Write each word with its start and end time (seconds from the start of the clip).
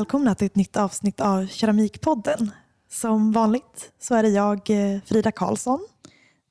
välkomna 0.00 0.34
till 0.34 0.46
ett 0.46 0.56
nytt 0.56 0.76
avsnitt 0.76 1.20
av 1.20 1.46
Keramikpodden. 1.46 2.50
Som 2.88 3.32
vanligt 3.32 3.92
så 3.98 4.14
är 4.14 4.22
det 4.22 4.28
jag, 4.28 4.70
eh, 4.70 5.00
Frida 5.06 5.32
Karlsson. 5.32 5.86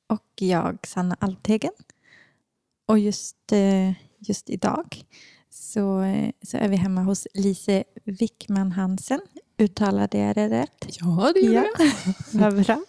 Och 0.08 0.24
jag, 0.36 0.78
Sanna 0.88 1.16
Althegen. 1.20 1.72
Och 2.88 3.00
just, 3.00 3.52
eh, 3.52 3.92
just 4.20 4.50
idag 4.50 5.02
så, 5.50 6.02
eh, 6.02 6.32
så 6.42 6.58
är 6.58 6.68
vi 6.70 6.76
hemma 6.76 7.02
hos 7.02 7.28
Lise 7.34 7.84
Wickman 8.04 8.72
Hansen. 8.72 9.20
Uttalade 9.58 10.18
jag 10.18 10.36
det 10.36 10.50
rätt? 10.50 10.86
Ja, 10.90 11.32
det 11.34 11.40
gjorde 11.40 11.70
Ja. 11.80 11.86
jag. 12.06 12.14
Vad 12.54 12.66
bra. 12.66 12.82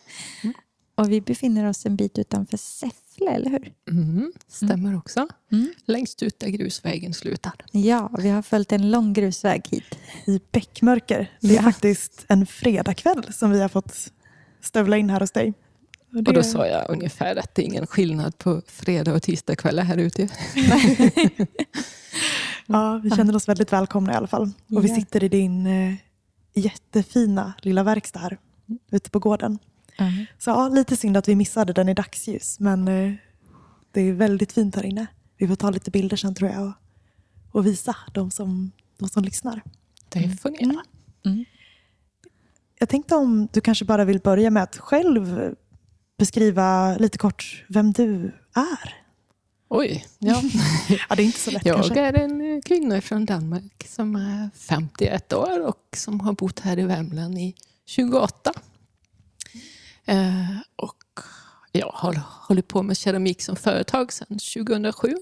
Och 0.95 1.11
vi 1.13 1.21
befinner 1.21 1.69
oss 1.69 1.87
en 1.87 1.97
bit 1.97 2.19
utanför 2.19 2.57
Säffle, 2.57 2.95
eller 3.29 3.51
hur? 3.51 3.73
Mm, 3.91 4.33
stämmer 4.49 4.97
också. 4.97 5.29
Mm. 5.53 5.73
Längst 5.85 6.23
ut 6.23 6.39
där 6.39 6.49
grusvägen 6.49 7.15
slutar. 7.15 7.53
Ja, 7.73 8.11
vi 8.19 8.29
har 8.29 8.43
följt 8.43 8.73
en 8.73 8.91
lång 8.91 9.13
grusväg 9.13 9.63
hit. 9.71 9.99
i 10.27 10.41
Bäckmörker. 10.53 11.31
Det 11.41 11.49
är 11.49 11.55
Ja. 11.57 11.63
faktiskt 11.63 12.25
en 12.29 12.47
fredagkväll 12.47 13.33
som 13.33 13.51
vi 13.51 13.61
har 13.61 13.69
fått 13.69 14.13
stövla 14.61 14.97
in 14.97 15.11
här 15.11 15.21
hos 15.21 15.31
dig. 15.31 15.53
Och 16.13 16.23
det- 16.23 16.31
Och 16.31 16.35
då 16.35 16.43
sa 16.43 16.67
jag 16.67 16.91
ungefär 16.91 17.37
att 17.37 17.55
det 17.55 17.63
är 17.63 17.67
ingen 17.67 17.87
skillnad 17.87 18.39
på 18.39 18.63
fredag 18.67 19.15
och 19.15 19.23
tisdagkvällar 19.23 19.83
här 19.83 19.97
ute. 19.97 20.29
Ja, 22.67 23.01
vi 23.05 23.11
känner 23.11 23.37
oss 23.37 23.49
väldigt 23.49 23.73
välkomna 23.73 24.13
i 24.13 24.17
alla 24.17 24.27
fall. 24.27 24.51
Och 24.75 24.85
vi 24.85 24.89
sitter 24.89 25.25
i 25.25 25.29
din 25.29 25.67
eh, 25.67 25.95
jättefina 26.55 27.53
lilla 27.63 27.83
verkstad 27.83 28.19
här 28.21 28.39
ute 28.93 29.11
på 29.11 29.19
gården. 29.19 29.59
Så 30.39 30.51
ja, 30.51 30.69
lite 30.69 30.97
synd 30.97 31.17
att 31.17 31.29
vi 31.29 31.37
missade 31.37 31.73
den 31.73 31.89
i 31.89 31.95
dagsljus, 31.95 32.61
men 32.61 32.89
eh, 32.89 33.13
det 33.93 34.01
är 34.01 34.13
väldigt 34.13 34.53
fint 34.53 34.77
här 34.77 34.87
inne. 34.87 35.07
Vi 35.37 35.49
får 35.49 35.57
ta 35.57 35.71
lite 35.71 35.91
bilder 35.91 36.17
sen 36.17 36.35
tror 36.35 36.51
jag 36.51 36.67
och, 36.67 36.73
och 37.53 37.67
visa 37.67 37.97
de 38.15 38.31
som, 38.31 38.73
de 38.99 39.09
som 39.09 39.25
lyssnar. 39.25 39.63
Det 40.09 40.41
får 40.41 40.51
ni 40.51 40.59
göra. 40.61 40.85
Jag 42.79 42.89
tänkte 42.89 43.15
om 43.15 43.49
du 43.53 43.61
kanske 43.61 43.85
bara 43.85 44.05
vill 44.05 44.21
börja 44.21 44.51
med 44.51 44.63
att 44.63 44.77
själv 44.79 45.55
beskriva 46.19 46.97
lite 46.97 47.19
kort 47.19 47.65
vem 47.69 47.93
du 47.93 48.33
är. 48.55 48.95
Oj, 49.69 50.07
ja. 50.19 50.43
Ja, 51.09 51.17
det 51.17 51.23
är 51.23 51.27
inte 51.27 51.39
så 51.39 51.51
lätt 51.51 51.67
Jag 51.67 51.77
kanske. 51.77 52.01
är 52.01 52.13
en 52.13 52.63
kvinna 52.63 53.01
från 53.01 53.25
Danmark 53.27 53.87
som 53.89 54.17
är 54.17 54.51
51 54.55 55.33
år 55.33 55.67
och 55.67 55.97
som 55.97 56.21
har 56.21 56.33
bott 56.33 56.61
här 56.61 56.79
i 56.79 56.83
Värmland 56.83 57.39
i 57.39 57.55
28. 57.87 58.53
Eh, 60.05 60.57
och 60.77 60.97
jag 61.73 61.91
har 61.95 62.21
hållit 62.49 62.69
på 62.69 62.83
med 62.83 62.97
keramik 62.97 63.43
som 63.43 63.57
företag 63.57 64.13
sedan 64.13 64.39
2007. 64.39 65.15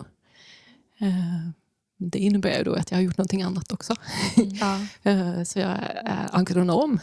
Eh, 0.99 1.49
det 1.97 2.19
innebär 2.19 2.59
ju 2.59 2.65
då 2.65 2.75
att 2.75 2.91
jag 2.91 2.99
har 2.99 3.03
gjort 3.03 3.19
någonting 3.19 3.43
annat 3.43 3.73
också. 3.73 3.95
Ja. 4.37 4.81
Eh, 5.11 5.43
Så 5.43 5.59
jag 5.59 5.71
är 6.05 6.29
agronom, 6.33 7.01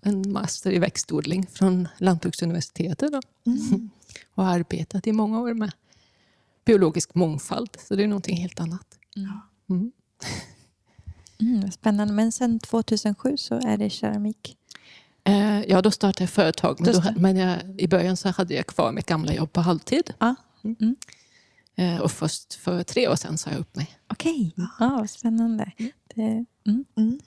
en 0.00 0.32
master 0.32 0.72
i 0.72 0.78
växtodling 0.78 1.46
från 1.46 1.88
Lantbruksuniversitetet. 1.98 3.12
Då. 3.12 3.20
Mm. 3.46 3.90
Och 4.34 4.44
har 4.44 4.54
arbetat 4.54 5.06
i 5.06 5.12
många 5.12 5.40
år 5.40 5.54
med 5.54 5.72
biologisk 6.64 7.14
mångfald, 7.14 7.70
så 7.88 7.96
det 7.96 8.02
är 8.02 8.08
någonting 8.08 8.36
helt 8.36 8.60
annat. 8.60 8.86
Mm. 9.68 9.92
Mm, 11.40 11.60
vad 11.60 11.72
spännande. 11.80 12.14
Men 12.14 12.32
sen 12.32 12.58
2007 12.58 13.36
så 13.36 13.54
är 13.54 13.76
det 13.76 13.90
keramik. 13.90 14.56
Eh, 15.26 15.62
Ja, 15.68 15.82
då 15.82 15.90
startade 15.90 16.22
jag 16.22 16.30
företag, 16.30 16.80
men, 16.80 16.92
då, 16.92 17.02
men 17.16 17.36
jag, 17.36 17.80
i 17.80 17.88
början 17.88 18.16
så 18.16 18.28
hade 18.28 18.54
jag 18.54 18.66
kvar 18.66 18.92
mitt 18.92 19.06
gamla 19.06 19.34
jobb 19.34 19.52
på 19.52 19.60
halvtid. 19.60 20.12
Ja. 20.18 20.34
Mm. 20.64 20.96
Eh, 21.76 22.00
Och 22.00 22.10
först 22.12 22.54
för 22.54 22.82
tre 22.82 23.08
år 23.08 23.16
sedan 23.16 23.38
sa 23.38 23.50
jag 23.50 23.58
upp 23.60 23.76
mig. 23.76 23.98
Okej, 24.12 24.54
ja, 24.56 24.66
vad 24.78 25.10
spännande. 25.10 25.72
Det, 26.14 26.44
mm. 26.66 26.84
Mm. 26.96 27.20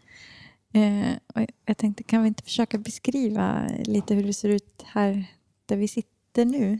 Eh, 0.73 1.47
jag 1.65 1.77
tänkte, 1.77 2.03
kan 2.03 2.21
vi 2.21 2.27
inte 2.27 2.43
försöka 2.43 2.77
beskriva 2.77 3.67
lite 3.85 4.13
hur 4.15 4.23
det 4.23 4.33
ser 4.33 4.49
ut 4.49 4.83
här 4.85 5.25
där 5.65 5.75
vi 5.77 5.87
sitter 5.87 6.45
nu? 6.45 6.79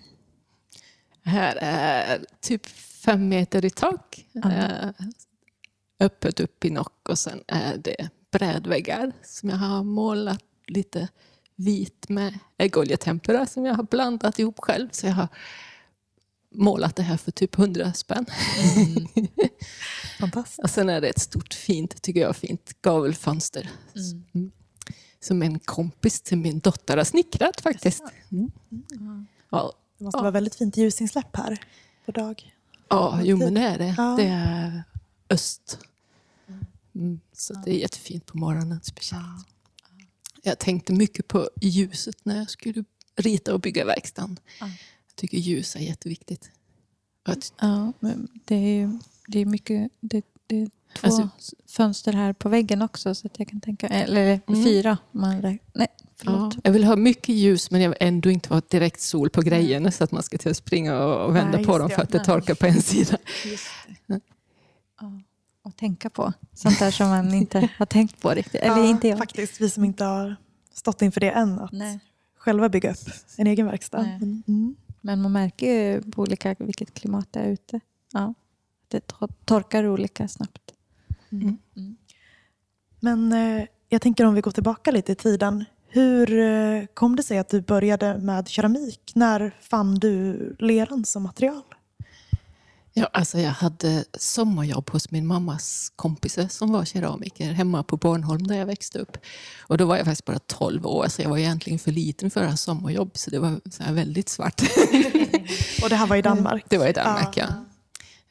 Här 1.24 1.58
är 1.62 2.26
typ 2.42 2.66
fem 3.06 3.30
meter 3.30 3.66
i 3.66 3.70
tak. 3.70 4.26
Eh, 4.46 4.90
öppet 6.00 6.40
upp 6.40 6.66
i 6.66 6.70
nock 6.70 7.10
och 7.10 7.20
sen 7.20 7.44
är 7.48 7.78
det 7.78 8.10
brädväggar 8.32 9.12
som 9.24 9.50
jag 9.50 9.58
har 9.58 9.84
målat 9.84 10.44
lite 10.70 11.08
vit 11.56 12.10
med 12.10 12.40
äggoljetempera 12.58 13.46
som 13.46 13.66
jag 13.66 13.74
har 13.76 13.84
blandat 13.84 14.40
ihop 14.40 14.60
själv. 14.60 14.90
Så 14.92 15.06
jag 15.08 15.14
har 15.14 15.28
målat 16.56 16.96
det 16.96 17.04
här 17.04 17.18
för 17.18 17.32
typ 17.32 17.58
100 17.60 17.94
spänn. 17.94 18.26
Fantastiskt. 20.20 20.60
Och 20.60 20.70
sen 20.70 20.90
är 20.90 21.02
det 21.02 21.08
ett 21.10 21.20
stort 21.20 21.54
fint, 21.54 22.02
tycker 22.02 22.20
jag, 22.22 22.36
fint 22.36 22.82
gavelfönster. 22.82 23.70
Mm. 24.34 24.52
Som 25.20 25.42
en 25.42 25.60
kompis 25.60 26.22
till 26.22 26.38
min 26.38 26.60
dotter 26.60 26.98
har 26.98 27.04
snickrat 27.04 27.62
faktiskt. 27.62 28.04
Mm. 28.32 28.52
Ja, 29.50 29.74
Det 29.98 30.04
måste 30.04 30.18
Ja. 30.18 30.22
vara 30.22 30.32
väldigt 30.32 30.56
fint 30.56 30.78
ljusinsläpp 30.78 31.36
här 31.36 31.58
på 32.06 32.12
dag. 32.12 32.54
Ja, 32.90 33.20
jo 33.24 33.38
men 33.38 33.54
det 33.54 33.62
är 33.62 33.78
det. 33.78 33.96
Ja. 33.98 34.16
Det 34.20 34.24
är 34.28 34.84
öst. 35.30 35.80
Mm, 36.96 37.20
så 37.34 37.54
det 37.54 37.72
är 37.72 37.80
jättefint 37.80 38.26
på 38.26 38.38
morgonen 38.38 38.80
speciellt. 38.84 39.48
Jag 40.44 40.60
tänkte 40.60 40.94
mycket 40.94 41.28
på 41.28 41.50
ljuset 41.62 42.16
när 42.26 42.38
jag 42.38 42.50
skulle 42.50 42.84
rita 43.16 43.54
och 43.54 43.60
bygga 43.60 43.86
verkstaden. 43.86 44.40
Ja. 44.60 44.66
Jag 45.08 45.16
tycker 45.16 45.38
ljus 45.38 45.76
är 45.76 45.80
jätteviktigt. 45.80 46.52
Att- 47.26 47.54
Ja, 47.62 47.94
det 48.46 48.56
är 48.56 49.00
det 49.28 49.40
är 49.40 49.46
mycket... 49.46 49.92
Det, 50.00 50.26
det 50.48 50.56
är 50.62 50.66
två 50.98 51.08
Alltså- 51.08 51.30
fönster 51.68 52.14
här 52.14 52.34
på 52.34 52.50
väggen 52.50 52.82
också 52.82 53.16
så 53.16 53.28
att 53.28 53.40
jag 53.40 53.48
kan 53.48 53.62
tänka... 53.62 53.88
Eller 53.88 54.40
Mm. 54.48 54.64
fyra. 54.64 54.98
Man 55.12 55.42
räk- 55.42 55.60
nej, 55.74 55.88
Ja, 56.00 56.06
förlåt. 56.18 56.56
jag 56.64 56.72
vill 56.72 56.84
ha 56.84 56.96
mycket 56.96 57.36
ljus 57.36 57.72
men 57.72 57.82
jag 57.82 57.90
vill 57.90 57.98
ändå 58.02 58.30
inte 58.30 58.54
ha 58.54 58.62
direkt 58.70 59.02
sol 59.02 59.30
på 59.30 59.42
grejerna 59.42 59.92
så 59.92 60.04
att 60.04 60.12
man 60.12 60.24
ska 60.24 60.38
till 60.38 60.52
att 60.52 60.58
springa 60.58 60.98
och 61.04 61.36
vända 61.36 61.58
Nej, 61.58 61.66
på 61.66 61.78
dem 61.78 61.90
för 61.90 62.02
att 62.02 62.10
det 62.12 62.24
torkar 62.24 62.56
på 62.56 62.66
en 62.66 62.82
sida. 62.82 63.18
Och 65.70 65.76
tänka 65.76 66.10
på. 66.10 66.34
Sånt 66.54 66.80
där 66.80 66.92
som 66.92 67.10
man 67.10 67.34
inte 67.34 67.70
har 67.78 67.86
tänkt 67.86 68.22
på 68.22 68.30
riktigt. 68.30 68.62
Eller 68.62 68.78
Ja, 68.78 68.86
inte 68.86 69.08
jag. 69.08 69.18
Faktiskt, 69.18 69.62
vi 69.62 69.70
som 69.70 69.84
inte 69.84 70.04
har 70.04 70.36
stått 70.74 71.02
inför 71.02 71.22
det 71.22 71.32
än. 71.32 71.60
Att 71.60 71.72
Nej. 71.72 72.00
själva 72.38 72.70
bygga 72.70 72.92
upp 72.92 73.10
en 73.38 73.48
egen 73.48 73.66
verkstad. 73.66 74.06
Mm. 74.06 74.76
Men 75.02 75.22
man 75.22 75.32
märker 75.32 75.74
ju 75.74 76.12
på 76.12 76.22
olika 76.22 76.56
vilket 76.60 76.94
klimat 76.94 77.28
det 77.32 77.40
är 77.40 77.50
ute. 77.50 77.80
Ja. 78.14 78.34
Det 78.88 79.08
tor- 79.08 79.34
torkar 79.46 79.86
olika 79.88 80.28
snabbt. 80.28 80.62
Mm. 81.32 81.58
Mm. 81.76 81.98
Men 83.00 83.34
eh, 83.34 83.66
jag 83.90 84.02
tänker 84.02 84.26
om 84.26 84.34
vi 84.34 84.42
går 84.42 84.52
tillbaka 84.52 84.92
lite 84.92 85.12
i 85.12 85.16
tiden. 85.16 85.66
Hur 85.88 86.40
eh, 86.40 86.86
kom 86.94 87.16
det 87.16 87.24
sig 87.24 87.38
att 87.38 87.50
du 87.50 87.62
började 87.62 88.18
med 88.18 88.48
keramik? 88.48 89.12
När 89.16 89.56
fann 89.62 89.96
du 89.96 90.56
leran 90.60 91.06
som 91.06 91.24
material? 91.24 91.62
Ja, 93.00 93.10
alltså 93.14 93.40
jag 93.40 93.52
hade 93.52 94.06
sommarjobb 94.18 94.90
hos 94.90 95.12
min 95.12 95.28
mammas 95.28 95.92
kompisar 95.96 96.48
som 96.48 96.72
var 96.72 96.86
keramiker 96.86 97.52
hemma 97.52 97.84
på 97.84 97.98
Bornholm 97.98 98.48
där 98.48 98.56
jag 98.56 98.66
växte 98.66 99.00
upp. 99.00 99.18
Och 99.68 99.78
då 99.78 99.86
var 99.86 99.98
jag 99.98 100.06
faktiskt 100.06 100.26
bara 100.26 100.40
12 100.40 100.86
år 100.86 101.06
så 101.10 101.22
jag 101.22 101.30
var 101.30 101.38
egentligen 101.38 101.80
för 101.80 101.92
liten 101.92 102.32
för 102.32 102.44
att 102.44 102.50
ha 102.50 102.58
sommarjobb 102.58 103.12
så 103.14 103.30
det 103.30 103.40
var 103.40 103.60
så 103.72 103.84
här 103.84 103.94
väldigt 103.94 104.30
svart. 104.30 104.62
Och 105.84 105.90
det 105.90 105.96
här 105.96 106.08
var 106.08 106.16
i 106.16 106.22
Danmark? 106.22 106.64
Det 106.70 106.78
var 106.78 106.88
i 106.88 106.94
Danmark, 106.94 107.38
ja. 107.38 107.46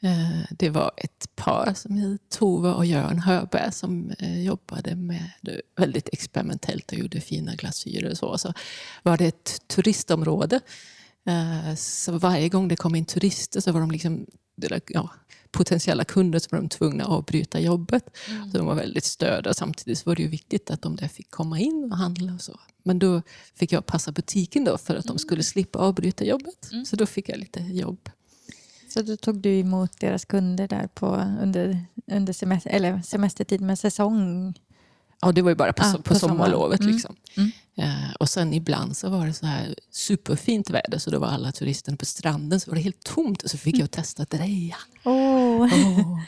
Eh, 0.09 0.41
Det 0.49 0.69
var 0.69 0.91
ett 0.97 1.35
par 1.35 1.73
som 1.75 1.97
hette 1.97 2.23
Tove 2.37 2.69
och 2.69 2.85
Jörn 2.85 3.19
Hörberg 3.19 3.71
som 3.71 4.11
eh, 4.19 4.41
jobbade 4.43 4.95
med 4.95 5.31
väldigt 5.77 6.09
experimentellt 6.13 6.91
och 6.91 6.97
gjorde 6.97 7.21
fina 7.21 7.55
glasyrer 7.55 8.11
och 8.11 8.17
så. 8.17 8.37
Så 8.37 8.53
var 9.03 9.17
det 9.17 9.25
ett 9.25 9.61
turistområde. 9.67 10.59
Eh, 11.27 11.75
Så 11.75 12.11
varje 12.17 12.49
gång 12.49 12.67
det 12.67 12.75
kom 12.75 12.95
in 12.95 13.05
turister 13.05 13.61
så 13.61 13.71
var 13.71 13.79
de 13.79 13.91
liksom 13.91 14.25
eller, 14.67 14.81
ja, 14.87 15.09
potentiella 15.51 16.03
kunder 16.05 16.39
så 16.39 16.47
var 16.51 16.59
de 16.59 16.69
tvungna 16.69 17.03
att 17.03 17.09
avbryta 17.09 17.59
jobbet. 17.59 18.17
Så 18.51 18.57
de 18.57 18.67
var 18.67 18.75
väldigt 18.75 19.03
störda. 19.03 19.53
Samtidigt 19.53 20.05
var 20.05 20.15
det 20.15 20.21
ju 20.21 20.27
viktigt 20.27 20.71
att 20.71 20.81
de 20.81 20.95
där 20.95 21.07
fick 21.07 21.31
komma 21.31 21.59
in 21.59 21.89
och 21.91 21.97
handla 21.97 22.33
och 22.33 22.41
så. 22.41 22.59
Men 22.83 22.99
då 22.99 23.21
fick 23.55 23.71
jag 23.71 23.85
passa 23.85 24.11
butiken 24.11 24.63
då 24.63 24.77
för 24.77 24.95
att 24.95 25.05
de 25.05 25.17
skulle 25.17 25.43
slippa 25.43 25.79
avbryta 25.79 26.25
jobbet. 26.25 26.71
Så 26.85 26.95
då 26.95 27.05
fick 27.05 27.29
jag 27.29 27.39
lite 27.39 27.59
jobb. 27.59 28.09
Så 28.89 29.01
då 29.01 29.17
tog 29.17 29.41
du 29.41 29.59
emot 29.59 29.99
deras 29.99 30.25
kunder 30.25 30.67
där 30.67 30.87
på, 30.87 31.07
under, 31.41 31.85
under 32.11 32.33
semester, 32.33 32.69
eller 32.69 33.01
semestertid 33.01 33.61
med 33.61 33.79
säsong? 33.79 34.53
Ja, 35.21 35.31
det 35.31 35.41
var 35.41 35.51
ju 35.51 35.55
bara 35.55 35.73
på, 35.73 35.83
Ah, 35.85 35.93
på 35.93 36.01
på 36.01 36.15
sommarlovet. 36.15 36.79
Mm. 36.79 36.93
Liksom. 36.93 37.15
Mm. 37.37 37.51
Eh, 37.75 38.11
och 38.19 38.29
sen 38.29 38.53
ibland 38.53 38.97
så 38.97 39.09
var 39.09 39.27
det 39.27 39.33
så 39.33 39.45
här 39.45 39.75
superfint 39.91 40.69
väder 40.69 40.97
så 40.97 41.09
då 41.11 41.19
var 41.19 41.27
alla 41.27 41.51
turisterna 41.51 41.97
på 41.97 42.05
stranden 42.05 42.59
så 42.59 42.71
var 42.71 42.75
det 42.75 42.81
helt 42.81 43.03
tomt 43.03 43.41
och 43.43 43.49
så 43.49 43.57
fick 43.57 43.77
jag 43.79 43.91
testa 43.91 44.25
dreja. 44.25 44.75
Oh. 45.03 45.63
Oh. 45.63 46.19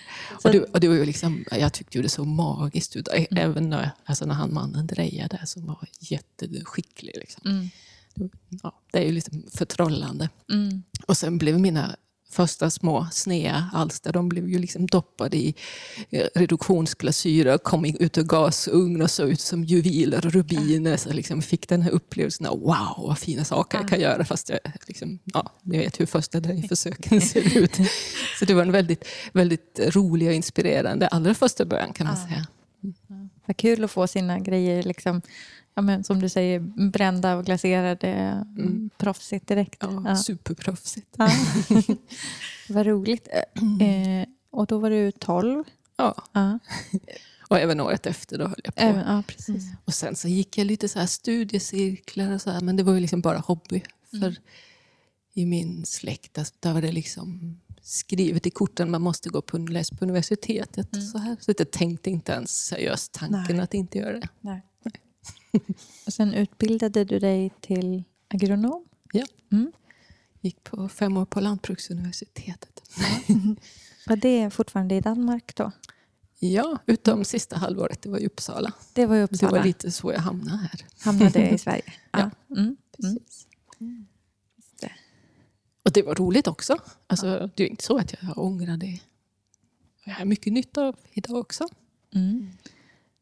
och, 0.44 0.52
det, 0.52 0.60
och 0.64 0.80
det 0.80 0.88
var 0.88 0.96
ju 0.96 1.06
liksom, 1.06 1.46
jag 1.52 1.74
tyckte 1.74 1.98
ju 1.98 2.02
det 2.04 2.10
såg 2.10 2.28
magiskt 2.28 2.96
ut. 2.96 3.08
Ä- 3.08 3.28
Även 3.32 3.70
när, 3.70 3.92
alltså 4.06 4.26
när 4.26 4.36
han 4.36 4.54
mannen 4.54 4.88
drejade 4.88 5.40
som 5.46 5.66
var 5.66 5.88
jätteskicklig. 6.00 7.14
Liksom. 7.18 7.42
Mm. 7.52 7.70
Ja, 8.64 8.72
det 8.92 9.00
är 9.00 9.04
ju 9.06 9.12
liksom 9.12 9.44
förtrollande. 9.54 10.30
Mm. 10.52 10.84
Och 11.08 11.18
sen 11.18 11.38
blev 11.38 11.60
mina 11.60 11.96
första 12.32 12.70
små 12.70 13.08
snea 13.12 13.70
alster, 13.74 14.14
de 14.14 14.30
blev 14.30 14.50
ju 14.50 14.60
liksom 14.60 14.88
doppade 14.88 15.38
i 15.38 15.56
eh, 16.10 16.26
reduktionsglasyrer, 16.36 17.58
kom 17.58 17.86
ut 17.86 18.18
ur 18.18 18.24
gasugn 18.24 19.02
och 19.02 19.12
såg 19.12 19.30
ut 19.30 19.40
som 19.40 19.64
juveler 19.64 20.26
och 20.26 20.34
rubiner. 20.34 20.98
Så 20.98 21.14
liksom 21.14 21.42
fick 21.42 21.68
den 21.68 21.82
här 21.82 21.92
upplevelsen 21.92 22.46
av 22.46 22.60
wow, 22.60 22.96
vad 22.98 23.18
fina 23.18 23.44
saker 23.44 23.78
jag 23.78 23.90
kan 23.90 24.00
göra. 24.00 24.26
Fast 24.26 24.50
jag, 24.50 24.60
liksom, 24.88 25.20
ja, 25.24 25.52
jag 25.64 25.80
vet 25.80 26.00
hur 26.00 26.06
första 26.06 26.42
försöken 26.70 27.22
ser 27.22 27.58
ut. 27.58 27.76
Så 28.40 28.46
det 28.46 28.54
var 28.54 28.62
en 28.62 28.72
väldigt, 28.72 29.06
väldigt 29.34 29.80
rolig 29.80 30.28
och 30.28 30.34
inspirerande 30.34 31.08
allra 31.08 31.34
första 31.34 31.66
början 31.66 31.94
kan 31.94 32.08
man 32.08 32.18
säga. 32.18 32.48
Vad 33.46 33.58
kul 33.58 33.84
att 33.84 33.92
få 33.92 34.08
sina 34.08 34.40
grejer 34.40 34.84
liksom 34.84 35.22
ja, 35.76 35.82
men 35.82 36.04
som 36.04 36.20
du 36.20 36.30
säger, 36.30 36.60
brända 36.90 37.36
och 37.36 37.46
glaserade. 37.46 38.08
Mm. 38.08 38.90
Proffsigt 38.98 39.48
direkt. 39.48 39.78
Ja, 39.82 40.04
ja. 40.06 40.16
Superproffsigt. 40.16 41.16
Ja. 41.18 41.30
Vad 42.70 42.86
roligt. 42.86 43.28
Eh, 43.82 44.28
och 44.50 44.68
då 44.68 44.80
var 44.80 44.90
du 44.90 45.12
12? 45.12 45.64
Ja. 45.98 46.24
ja. 46.34 46.60
Och 47.48 47.60
även 47.60 47.80
året 47.80 48.06
efter 48.06 48.38
då 48.38 48.48
höll 48.48 48.62
jag 48.64 48.76
på. 48.76 48.82
Även, 48.82 49.16
ja, 49.16 49.24
precis. 49.28 49.64
Mm. 49.64 49.76
Och 49.86 49.94
sen 49.94 50.16
så 50.16 50.28
gick 50.28 50.58
jag 50.58 50.68
lite 50.68 50.90
så 50.90 51.00
här 51.00 51.06
studiecirklar 51.06 52.32
och 52.32 52.42
så 52.42 52.52
här, 52.52 52.62
men 52.62 52.76
det 52.76 52.84
var 52.84 52.94
ju 52.94 53.00
liksom 53.00 53.22
bara 53.22 53.38
hobby. 53.38 53.84
För 54.10 54.18
mm. 54.18 54.36
i 55.34 55.46
min 55.46 55.86
släkt 55.86 56.34
där 56.60 56.74
var 56.74 56.82
det 56.82 56.92
liksom 56.92 57.60
skrivet 57.82 58.48
i 58.48 58.50
korten 58.50 58.92
man 58.92 59.02
måste 59.02 59.30
gå 59.30 59.42
på, 59.42 59.58
läsa 59.58 59.96
på 59.96 60.06
universitetet. 60.06 60.94
Mm. 60.94 61.08
Så, 61.08 61.18
här. 61.18 61.38
så 61.40 61.54
jag 61.58 61.72
tänkte 61.72 62.10
inte 62.10 62.32
ens 62.32 62.66
seriöst 62.66 63.12
tanken 63.12 63.56
Nej. 63.56 63.64
att 63.64 63.74
inte 63.74 63.98
göra 63.98 64.20
det. 64.20 64.28
Nej. 64.42 64.62
Och 66.06 66.14
sen 66.14 66.34
utbildade 66.34 67.04
du 67.04 67.20
dig 67.20 67.52
till 67.62 68.04
agronom? 68.28 68.86
Ja. 69.14 69.26
Mm. 69.52 69.72
Gick 70.42 70.64
på 70.64 70.90
fem 70.90 71.18
år 71.18 71.26
på 71.26 71.40
Lantbruksuniversitetet. 71.40 72.82
Var 74.08 74.16
det 74.16 74.50
fortfarande 74.50 74.96
i 74.96 75.02
Danmark 75.02 75.56
då? 75.56 75.72
Ja, 76.40 76.80
utom 76.86 77.26
sista 77.26 77.58
halvåret. 77.58 78.02
Det 78.02 78.10
var 78.10 78.20
i 78.20 78.26
Uppsala. 78.26 78.74
Det 78.94 79.06
var 79.06 79.16
i 79.16 79.22
Uppsala. 79.22 79.52
Det 79.52 79.58
var 79.58 79.66
lite 79.66 79.92
så 79.92 80.12
jag 80.12 80.20
hamnade 80.20 80.58
här. 80.58 80.86
Hamnade 81.00 81.50
i 81.50 81.58
Sverige? 81.58 81.94
ja, 82.12 82.32
ja. 82.48 82.56
Mm. 82.58 82.78
precis. 82.98 83.48
Mm. 83.80 84.06
Det. 84.80 84.92
Och 85.84 85.92
det 85.92 86.02
var 86.02 86.16
roligt 86.16 86.48
också. 86.48 86.78
Alltså, 87.08 87.28
ja. 87.28 87.50
Det 87.56 87.64
är 87.64 87.68
inte 87.68 87.84
så 87.84 87.98
att 87.98 88.14
jag 88.22 88.38
ångrar 88.38 88.78
det. 88.78 89.00
Jag 90.06 90.14
har 90.14 90.26
mycket 90.26 90.54
nytta 90.54 90.82
av 90.84 90.96
idag 91.12 91.36
också. 91.36 91.68
Mm. 92.16 92.52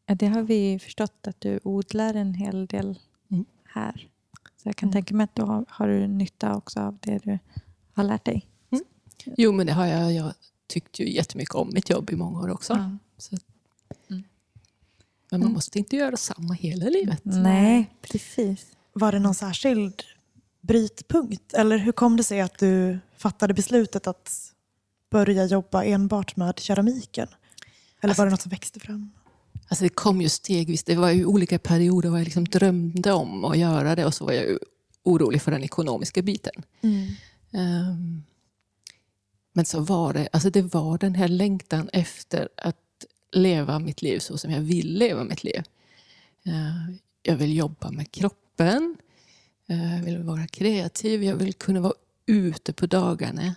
Ja, 0.10 0.16
det 0.16 0.28
har 0.28 0.42
vi 0.42 0.80
förstått 0.80 1.28
att 1.28 1.42
du 1.42 1.60
odlar 1.64 2.14
en 2.14 2.34
hel 2.34 2.66
del 2.66 3.00
mm. 3.32 3.46
här. 3.66 4.08
Så 4.58 4.70
jag 4.70 4.76
kan 4.76 4.88
mm. 4.88 4.94
tänka 4.94 5.16
mig 5.16 5.24
att 5.24 5.36
du 5.36 5.42
har, 5.42 5.66
har 5.70 5.88
du 5.88 6.08
nytta 6.08 6.56
också 6.56 6.80
av 6.80 6.98
det 7.02 7.18
du 7.24 7.40
har 7.94 8.04
lärt 8.04 8.26
dig. 8.26 8.48
Mm. 8.70 8.84
Jo, 9.38 9.52
men 9.52 9.68
det 9.68 9.74
har 9.74 9.86
jag. 9.86 10.14
Jag 10.14 10.34
tyckte 10.68 11.04
ju 11.04 11.14
jättemycket 11.14 11.56
om 11.56 11.70
mitt 11.74 11.90
jobb 11.90 12.10
i 12.10 12.16
många 12.16 12.40
år 12.40 12.50
också. 12.50 12.74
Ja. 12.74 12.98
Så. 13.18 13.36
Mm. 14.10 14.24
Men 15.30 15.40
man 15.40 15.42
mm. 15.42 15.54
måste 15.54 15.80
inte 15.80 15.96
göra 15.96 16.18
samma 16.18 16.54
hela 16.54 16.90
livet. 16.90 17.22
Nej, 17.24 17.96
precis. 18.02 18.66
Var 18.94 19.12
det 19.12 19.20
någon 19.20 19.36
särskild 19.36 20.04
brytpunkt? 20.62 21.54
Eller 21.54 21.78
hur 21.78 21.92
kom 21.92 22.18
det 22.18 22.24
sig 22.24 22.42
att 22.42 22.58
du 22.60 23.00
fattade 23.18 23.54
beslutet 23.54 24.08
att 24.08 24.54
börja 25.10 25.46
jobba 25.46 25.84
enbart 25.84 26.36
med 26.36 26.60
keramiken? 26.60 27.28
Eller 28.02 28.10
alltså, 28.10 28.22
var 28.22 28.26
det 28.26 28.32
något 28.32 28.42
som 28.42 28.50
växte 28.50 28.80
fram? 28.80 29.12
Alltså 29.70 29.84
det 29.84 29.90
kom 29.90 30.22
ju 30.22 30.30
stegvis. 30.30 30.84
Det 30.84 30.96
var 30.96 31.12
ju 31.12 31.26
olika 31.26 31.60
perioder 31.60 32.10
var 32.10 32.18
jag 32.18 32.26
liksom 32.26 32.46
drömde 32.46 33.12
om 33.12 33.46
att 33.46 33.58
göra 33.58 33.96
det 33.96 34.06
och 34.06 34.14
så 34.14 34.26
var 34.26 34.34
jag 34.34 34.44
ju 34.44 34.60
orolig 35.04 35.42
för 35.42 35.52
den 35.52 35.64
ekonomiska 35.64 36.22
biten. 36.22 36.64
Mm. 36.82 37.08
Um, 37.52 38.24
men 39.54 39.66
så 39.66 39.80
var 39.80 40.14
det, 40.14 40.30
alltså 40.32 40.50
det 40.50 40.62
var 40.62 40.98
den 40.98 41.16
här 41.16 41.28
längtan 41.28 41.90
efter 41.94 42.50
att 42.58 42.76
leva 43.32 43.80
mitt 43.80 44.02
liv 44.02 44.20
så 44.20 44.38
som 44.38 44.52
jag 44.52 44.62
vill 44.62 44.98
leva 44.98 45.24
mitt 45.24 45.44
liv. 45.44 45.64
Uh, 46.48 46.96
jag 47.24 47.36
vill 47.36 47.58
jobba 47.58 47.92
med 47.92 48.12
kroppen, 48.12 48.98
uh, 49.70 49.96
jag 49.96 50.04
vill 50.04 50.24
vara 50.24 50.48
kreativ, 50.48 51.24
jag 51.24 51.36
vill 51.36 51.54
kunna 51.54 51.82
vara 51.82 51.94
ute 52.26 52.74
på 52.74 52.86
dagarna. 52.86 53.56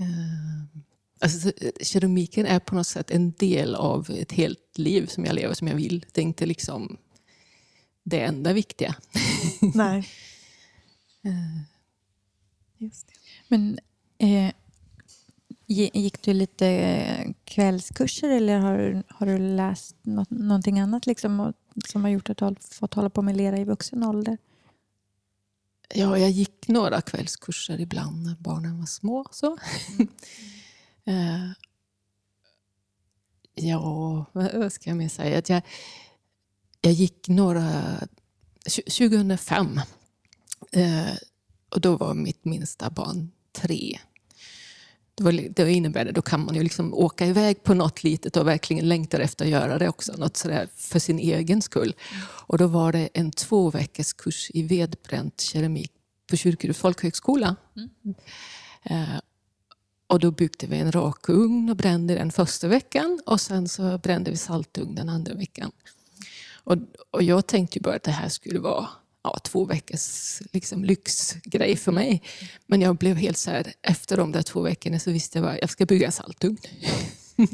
Uh, 0.00 0.80
Alltså, 1.22 1.52
keramiken 1.80 2.46
är 2.46 2.58
på 2.58 2.74
något 2.74 2.86
sätt 2.86 3.10
en 3.10 3.32
del 3.32 3.74
av 3.74 4.10
ett 4.10 4.32
helt 4.32 4.78
liv 4.78 5.06
som 5.06 5.24
jag 5.24 5.34
lever 5.34 5.54
som 5.54 5.68
jag 5.68 5.74
vill. 5.74 6.06
Det 6.12 6.20
är 6.20 6.24
inte 6.24 6.46
liksom 6.46 6.96
det 8.02 8.20
enda 8.20 8.52
viktiga. 8.52 8.94
Nej. 9.74 10.08
Eh. 11.22 11.62
Just 12.78 13.06
det. 13.06 13.14
Men 13.48 13.78
eh, 14.18 14.52
gick 15.66 16.22
du 16.22 16.32
lite 16.32 17.34
kvällskurser 17.44 18.28
eller 18.28 18.58
har, 18.58 19.02
har 19.08 19.26
du 19.26 19.38
läst 19.38 19.96
något, 20.02 20.30
någonting 20.30 20.80
annat 20.80 21.06
liksom, 21.06 21.52
som 21.88 22.02
har 22.02 22.10
gjort 22.10 22.30
att 22.30 22.36
du 22.36 22.44
har 22.44 22.56
fått 22.60 22.94
hålla 22.94 23.10
på 23.10 23.22
med 23.22 23.36
lera 23.36 23.58
i 23.58 23.64
vuxen 23.64 24.02
ålder? 24.02 24.38
Ja, 25.94 26.18
jag 26.18 26.30
gick 26.30 26.68
några 26.68 27.00
kvällskurser 27.00 27.80
ibland 27.80 28.26
när 28.26 28.36
barnen 28.38 28.78
var 28.78 28.86
små. 28.86 29.26
Så. 29.30 29.58
Mm. 29.98 30.08
Uh, 31.08 31.52
ja, 33.54 34.24
vad 34.32 34.72
ska 34.72 34.90
jag 34.90 34.96
mer 34.96 35.08
säga? 35.08 35.38
Att 35.38 35.48
jag, 35.48 35.62
jag 36.80 36.92
gick 36.92 37.28
några... 37.28 37.94
2005, 38.74 39.80
uh, 40.76 41.08
eh, 41.08 41.16
och 41.68 41.80
då 41.80 41.96
var 41.96 42.14
mitt 42.14 42.44
minsta 42.44 42.90
barn 42.90 43.30
tre. 43.52 43.98
Det, 45.14 45.24
var, 45.24 45.32
det 45.32 45.72
innebär 45.72 46.04
det, 46.04 46.12
då 46.12 46.22
kan 46.22 46.44
man 46.44 46.54
ju 46.54 46.62
liksom 46.62 46.94
åka 46.94 47.26
iväg 47.26 47.62
på 47.62 47.74
något 47.74 48.04
litet 48.04 48.36
och 48.36 48.46
verkligen 48.46 48.88
längtar 48.88 49.20
efter 49.20 49.44
att 49.44 49.50
göra 49.50 49.78
det 49.78 49.88
också. 49.88 50.12
Något 50.12 50.36
sådär 50.36 50.68
för 50.76 50.98
sin 50.98 51.18
egen 51.18 51.62
skull. 51.62 51.94
Och 52.22 52.58
då 52.58 52.66
var 52.66 52.92
det 52.92 53.08
en 53.14 53.30
två 53.30 53.70
veckors 53.70 54.12
kurs 54.12 54.50
i 54.54 54.62
vedbränt 54.62 55.40
keramik 55.40 55.92
på 56.30 56.36
Kyrkeruds 56.36 56.78
folkhögskola. 56.78 57.56
Mm. 57.76 58.14
Uh, 58.90 59.20
och 60.10 60.20
då 60.20 60.30
byggde 60.30 60.66
vi 60.66 60.78
en 60.78 60.92
rakugn 60.92 61.70
och 61.70 61.76
brände 61.76 62.14
den 62.14 62.32
första 62.32 62.68
veckan 62.68 63.20
och 63.26 63.40
sen 63.40 63.68
så 63.68 63.98
brände 63.98 64.30
vi 64.30 64.36
saltugn 64.36 64.94
den 64.94 65.08
andra 65.08 65.34
veckan. 65.34 65.72
Och, 66.64 66.76
och 67.10 67.22
jag 67.22 67.46
tänkte 67.46 67.78
ju 67.78 67.82
bara 67.82 67.94
att 67.94 68.02
det 68.02 68.10
här 68.10 68.28
skulle 68.28 68.58
vara 68.58 68.88
ja, 69.22 69.38
två 69.38 69.64
veckors 69.64 70.40
liksom, 70.52 70.84
lyxgrej 70.84 71.76
för 71.76 71.92
mig. 71.92 72.22
Men 72.66 72.80
jag 72.80 72.96
blev 72.96 73.16
helt 73.16 73.38
så 73.38 73.50
här, 73.50 73.72
efter 73.82 74.16
de 74.16 74.32
där 74.32 74.42
två 74.42 74.60
veckorna 74.60 74.98
så 74.98 75.10
visste 75.10 75.38
jag 75.38 75.48
att 75.48 75.60
jag 75.60 75.70
ska 75.70 75.86
bygga 75.86 76.10
saltugn. 76.10 76.58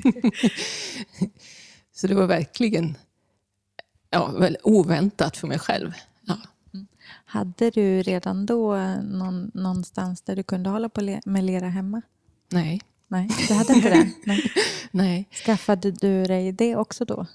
så 1.94 2.06
det 2.06 2.14
var 2.14 2.26
verkligen 2.26 2.96
ja, 4.10 4.26
väl 4.26 4.56
oväntat 4.62 5.36
för 5.36 5.46
mig 5.46 5.58
själv. 5.58 5.92
Ja. 6.26 6.38
Hade 7.24 7.70
du 7.70 8.02
redan 8.02 8.46
då 8.46 8.76
någon, 9.02 9.50
någonstans 9.54 10.22
där 10.22 10.36
du 10.36 10.42
kunde 10.42 10.70
hålla 10.70 10.88
på 10.88 11.20
med 11.24 11.44
lera 11.44 11.68
hemma? 11.68 12.02
Nej. 12.48 12.80
Nej, 13.08 13.28
du 13.48 13.54
hade 13.54 13.72
inte 13.72 13.90
det? 13.90 14.12
Nej. 14.24 14.52
Nej. 14.90 15.28
Skaffade 15.44 15.90
du 15.90 16.24
dig 16.24 16.52
det 16.52 16.76
också 16.76 17.04
då? 17.04 17.26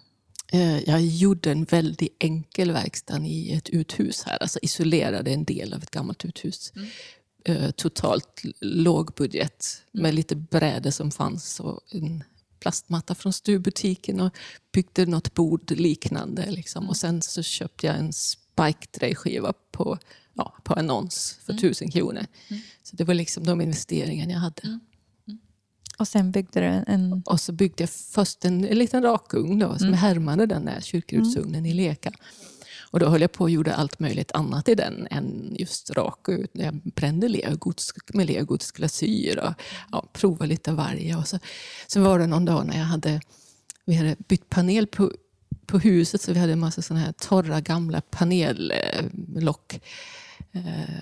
Eh, 0.52 0.80
jag 0.90 1.02
gjorde 1.02 1.52
en 1.52 1.64
väldigt 1.64 2.16
enkel 2.20 2.72
verkstad 2.72 3.20
i 3.20 3.54
ett 3.54 3.70
uthus 3.70 4.24
här. 4.24 4.38
Alltså 4.42 4.60
isolerade 4.62 5.32
en 5.32 5.44
del 5.44 5.74
av 5.74 5.84
ett 5.84 5.92
gammalt 5.92 6.26
uthus. 6.26 6.74
Mm. 6.76 6.88
Eh, 7.46 7.72
totalt 7.72 8.42
låg 8.60 9.14
budget 9.14 9.84
med 9.92 10.00
mm. 10.00 10.16
lite 10.16 10.36
brädor 10.36 10.92
som 10.92 11.12
fanns 11.12 11.60
och 11.60 11.80
en 11.92 12.24
plastmatta 12.60 13.16
från 13.16 13.34
stugbutiken 13.34 14.20
och 14.20 14.38
byggde 14.72 15.06
något 15.06 15.34
bord 15.34 15.72
liknande. 15.72 16.52
Liksom. 16.52 16.90
Och 16.90 16.98
sen 16.98 17.22
så 17.22 17.44
köpte 17.44 17.88
jag 17.88 17.96
en 17.96 18.14
spike-skiva 18.14 19.54
på, 19.72 19.98
ja, 20.34 20.56
på 20.64 20.74
annons 20.74 21.40
för 21.46 21.54
mm. 21.54 21.62
tusen 21.62 21.92
kronor. 21.92 22.26
Mm. 22.48 22.62
Så 22.84 22.96
det 22.96 23.04
var 23.04 23.14
liksom 23.14 23.44
de 23.44 23.62
investeringarna 23.62 24.32
jag 24.32 24.40
hade. 24.40 24.80
Och 26.02 26.08
sen 26.08 26.32
byggde 26.32 26.60
du 26.60 26.84
en... 26.94 27.24
Och 27.26 27.42
så 27.42 27.52
byggde 27.52 27.84
jag 27.84 27.90
först 27.90 28.46
en, 28.46 28.66
en 28.66 28.78
liten 28.78 29.04
rakugn 29.04 29.60
då, 29.60 29.78
som 29.78 29.88
mm. 29.88 30.00
härmade 30.00 30.46
den 30.46 30.66
där 30.66 30.82
kyrkrudsugnen 30.82 31.56
mm. 31.56 31.66
i 31.66 31.74
Leka. 31.74 32.12
Och 32.82 33.00
då 33.00 33.10
höll 33.10 33.22
jag 33.22 33.32
på 33.32 33.44
och 33.44 33.50
gjorde 33.50 33.76
allt 33.76 34.00
möjligt 34.00 34.32
annat 34.32 34.70
i 34.70 34.76
den 34.76 35.08
än 35.12 35.56
just 35.60 35.90
rakugn. 35.90 36.48
Jag 36.52 36.74
brände 36.74 37.28
legods 37.28 37.94
med 38.14 38.28
legodsglasyr 38.28 39.40
och 39.40 39.54
ja, 39.92 40.06
provade 40.14 40.50
lite 40.50 40.72
av 40.72 40.78
varje. 40.78 41.16
Och 41.16 41.28
så, 41.28 41.40
så 41.88 42.02
var 42.02 42.20
det 42.20 42.28
någon 42.28 42.46
dag 42.46 42.66
när 42.68 42.78
jag 42.78 42.86
hade, 42.86 43.22
vi 43.86 43.96
hade 43.96 44.16
bytt 44.28 44.50
panel 44.50 44.88
på, 44.88 45.12
på 45.66 45.80
huset 45.80 46.22
så 46.22 46.34
vi 46.34 46.40
hade 46.40 46.54
en 46.54 46.60
massa 46.60 46.82
såna 46.82 47.00
här 47.00 47.12
torra 47.12 47.62
gamla 47.62 48.02
panellock. 48.02 49.80
Eh, 50.52 51.02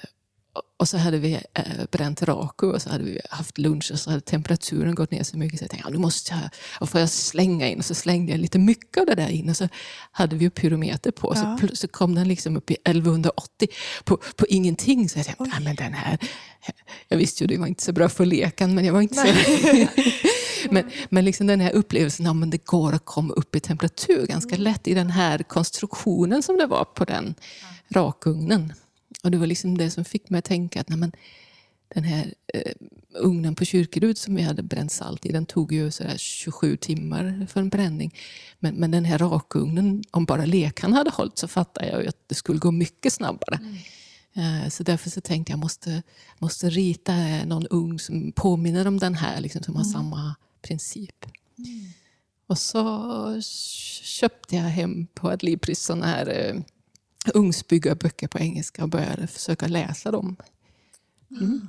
och 0.77 0.89
så 0.89 0.97
hade 0.97 1.17
vi 1.17 1.33
äh, 1.33 1.63
bränt 1.91 2.21
raku 2.21 2.67
och 2.67 2.81
så 2.81 2.89
hade 2.89 3.03
vi 3.03 3.19
haft 3.29 3.57
lunch 3.57 3.91
och 3.91 3.99
så 3.99 4.09
hade 4.09 4.21
temperaturen 4.21 4.95
gått 4.95 5.11
ner 5.11 5.23
så 5.23 5.37
mycket 5.37 5.59
så 5.59 5.63
jag 5.63 5.69
tänkte 5.69 5.89
ja, 5.89 5.93
nu 5.93 5.99
måste 5.99 6.33
jag, 6.33 6.49
och 6.79 6.89
får 6.89 6.99
jag 6.99 7.09
slänga 7.09 7.67
in 7.67 7.77
och 7.77 7.85
så 7.85 7.95
slängde 7.95 8.31
jag 8.31 8.39
lite 8.39 8.59
mycket 8.59 8.97
av 8.97 9.05
det 9.05 9.15
där 9.15 9.29
in 9.29 9.49
och 9.49 9.57
så 9.57 9.67
hade 10.11 10.35
vi 10.35 10.43
ju 10.43 10.49
pyrometer 10.49 11.11
på 11.11 11.33
ja. 11.35 11.57
så, 11.61 11.75
så 11.75 11.87
kom 11.87 12.15
den 12.15 12.27
liksom 12.27 12.57
upp 12.57 12.71
i 12.71 12.73
1180 12.73 13.67
på, 14.03 14.17
på 14.17 14.45
ingenting. 14.47 15.09
Så 15.09 15.19
jag 15.19 15.25
tänkte, 15.25 15.49
ja, 15.53 15.59
men 15.59 15.75
den 15.75 15.93
här, 15.93 16.17
jag 17.07 17.17
visste 17.17 17.43
ju 17.43 17.47
det 17.47 17.57
var 17.57 17.67
inte 17.67 17.83
så 17.83 17.91
bra 17.91 18.09
för 18.09 18.25
lekan 18.25 18.75
men 18.75 18.85
jag 18.85 18.93
var 18.93 19.01
inte 19.01 19.15
så... 19.15 19.27
men 20.71 20.91
men 21.09 21.25
liksom 21.25 21.47
den 21.47 21.59
här 21.59 21.71
upplevelsen 21.71 22.27
av 22.27 22.43
att 22.43 22.51
det 22.51 22.65
går 22.65 22.93
att 22.93 23.05
komma 23.05 23.33
upp 23.33 23.55
i 23.55 23.59
temperatur 23.59 24.27
ganska 24.27 24.55
mm. 24.55 24.63
lätt 24.63 24.87
i 24.87 24.93
den 24.93 25.09
här 25.09 25.43
konstruktionen 25.43 26.43
som 26.43 26.57
det 26.57 26.65
var 26.65 26.85
på 26.85 27.05
den 27.05 27.35
rakugnen. 27.89 28.73
Och 29.23 29.31
det 29.31 29.37
var 29.37 29.47
liksom 29.47 29.77
det 29.77 29.91
som 29.91 30.05
fick 30.05 30.29
mig 30.29 30.39
att 30.39 30.45
tänka 30.45 30.81
att 30.81 30.89
nej, 30.89 30.97
men, 30.97 31.11
den 31.95 32.03
här 32.03 32.33
eh, 32.53 32.73
ugnen 33.13 33.55
på 33.55 33.65
Kyrkerud 33.65 34.17
som 34.17 34.35
vi 34.35 34.41
hade 34.41 34.63
bränt 34.63 34.91
salt 34.91 35.25
i, 35.25 35.31
den 35.31 35.45
tog 35.45 35.71
ju 35.71 35.91
så 35.91 36.03
27 36.17 36.77
timmar 36.77 37.47
för 37.49 37.59
en 37.59 37.69
bränning. 37.69 38.15
Men, 38.59 38.75
men 38.75 38.91
den 38.91 39.05
här 39.05 39.17
rakugnen, 39.17 40.03
om 40.11 40.25
bara 40.25 40.45
lekan 40.45 40.93
hade 40.93 41.09
hållit 41.09 41.37
så 41.37 41.47
fattade 41.47 41.87
jag 41.87 42.07
att 42.07 42.27
det 42.27 42.35
skulle 42.35 42.59
gå 42.59 42.71
mycket 42.71 43.13
snabbare. 43.13 43.59
Mm. 43.61 44.63
Eh, 44.63 44.69
så 44.69 44.83
därför 44.83 45.09
så 45.09 45.21
tänkte 45.21 45.51
jag 45.51 45.59
måste 45.59 46.03
måste 46.37 46.69
rita 46.69 47.13
någon 47.45 47.67
ugn 47.69 47.99
som 47.99 48.31
påminner 48.31 48.87
om 48.87 48.99
den 48.99 49.15
här, 49.15 49.41
liksom, 49.41 49.63
som 49.63 49.75
har 49.75 49.83
mm. 49.83 49.93
samma 49.93 50.35
princip. 50.61 51.25
Mm. 51.57 51.91
Och 52.47 52.57
så 52.57 53.41
köpte 54.03 54.55
jag 54.55 54.63
hem 54.63 55.07
på 55.13 55.29
Adlibris 55.29 55.83
sådana 55.83 56.05
här 56.05 56.27
eh, 56.27 56.61
ugnsbyggarböcker 57.33 58.27
på 58.27 58.39
engelska 58.39 58.83
och 58.83 58.89
började 58.89 59.27
försöka 59.27 59.67
läsa 59.67 60.11
dem. 60.11 60.35
Mm. 61.31 61.61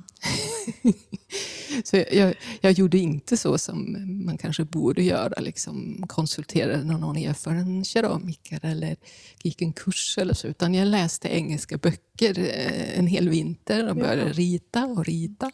så 1.83 1.97
jag, 2.11 2.35
jag, 2.61 2.71
gjorde 2.71 2.97
inte 2.97 3.37
så 3.37 3.57
som 3.57 3.95
man 4.25 4.37
kanske 4.37 4.63
borde 4.63 5.03
göra, 5.03 5.41
liksom 5.41 6.03
konsulterade 6.07 6.83
någon 6.83 7.17
erfaren 7.17 7.83
keramiker 7.83 8.65
eller 8.65 8.95
gick 9.43 9.61
en 9.61 9.73
kurs 9.73 10.17
eller 10.17 10.33
så, 10.33 10.47
utan 10.47 10.73
jag 10.73 10.87
läste 10.87 11.27
engelska 11.27 11.77
böcker 11.77 12.39
eh, 12.39 12.99
en 12.99 13.07
hel 13.07 13.29
vinter 13.29 13.89
och 13.89 13.95
började 13.95 14.21
ja. 14.21 14.33
rita 14.33 14.85
och 14.85 15.05
rita. 15.05 15.51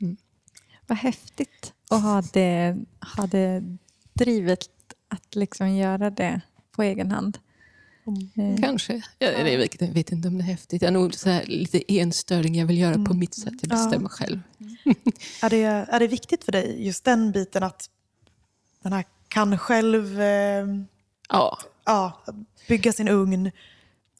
Mm. 0.00 0.16
Vad 0.86 0.98
häftigt 0.98 1.72
att 1.90 2.02
ha 2.02 2.22
det, 2.32 2.76
ha 3.16 3.26
det 3.26 3.62
drivet 4.12 4.68
att 5.08 5.34
liksom 5.34 5.70
göra 5.70 6.10
det 6.10 6.40
på 6.72 6.82
egen 6.82 7.10
hand. 7.10 7.38
Mm. 8.36 8.62
Kanske. 8.62 9.02
Jag, 9.18 9.38
jag, 9.38 9.58
vet, 9.58 9.82
vet, 9.82 10.12
inte 10.12 10.28
om 10.28 10.38
det 10.38 10.44
är 10.44 10.46
häftigt. 10.46 10.82
Jag 10.82 10.88
är 10.88 10.92
nog 10.92 11.14
så 11.14 11.40
lite 11.46 11.92
enstöring. 11.92 12.54
Jag 12.54 12.66
vill 12.66 12.78
göra 12.78 12.94
mm. 12.94 13.04
på 13.04 13.14
mitt 13.14 13.34
sätt. 13.34 13.54
Jag 13.60 13.70
bestämmer 13.70 14.04
ja. 14.04 14.08
själv. 14.08 14.40
är, 15.42 15.50
det, 15.50 15.62
är 15.64 16.00
det 16.00 16.06
viktigt 16.06 16.44
för 16.44 16.52
dig, 16.52 16.86
just 16.86 17.04
den 17.04 17.32
biten, 17.32 17.62
att 17.62 17.90
den 18.82 18.92
här 18.92 19.04
kan 19.28 19.58
själv 19.58 20.20
eh, 20.20 20.66
ja. 21.28 21.58
Ja, 21.84 22.22
bygga 22.68 22.92
sin 22.92 23.08
ugn, 23.08 23.50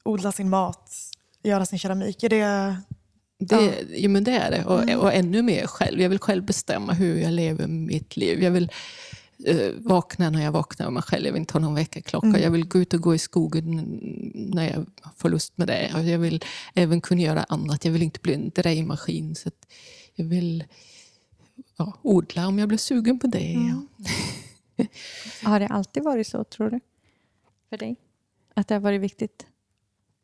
odla 0.05 0.33
sin 0.33 0.51
mat, 0.51 0.93
göra 1.43 1.67
sin 1.67 1.79
keramik? 1.79 2.23
Är 2.23 2.29
det... 2.29 2.77
Det, 3.39 3.57
ja. 3.57 3.73
Jo, 3.91 4.11
men 4.11 4.25
det 4.25 4.33
är 4.33 4.51
det. 4.51 4.65
Och, 4.65 4.83
mm. 4.83 5.01
och 5.01 5.15
ännu 5.15 5.43
mer 5.43 5.67
själv. 5.67 6.01
Jag 6.01 6.09
vill 6.09 6.19
själv 6.19 6.45
bestämma 6.45 6.93
hur 6.93 7.19
jag 7.19 7.33
lever 7.33 7.67
mitt 7.67 8.17
liv. 8.17 8.43
Jag 8.43 8.51
vill 8.51 8.71
eh, 9.47 9.73
vakna 9.77 10.31
när 10.31 10.43
jag 10.43 10.53
vaknar 10.53 10.87
av 10.87 10.93
mig 10.93 11.03
själv. 11.03 11.27
Jag 11.27 11.33
vill 11.33 11.41
inte 11.41 11.55
ha 11.55 11.61
någon 11.61 11.75
väckarklocka. 11.75 12.27
Mm. 12.27 12.43
Jag 12.43 12.51
vill 12.51 12.69
gå 12.69 12.79
ut 12.79 12.95
och 12.95 13.01
gå 13.01 13.15
i 13.15 13.19
skogen 13.19 14.01
när 14.35 14.71
jag 14.71 14.87
får 15.17 15.29
lust 15.29 15.59
med 15.59 15.69
det. 15.69 15.93
Och 15.95 16.03
jag 16.03 16.19
vill 16.19 16.45
även 16.75 17.01
kunna 17.01 17.21
göra 17.21 17.43
annat. 17.49 17.85
Jag 17.85 17.93
vill 17.93 18.03
inte 18.03 18.21
bli 18.21 18.35
en 18.35 18.51
drejmaskin. 18.55 19.35
Så 19.35 19.51
jag 20.15 20.25
vill 20.25 20.65
ja, 21.77 21.99
odla 22.03 22.47
om 22.47 22.59
jag 22.59 22.69
blir 22.69 22.79
sugen 22.79 23.19
på 23.19 23.27
det. 23.27 23.55
Mm. 23.55 23.89
har 25.43 25.61
det 25.61 25.67
alltid 25.67 26.03
varit 26.03 26.27
så, 26.27 26.45
tror 26.45 26.71
du? 26.71 26.81
För 27.69 27.77
dig? 27.77 27.97
Att 28.55 28.69
det 28.69 28.75
har 28.75 28.81
varit 28.81 29.01
viktigt? 29.01 29.47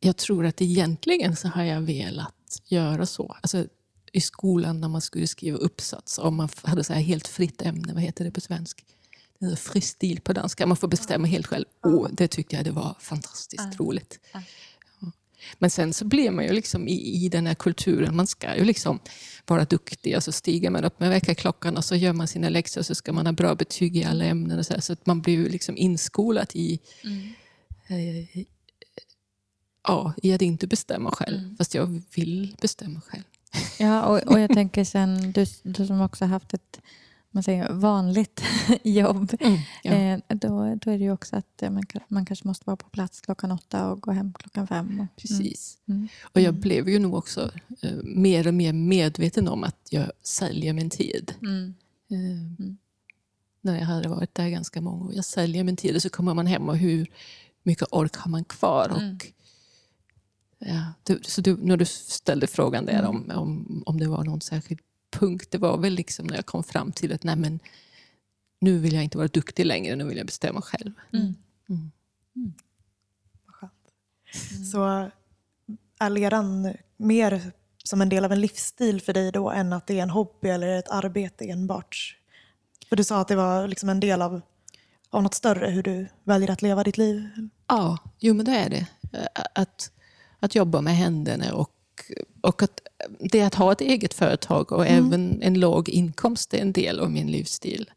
Jag 0.01 0.17
tror 0.17 0.47
att 0.47 0.63
egentligen 0.63 1.37
så 1.37 1.49
har 1.49 1.63
jag 1.65 1.81
velat 1.81 2.63
göra 2.69 3.07
så. 3.07 3.37
Alltså, 3.41 3.67
i 4.13 4.21
skolan 4.21 4.81
när 4.81 4.89
man 4.89 5.01
skulle 5.01 5.27
skriva 5.27 5.59
uppsats, 5.59 6.19
om 6.19 6.37
man 6.37 6.49
hade 6.63 6.85
så 6.85 6.93
här 6.93 7.01
helt 7.01 7.29
fritt 7.29 7.63
ämne, 7.63 7.93
vad 7.93 8.03
heter 8.03 8.25
det 8.25 8.31
på 8.31 8.41
svenska? 8.41 8.83
Fristil 9.59 10.21
på 10.21 10.33
danska. 10.33 10.67
Man 10.67 10.77
får 10.77 10.89
bestämma 10.89 11.27
helt 11.27 11.47
själv. 11.47 11.65
Oh, 11.83 12.09
det 12.13 12.29
tyckte 12.29 12.57
jag 12.57 12.65
det 12.65 12.71
var 12.71 12.97
fantastiskt 13.01 13.81
roligt. 13.81 14.19
Men 15.59 15.71
sen 15.71 15.93
så 15.93 16.05
blir 16.05 16.31
man 16.31 16.45
ju 16.45 16.53
liksom 16.53 16.89
i, 16.89 17.25
i 17.25 17.29
den 17.29 17.47
här 17.47 17.55
kulturen, 17.55 18.17
man 18.17 18.27
ska 18.27 18.57
ju 18.57 18.65
liksom 18.65 19.01
vara 19.47 19.65
duktig 19.65 20.17
och 20.17 20.25
så 20.25 20.33
stiger 20.33 20.71
man 20.71 20.85
upp 20.85 21.01
med 21.01 21.11
väckarklockan 21.11 21.77
och 21.77 21.85
så 21.85 21.97
gör 21.97 22.13
man 22.13 22.29
sina 22.29 22.49
läxor 22.49 22.81
och 22.81 22.87
så 22.87 22.95
ska 22.95 23.13
man 23.13 23.27
ha 23.27 23.33
bra 23.33 23.55
betyg 23.55 23.97
i 23.97 24.05
alla 24.05 24.25
ämnen. 24.25 24.59
Och 24.59 24.67
så, 24.67 24.75
här, 24.75 24.81
så 24.81 24.93
att 24.93 25.07
man 25.07 25.21
blir 25.21 25.35
ju 25.35 25.49
liksom 25.49 25.77
inskolad 25.77 26.51
i, 26.53 26.81
mm. 27.05 27.33
eh, 27.89 28.45
ja, 29.83 30.15
i 30.23 30.33
att 30.33 30.43
inte 30.43 30.67
bestämma 30.67 31.11
själv. 31.11 31.39
Mm. 31.39 31.57
Fast 31.57 31.75
jag 31.75 32.03
vill 32.15 32.57
bestämma 32.61 33.01
själv. 33.01 33.23
Ja, 33.79 34.03
och, 34.03 34.19
och 34.19 34.41
jag 34.41 34.53
tänker 34.53 34.85
sen, 34.85 35.33
du, 35.33 35.47
du 35.63 35.87
som 35.87 36.01
också 36.01 36.25
haft 36.25 36.55
ett 36.55 36.81
man 37.37 37.43
säger, 37.43 37.73
vanligt 37.73 38.43
jobb, 38.83 39.37
mm, 39.41 39.59
ja. 39.83 39.93
eh, 39.93 40.19
då, 40.29 40.75
då 40.81 40.91
är 40.91 40.99
det 40.99 41.05
ju 41.05 41.13
också 41.13 41.37
att 41.37 41.63
man, 41.71 41.85
man 42.09 42.27
kanske 42.27 42.49
måste 42.49 42.63
vara 42.67 42.77
på 42.77 42.89
plats 42.89 43.21
klockan 43.21 43.53
åtta 43.53 43.91
och 43.91 44.01
gå 44.01 44.11
hem 44.11 44.33
klockan 44.33 44.67
fem. 44.67 44.87
Och, 44.87 44.93
mm. 44.93 45.07
Precis. 45.17 45.79
Mm. 45.89 46.09
Och 46.23 46.41
jag 46.41 46.55
blev 46.55 46.89
ju 46.89 46.99
nog 46.99 47.15
också 47.15 47.51
eh, 47.83 47.93
mer 48.03 48.47
och 48.47 48.55
mer 48.55 48.73
medveten 48.73 49.49
om 49.49 49.65
att 49.65 49.89
jag 49.91 50.11
säljer 50.23 50.73
min 50.73 50.91
tid. 50.91 51.35
Mm. 51.43 51.75
Eh, 52.11 52.67
när 53.61 53.79
jag 53.79 53.87
hade 53.87 54.09
varit 54.09 54.35
där 54.35 54.49
ganska 54.49 54.81
många 54.81 55.05
år. 55.05 55.15
Jag 55.15 55.25
säljer 55.25 55.65
min 55.65 55.77
tid 55.77 55.97
och 55.97 56.03
så 56.03 56.11
kommer 56.11 56.35
man 56.35 56.47
hem 56.47 56.69
och 56.69 56.77
hur 56.77 57.07
mycket 57.63 57.89
ork 57.91 58.17
har 58.17 58.31
man 58.31 58.45
kvar? 58.45 58.89
Och, 58.89 59.33
ja, 60.59 60.93
du, 61.03 61.21
så 61.23 61.41
du, 61.41 61.57
när 61.57 61.77
du 61.77 61.85
ställde 61.85 62.47
frågan 62.47 62.87
där 62.87 63.07
om, 63.07 63.31
om, 63.35 63.83
om 63.87 64.01
det 64.01 64.09
var 64.09 64.25
någon 64.25 64.41
särskild 64.41 64.81
punkt 65.11 65.51
det 65.51 65.59
var 65.59 65.79
väl 65.79 65.93
liksom 65.93 66.27
när 66.27 66.37
jag 66.37 66.47
kom 66.47 66.65
fram 66.65 66.93
till 66.93 67.13
att 67.13 67.25
nej 67.25 67.37
men, 67.37 67.61
nu 68.61 68.79
vill 68.79 68.95
jag 68.95 69.05
inte 69.05 69.19
vara 69.19 69.29
duktig 69.29 69.67
längre, 69.67 69.97
nu 69.97 70.05
vill 70.05 70.17
jag 70.17 70.27
bestämma 70.27 70.63
själv. 70.63 70.93
Mm. 71.13 71.35
Mm. 71.69 71.91
Mm. 72.37 72.55
Skönt. 73.47 73.73
Mm. 74.53 74.65
Så 74.65 75.11
är 75.99 76.11
leran 76.11 76.75
mer 76.97 77.53
som 77.85 78.03
en 78.03 78.09
del 78.09 78.25
av 78.25 78.33
en 78.33 78.41
livsstil 78.41 79.01
för 79.01 79.13
dig 79.13 79.33
då 79.33 79.51
än 79.51 79.73
att 79.73 79.87
det 79.87 79.99
är 79.99 80.03
en 80.03 80.11
hobby 80.11 80.49
eller 80.49 80.79
ett 80.79 80.89
arbete 80.89 81.45
enbart? 81.45 82.19
För 82.89 82.97
du 82.97 83.05
sa 83.05 83.21
att 83.21 83.29
det 83.29 83.37
var 83.37 83.69
liksom 83.69 83.89
en 83.89 84.01
del 84.01 84.23
av, 84.23 84.41
av 85.11 85.23
något 85.23 85.35
större, 85.35 85.71
hur 85.71 85.83
du 85.83 86.09
väljer 86.25 86.51
att 86.51 86.63
leva 86.63 86.85
ditt 86.85 86.99
liv. 86.99 87.29
Ja, 87.67 87.99
jo 88.19 88.35
men 88.35 88.47
det 88.47 88.53
är 88.53 88.71
det. 88.71 88.87
Att, 89.55 89.91
att 90.41 90.55
jobba 90.55 90.81
med 90.81 90.97
händerna 90.97 91.55
och 91.55 91.73
och 92.41 92.63
att 92.63 92.81
det 93.19 93.43
att 93.43 93.55
ha 93.55 93.73
ett 93.73 93.81
eget 93.81 94.15
företag 94.15 94.73
och 94.73 94.87
mm. 94.87 95.07
även 95.07 95.43
en 95.43 95.61
låg 95.61 95.89
inkomst 95.89 96.55
är 96.55 96.59
en 96.59 96.73
del 96.73 97.01
av 97.01 97.11
min 97.11 97.31
livsstil. 97.31 97.91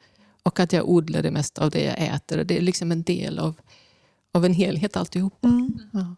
Och 0.44 0.60
att 0.60 0.74
jag 0.74 0.89
odlar 0.89 1.24
det 1.24 1.32
mesta 1.32 1.63
av 1.63 1.70
det 1.70 1.84
jag 1.84 2.16
äter. 2.16 2.44
det 2.44 2.58
är 2.58 2.62
liksom 2.62 2.92
en 2.92 3.04
del 3.04 3.39
av, 3.39 3.56
av 4.32 4.46
en 4.46 4.54
helhet 4.54 4.98
alltihop. 4.98 5.46
Mm. 5.46 5.80
Ja. 5.94 6.16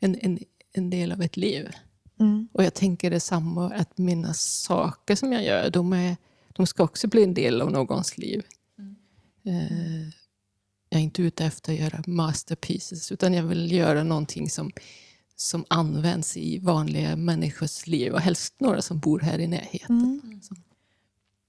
En, 0.00 0.18
en, 0.20 0.38
en 0.72 0.90
del 0.90 1.12
av 1.12 1.22
ett 1.22 1.36
liv. 1.36 1.68
Mm. 2.20 2.48
Och 2.52 2.64
jag 2.64 2.74
tänker 2.74 3.10
detsamma, 3.10 3.74
att 3.74 3.98
mina 3.98 4.34
saker 4.34 5.14
som 5.14 5.32
jag 5.32 5.44
gör, 5.44 5.70
de, 5.70 5.92
är, 5.92 6.16
de 6.52 6.66
ska 6.66 6.84
också 6.84 7.08
bli 7.08 7.22
en 7.22 7.34
del 7.34 7.60
av 7.60 7.70
någons 7.70 8.18
liv. 8.18 8.42
Mm. 8.78 8.96
Eh, 9.44 10.08
jag 10.88 10.98
är 10.98 11.04
inte 11.04 11.22
ute 11.22 11.44
efter 11.44 11.72
att 11.72 11.78
göra 11.78 12.02
masterpieces, 12.06 13.12
utan 13.12 13.34
jag 13.34 13.42
vill 13.42 13.72
göra 13.72 14.02
någonting 14.02 14.50
som 14.50 14.72
som 15.36 15.64
används 15.68 16.36
i 16.36 16.58
vanliga 16.58 17.16
människors 17.16 17.86
liv 17.86 18.12
och 18.12 18.20
helst 18.20 18.54
några 18.58 18.82
som 18.82 18.98
bor 18.98 19.20
här 19.20 19.38
i 19.38 19.46
närheten. 19.46 20.20
Mm. 20.24 20.40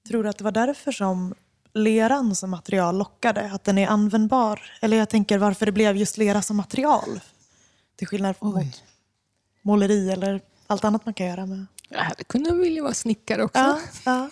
Tror 0.07 0.23
du 0.23 0.29
att 0.29 0.37
det 0.37 0.43
var 0.43 0.51
därför 0.51 0.91
som 0.91 1.33
leran 1.73 2.35
som 2.35 2.49
material 2.49 2.97
lockade? 2.97 3.51
Att 3.51 3.63
den 3.63 3.77
är 3.77 3.87
användbar? 3.87 4.61
Eller 4.81 4.97
jag 4.97 5.09
tänker 5.09 5.37
varför 5.37 5.65
det 5.65 5.71
blev 5.71 5.97
just 5.97 6.17
lera 6.17 6.41
som 6.41 6.57
material? 6.57 7.19
Till 7.95 8.07
skillnad 8.07 8.37
från 8.37 8.71
måleri 9.61 10.11
eller 10.11 10.41
allt 10.67 10.83
annat 10.85 11.05
man 11.05 11.13
kan 11.13 11.27
göra 11.27 11.45
med. 11.45 11.65
Jag 11.89 11.99
hade 11.99 12.23
kunnat 12.23 12.53
vilja 12.53 12.83
vara 12.83 12.93
snickare 12.93 13.43
också. 13.43 13.59
Ja, 13.59 13.79
ja. 14.05 14.29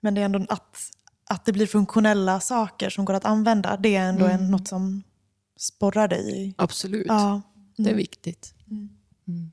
Men 0.00 0.14
det 0.14 0.20
är 0.20 0.24
ändå 0.24 0.46
att, 0.48 0.76
att 1.24 1.44
det 1.44 1.52
blir 1.52 1.66
funktionella 1.66 2.40
saker 2.40 2.90
som 2.90 3.04
går 3.04 3.14
att 3.14 3.24
använda. 3.24 3.76
Det 3.76 3.96
är 3.96 4.08
ändå 4.08 4.24
mm. 4.24 4.40
en, 4.40 4.50
något 4.50 4.68
som 4.68 5.02
sporrar 5.56 6.08
dig. 6.08 6.54
Absolut. 6.58 7.06
Ja. 7.08 7.42
Det 7.82 7.88
är 7.88 7.92
mm. 7.92 7.96
viktigt. 7.96 8.54
Mm. 8.70 8.88
mm. 9.28 9.52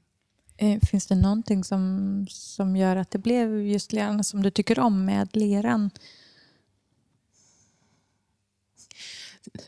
Eh, 0.57 0.79
finns 0.81 1.07
det 1.07 1.15
någonting 1.15 1.63
som, 1.63 2.25
som 2.29 2.75
gör 2.75 2.95
att 2.95 3.11
det 3.11 3.19
blev 3.19 3.61
just 3.61 3.93
leran 3.93 4.23
som 4.23 4.43
du 4.43 4.51
tycker 4.51 4.79
om 4.79 5.05
med 5.05 5.35
leran? 5.35 5.89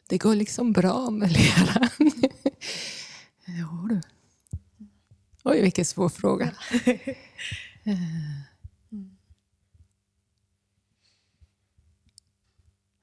Det 0.08 0.18
går 0.18 0.36
liksom 0.36 0.72
bra 0.72 1.10
med 1.10 1.32
leran. 1.32 1.90
ja, 3.46 3.88
du. 3.90 4.02
Oj, 5.44 5.62
vilken 5.62 5.86
svår 5.86 6.10
fråga. 6.10 6.54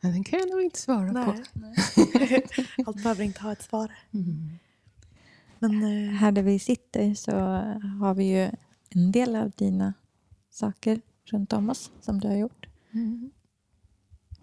Men 0.01 0.13
den 0.13 0.25
kan 0.25 0.39
jag 0.39 0.51
nog 0.51 0.63
inte 0.63 0.79
svara 0.79 1.25
på. 1.25 1.45
Nej. 1.53 2.47
Allt 2.87 3.03
behöver 3.03 3.25
inte 3.25 3.41
ha 3.41 3.53
ett 3.53 3.63
svar. 3.63 3.93
Mm. 4.15 4.59
Men 5.59 5.83
eh, 5.83 6.11
Här 6.11 6.33
där 6.33 6.43
vi 6.43 6.59
sitter 6.59 7.15
så 7.15 7.31
har 8.01 8.15
vi 8.15 8.25
ju 8.25 8.51
en 8.91 9.13
del 9.13 9.37
av 9.37 9.51
dina 9.51 9.95
saker 10.51 11.01
runt 11.25 11.53
om 11.53 11.71
oss 11.71 11.91
som 12.01 12.21
du 12.21 12.29
har 12.29 12.37
gjort. 12.37 12.67
Mm. 12.93 13.31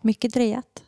Mycket 0.01 0.33
drejat. 0.33 0.83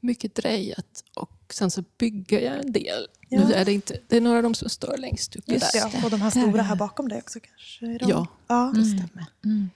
Mycket 0.00 0.34
drejat 0.34 1.04
och 1.16 1.54
sen 1.54 1.70
så 1.70 1.84
bygger 1.98 2.40
jag 2.40 2.64
en 2.64 2.72
del. 2.72 3.06
Ja. 3.28 3.44
Nu 3.44 3.52
är 3.52 3.64
det, 3.64 3.72
inte, 3.72 4.00
det 4.08 4.16
är 4.16 4.20
några 4.20 4.36
av 4.36 4.42
dem 4.42 4.54
som 4.54 4.68
står 4.68 4.96
längst 4.96 5.36
upp 5.36 5.44
just 5.46 5.72
där. 5.72 5.92
det, 5.92 6.04
och 6.04 6.10
de 6.10 6.20
här 6.20 6.30
stora 6.30 6.62
här 6.62 6.76
bakom 6.76 7.08
dig 7.08 7.18
också 7.18 7.40
kanske? 7.40 7.86
Är 7.86 7.98
de? 7.98 8.10
Ja. 8.10 8.26
ja. 8.46 8.72
Det 8.74 8.84
stämmer. 8.84 9.26
Mm. 9.44 9.70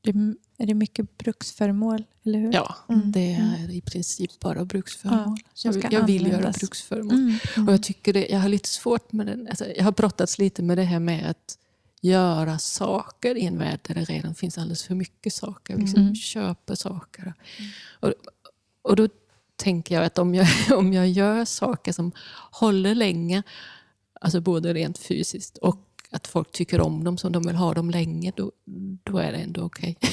Det, 0.00 0.10
är 0.58 0.66
det 0.66 0.74
mycket 0.74 1.18
bruksföremål, 1.18 2.04
eller 2.24 2.38
hur? 2.38 2.52
Ja, 2.52 2.76
Mm. 2.88 3.12
det 3.12 3.32
är 3.34 3.70
i 3.70 3.80
princip 3.80 4.40
bara 4.40 4.64
bruksföremål. 4.64 5.38
Ja, 5.64 5.72
jag 5.72 5.92
jag 5.92 6.06
vill 6.06 6.26
göra 6.26 6.50
bruksföremål. 6.50 7.14
Mm. 7.14 7.68
Och 7.68 7.72
jag 7.74 7.82
tycker 7.82 8.12
det, 8.12 8.28
jag 8.28 8.38
har 8.40 8.48
lite 8.48 8.68
svårt 8.68 9.12
med 9.12 9.26
den. 9.26 9.48
Alltså, 9.48 9.66
jag 9.76 9.84
har 9.84 9.92
brottats 9.92 10.38
lite 10.38 10.62
med 10.62 10.78
det 10.78 10.84
här 10.84 10.98
med 11.00 11.30
att 11.30 11.58
göra 12.00 12.58
saker 12.58 13.34
i 13.34 13.44
en 13.46 13.58
värld 13.58 13.80
där 13.82 13.94
det 13.94 14.04
redan 14.04 14.34
finns 14.34 14.58
alldeles 14.58 14.82
för 14.82 14.94
mycket 14.94 15.32
saker. 15.32 15.74
Vi 15.76 15.82
liksom 15.82 16.02
Mm. 16.02 16.14
köper 16.14 16.74
saker. 16.74 17.34
Och, 18.00 18.12
och 18.82 18.96
då 18.96 19.08
tänker 19.56 19.94
jag 19.94 20.04
att 20.04 20.18
om 20.18 20.34
jag, 20.34 20.46
om 20.78 20.92
jag 20.92 21.08
gör 21.08 21.44
saker 21.44 21.92
som 21.92 22.12
håller 22.52 22.94
länge, 22.94 23.42
alltså 24.20 24.40
både 24.40 24.74
rent 24.74 24.98
fysiskt 24.98 25.56
och 25.56 25.87
att 26.10 26.26
folk 26.26 26.52
tycker 26.52 26.80
om 26.80 27.04
dem 27.04 27.18
som 27.18 27.32
de 27.32 27.42
vill 27.46 27.56
ha 27.56 27.74
dem 27.74 27.90
länge, 27.90 28.32
då, 28.36 28.52
då 29.04 29.18
är 29.18 29.32
det 29.32 29.38
ändå 29.38 29.62
okej. 29.62 29.96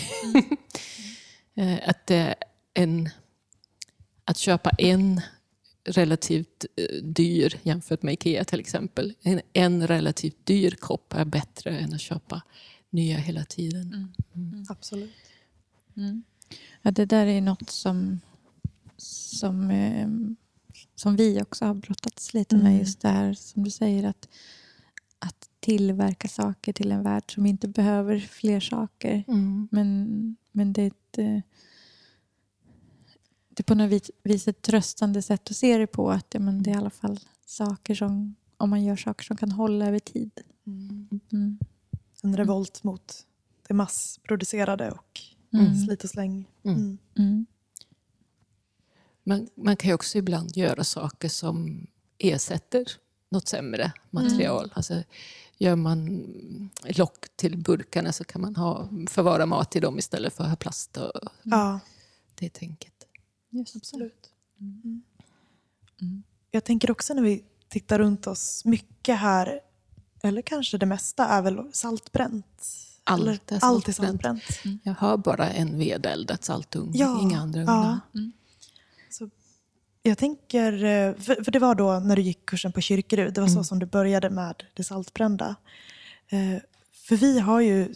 Eh, 1.57 1.89
att, 1.89 2.07
det 2.07 2.15
är 2.15 2.35
en, 2.73 3.09
att 4.25 4.37
köpa 4.37 4.69
en 4.69 5.21
relativt 5.83 6.65
eh, 6.75 7.03
dyr, 7.03 7.59
jämfört 7.63 8.01
med 8.01 8.13
Ikea 8.13 8.43
till 8.43 8.59
exempel, 8.59 9.13
en, 9.21 9.41
en 9.53 9.87
relativt 9.87 10.45
dyr 10.45 10.71
kopp 10.79 11.13
är 11.13 11.25
bättre 11.25 11.77
än 11.77 11.93
att 11.93 12.01
köpa 12.01 12.41
nya 12.89 13.17
hela 13.17 13.45
tiden. 13.45 14.13
Absolut. 14.69 15.13
Mm. 15.97 16.23
Ja, 16.81 16.91
det 16.91 17.05
där 17.05 17.25
är 17.25 17.41
något 17.41 17.69
som, 17.69 18.19
som, 18.97 19.71
eh, 19.71 20.07
som 20.95 21.15
vi 21.15 21.41
också 21.41 21.65
har 21.65 21.73
brottats 21.73 22.33
lite 22.33 22.55
med. 22.55 22.65
Mm. 22.65 22.79
Just 22.79 23.01
det 23.01 23.09
här 23.09 23.33
som 23.33 23.63
du 23.63 23.69
säger 23.69 24.03
att, 24.03 24.29
att 25.19 25.49
tillverka 25.65 26.27
saker 26.27 26.73
till 26.73 26.91
en 26.91 27.03
värld 27.03 27.33
som 27.33 27.45
inte 27.45 27.67
behöver 27.67 28.19
fler 28.19 28.59
saker. 28.59 29.23
Mm. 29.27 29.67
Men, 29.71 30.37
men 30.51 30.73
det 30.73 30.81
är 30.81 30.87
ett, 30.87 31.17
eh, 31.17 31.41
det 33.49 33.61
är 33.61 33.63
på 33.63 33.75
något 33.75 33.91
vis, 33.91 34.11
vis 34.23 34.47
ett 34.47 34.61
tröstande 34.61 35.21
sätt 35.21 35.49
att 35.49 35.55
se 35.55 35.77
det 35.77 35.87
på. 35.87 36.11
Att 36.11 36.33
ja, 36.33 36.39
men 36.39 36.63
det 36.63 36.69
är 36.69 36.73
i 36.73 36.77
alla 36.77 36.89
fall 36.89 37.19
saker 37.45 37.95
som, 37.95 38.35
om 38.57 38.69
man 38.69 38.83
gör 38.83 38.95
saker 38.95 39.23
som 39.25 39.37
kan 39.37 39.51
hålla 39.51 39.87
över 39.87 39.99
tid. 39.99 40.31
Mm. 40.67 41.59
En 42.23 42.37
revolt 42.37 42.83
mot 42.83 43.25
det 43.67 43.73
massproducerade 43.73 44.91
och 44.91 45.21
Mm. 45.53 45.75
slit 45.75 46.03
och 46.03 46.09
släng. 46.09 46.49
Mm. 46.63 46.77
Mm. 46.77 46.97
Mm. 47.17 47.45
Man, 49.23 49.47
man 49.55 49.77
kan 49.77 49.89
ju 49.89 49.93
också 49.93 50.17
ibland 50.17 50.57
göra 50.57 50.83
saker 50.83 51.29
som 51.29 51.87
ersätter 52.17 52.85
något 53.29 53.47
sämre 53.47 53.91
material. 54.09 54.71
Alltså, 54.75 55.03
gör 55.57 55.75
man 55.75 56.25
lock 56.97 57.25
till 57.35 57.57
burkarna 57.57 58.11
så 58.13 58.23
kan 58.23 58.41
man 58.41 58.55
ha, 58.55 58.89
förvara 59.09 59.45
mat 59.45 59.75
i 59.75 59.79
dem 59.79 59.99
istället 59.99 60.33
för 60.33 60.43
att 60.43 60.49
ha 60.49 60.55
plast 60.55 60.97
och 60.97 61.11
Ja, 61.43 61.79
det 62.35 62.49
tänket. 62.49 62.93
Just. 63.49 63.75
absolut. 63.75 64.29
Mm. 64.59 65.03
Jag 66.51 66.63
tänker 66.63 66.91
också 66.91 67.13
när 67.13 67.21
vi 67.23 67.43
tittar 67.69 67.99
runt 67.99 68.27
oss, 68.27 68.65
mycket 68.65 69.17
här, 69.19 69.59
eller 70.23 70.41
kanske 70.41 70.77
det 70.77 70.85
mesta, 70.85 71.25
är 71.25 71.41
väl 71.41 71.69
saltbränt. 71.73 72.65
Allt 73.03 73.51
är 73.51 73.59
allt 73.61 73.87
är 73.87 73.91
saltbränt. 73.91 74.43
saltbränt. 74.43 74.81
Jag 74.83 74.93
har 74.93 75.17
bara 75.17 75.49
en 75.49 75.77
vedeldat 75.79 76.43
saltugn, 76.43 76.91
Ja, 76.95 77.21
inga 77.21 77.39
andra 77.39 77.59
ja. 77.59 77.63
ugnar. 77.63 77.99
Mm. 78.15 78.31
Så 80.05 80.09
jag 80.09 80.17
tänker, 80.17 80.73
eh, 80.73 81.15
för, 81.15 81.43
för 81.43 81.51
det 81.51 81.59
var 81.59 81.75
då 81.75 81.99
när 81.99 82.15
du 82.15 82.21
gick 82.21 82.45
kursen 82.45 82.71
på 82.71 82.81
Kyrkerud, 82.81 83.33
det 83.33 83.41
var 83.41 83.47
så 83.47 83.53
Mm. 83.53 83.63
som 83.63 83.79
du 83.79 83.85
började 83.85 84.29
med 84.29 84.63
det 84.73 84.83
saltbrända. 84.83 85.55
Eh, 86.29 86.61
För 87.07 87.15
vi 87.15 87.39
har 87.39 87.61
ju 87.61 87.93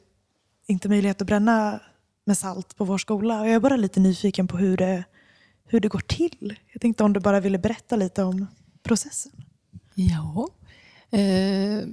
inte 0.68 0.90
möjlighet 0.90 1.22
att 1.22 1.28
bränna 1.28 1.80
med 2.26 2.38
salt 2.38 2.76
på 2.76 2.86
vår 2.86 2.98
skola. 2.98 3.42
Och 3.42 3.48
jag 3.48 3.54
är 3.56 3.60
bara 3.60 3.76
lite 3.76 4.00
nyfiken 4.00 4.48
på 4.48 4.58
hur 4.58 4.78
det, 4.78 5.04
hur 5.68 5.80
det 5.80 5.88
går 5.88 6.00
till. 6.00 6.56
Jag 6.74 6.82
tänkte 6.82 7.04
om 7.04 7.14
du 7.14 7.20
bara 7.20 7.40
ville 7.40 7.58
berätta 7.58 7.96
lite 7.96 8.24
om 8.24 8.48
processen. 8.84 9.32
Ja. 9.96 10.48
Eh, 11.12 11.84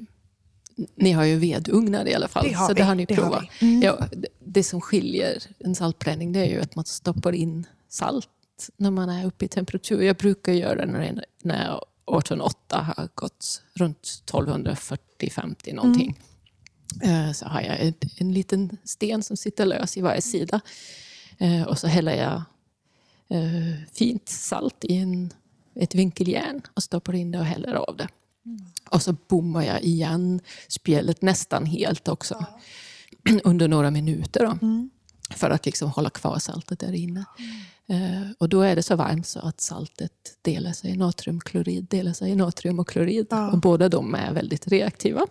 ni 0.94 1.12
har 1.12 1.24
ju 1.24 1.38
vedugnar 1.38 2.06
i 2.08 2.14
alla 2.14 2.28
fall, 2.28 2.44
Det 2.48 2.52
har 2.52 2.66
så 2.68 2.74
vi, 2.74 2.80
det 2.80 2.84
har 2.86 2.94
ni 2.94 3.04
det 3.04 3.14
har 3.14 3.22
provat. 3.22 3.44
vi. 3.60 3.66
Mm. 3.68 3.82
Ja, 3.82 4.06
det, 4.12 4.28
det 4.44 4.62
som 4.64 4.80
skiljer 4.80 5.42
en 5.58 5.74
saltbränning 5.74 6.32
det 6.32 6.40
är 6.40 6.46
ju 6.50 6.60
att 6.60 6.76
man 6.76 6.84
stoppar 6.84 7.32
in 7.32 7.66
salt 7.88 8.28
när 8.76 8.90
man 8.90 9.08
är 9.08 9.26
uppe 9.26 9.44
i 9.44 9.48
temperatur. 9.48 10.02
Jag 10.02 10.16
brukar 10.16 10.52
göra 10.52 10.74
det 10.74 10.92
när, 10.92 11.24
när 11.42 11.64
1808 11.66 12.94
har 12.96 13.08
gått 13.14 13.62
runt 13.74 14.22
1240-50 14.26 15.74
någonting. 15.74 16.20
Eh, 17.02 17.32
Så 17.32 17.46
har 17.46 17.60
jag 17.60 17.80
en, 17.80 17.94
en 18.18 18.32
liten 18.32 18.76
sten 18.84 19.22
som 19.22 19.36
sitter 19.36 19.66
lös 19.66 19.96
i 19.96 20.00
varje 20.00 20.20
sida. 20.22 20.60
Eh, 21.38 21.62
Och 21.62 21.78
så 21.78 21.86
häller 21.86 22.14
jag 22.14 22.42
eh, 23.28 23.74
fint 23.92 24.28
salt 24.28 24.84
i 24.84 24.96
en, 24.96 25.32
ett 25.74 25.94
vinkeljärn 25.94 26.62
och 26.74 26.82
stoppar 26.82 27.14
in 27.14 27.30
det 27.30 27.38
och 27.38 27.44
häller 27.44 27.74
av 27.74 27.96
det. 27.96 28.08
Och 28.90 29.02
så 29.02 29.12
bommar 29.28 29.62
jag 29.62 29.82
igen 29.82 30.40
spjället 30.68 31.22
nästan 31.22 31.66
helt 31.66 32.08
också. 32.08 32.46
Under 33.44 33.68
några 33.68 33.90
minuter. 33.90 34.40
Då, 34.46 34.58
Mm. 34.66 34.90
För 35.30 35.50
att 35.50 35.66
liksom 35.66 35.90
hålla 35.90 36.10
kvar 36.10 36.38
saltet 36.38 36.78
där 36.78 36.92
inne. 36.92 37.24
Eh, 37.88 38.30
och 38.38 38.48
då 38.48 38.60
är 38.62 38.76
det 38.76 38.82
så 38.82 38.96
varmt 38.96 39.26
så 39.26 39.38
att 39.40 39.60
saltet 39.60 40.38
delar 40.42 40.72
sig 40.72 40.90
i 40.90 40.96
natriumklorid, 40.96 41.84
delar 41.84 42.12
sig 42.12 42.30
i 42.30 42.36
natrium 42.36 42.78
och 42.78 42.88
klorid. 42.88 43.26
Ja. 43.30 43.50
Och 43.52 43.58
båda 43.60 43.88
de 43.88 44.14
är 44.14 44.32
väldigt 44.32 44.68
reaktiva. 44.68 45.26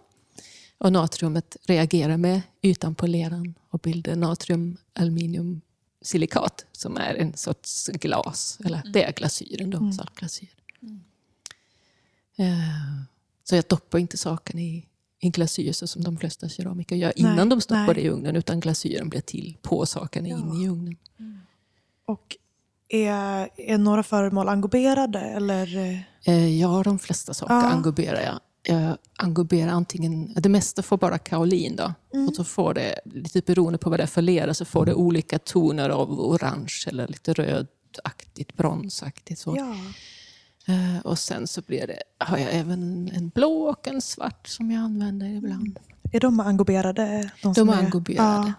Och 0.78 0.94
natriumet 0.94 1.58
reagerar 1.68 2.18
med 2.18 2.42
ytan 2.62 2.96
på 2.96 3.08
leran 3.08 3.54
och 3.70 3.80
bildar 3.80 4.16
natrium, 4.16 4.78
aluminium, 4.94 5.62
silikat 6.02 6.66
som 6.72 6.98
är 6.98 7.14
en 7.16 7.38
sorts 7.38 7.88
glas. 7.88 8.60
Eller 8.66 8.82
det 8.94 9.04
är 9.04 9.12
glasyren 9.14 9.70
då, 9.70 9.92
saltglasyr. 9.92 10.50
Eh, 12.38 12.46
Så 13.44 13.56
jag 13.56 13.66
doppar 13.70 14.00
inte 14.00 14.18
saken 14.18 14.60
i, 14.60 14.86
i 15.20 15.30
glasyr 15.30 15.72
så 15.72 15.88
som 15.88 16.04
de 16.04 16.18
flesta 16.18 16.50
keramiker 16.50 16.96
gör 16.96 17.14
innan 17.20 17.36
Nej, 17.36 17.46
de 17.48 17.62
stoppar 17.62 17.86
nej. 17.86 17.96
det 17.96 18.02
i 18.02 18.10
ugnen. 18.10 18.36
Utan 18.36 18.60
glasyren 18.60 19.10
blir 19.10 19.22
till 19.22 19.58
på 19.62 19.86
saken 19.86 20.26
Ja. 20.26 20.38
in 20.38 20.62
i 20.62 20.68
ugnen. 20.70 20.98
Och 22.06 22.38
är, 22.90 23.50
är 23.58 23.78
några 23.78 24.04
föremål 24.04 24.50
engoberade 24.50 25.20
eller? 25.20 25.78
eh, 26.24 26.60
Ja, 26.60 26.84
de 26.84 27.00
flesta 27.00 27.34
saker 27.34 27.54
Ja. 27.54 27.62
engoberar 27.70 28.22
jag. 28.22 28.40
Jag 28.68 28.98
engoberar 29.18 29.72
antingen, 29.72 30.34
det 30.34 30.50
mesta 30.50 30.82
får 30.82 30.98
bara 30.98 31.18
kaolin 31.18 31.76
då. 31.76 31.94
Mm. 32.14 32.28
Och 32.28 32.36
så 32.36 32.44
får 32.44 32.74
det, 32.74 33.00
lite 33.06 33.42
beroende 33.46 33.78
på 33.80 33.90
vad 33.90 34.00
det 34.00 34.04
är 34.04 34.08
för 34.08 34.22
lera, 34.22 34.54
så 34.54 34.66
får 34.66 34.86
det 34.86 34.94
olika 34.94 35.40
toner 35.40 35.90
av 35.90 36.12
orange 36.20 36.74
eller 36.88 37.08
lite 37.08 37.34
rödaktigt, 37.34 38.54
bronsaktigt. 38.58 39.40
Så. 39.40 39.56
Ja. 39.58 39.76
Eh, 40.74 41.06
Och 41.06 41.20
sen 41.20 41.48
så 41.48 41.62
blir 41.62 41.88
det, 41.88 42.00
har 42.20 42.38
jag 42.38 42.50
även 42.54 43.12
en 43.14 43.30
blå 43.30 43.62
och 43.70 43.88
en 43.88 44.02
svart 44.02 44.48
som 44.48 44.72
jag 44.72 44.84
använder 44.84 45.28
ibland. 45.28 45.80
Är 46.12 46.20
de 46.20 46.40
engoberade? 46.40 47.32
De 47.44 47.56
som 47.56 47.70
är 47.70 47.74
engoberade. 47.74 48.24
Ja. 48.48 48.54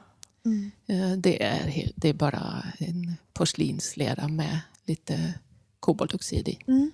Mm. 0.47 0.71
Eh, 0.87 1.19
Det 1.19 1.43
är, 1.43 1.93
det 1.97 2.09
är 2.09 2.15
bara 2.15 2.65
en 2.79 3.17
porslinslera 3.33 4.29
med 4.29 4.61
lite 4.85 5.35
koboltoxid 5.81 6.49
i. 6.49 6.59
Mm. 6.67 6.93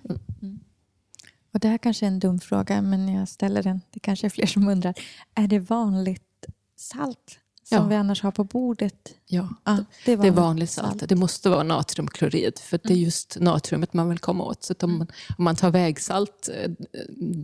Och 1.53 1.59
det 1.59 1.67
här 1.67 1.77
kanske 1.77 2.05
är 2.05 2.07
en 2.07 2.19
dum 2.19 2.39
fråga, 2.39 2.81
men 2.81 3.07
jag 3.07 3.29
ställer 3.29 3.63
den. 3.63 3.81
Det 3.91 3.99
kanske 3.99 4.27
är 4.27 4.29
fler 4.29 4.45
som 4.45 4.67
undrar. 4.67 4.93
Är 5.35 5.47
det 5.47 5.59
vanligt 5.59 6.45
salt 6.75 7.39
som 7.63 7.77
Ja. 7.77 7.83
vi 7.87 7.95
annars 7.95 8.21
har 8.21 8.31
på 8.31 8.43
bordet? 8.43 8.95
Ja. 9.25 9.49
Ja, 9.63 9.77
det 10.05 10.11
är 10.11 10.17
Det 10.17 10.27
är 10.27 10.31
vanligt, 10.31 10.69
salt. 10.69 11.09
Det 11.09 11.15
måste 11.15 11.49
vara 11.49 11.63
natriumklorid 11.63 12.59
för 12.59 12.79
det 12.83 12.93
är 12.93 12.97
just 12.97 13.37
natriumet 13.39 13.93
man 13.93 14.09
vill 14.09 14.19
komma 14.19 14.43
åt. 14.43 14.63
Så 14.63 14.71
att 14.73 14.83
om, 14.83 14.97
man, 14.97 15.07
om 15.37 15.43
man 15.43 15.55
tar 15.55 15.71
vägsalt, 15.71 16.49
eh, 16.53 16.71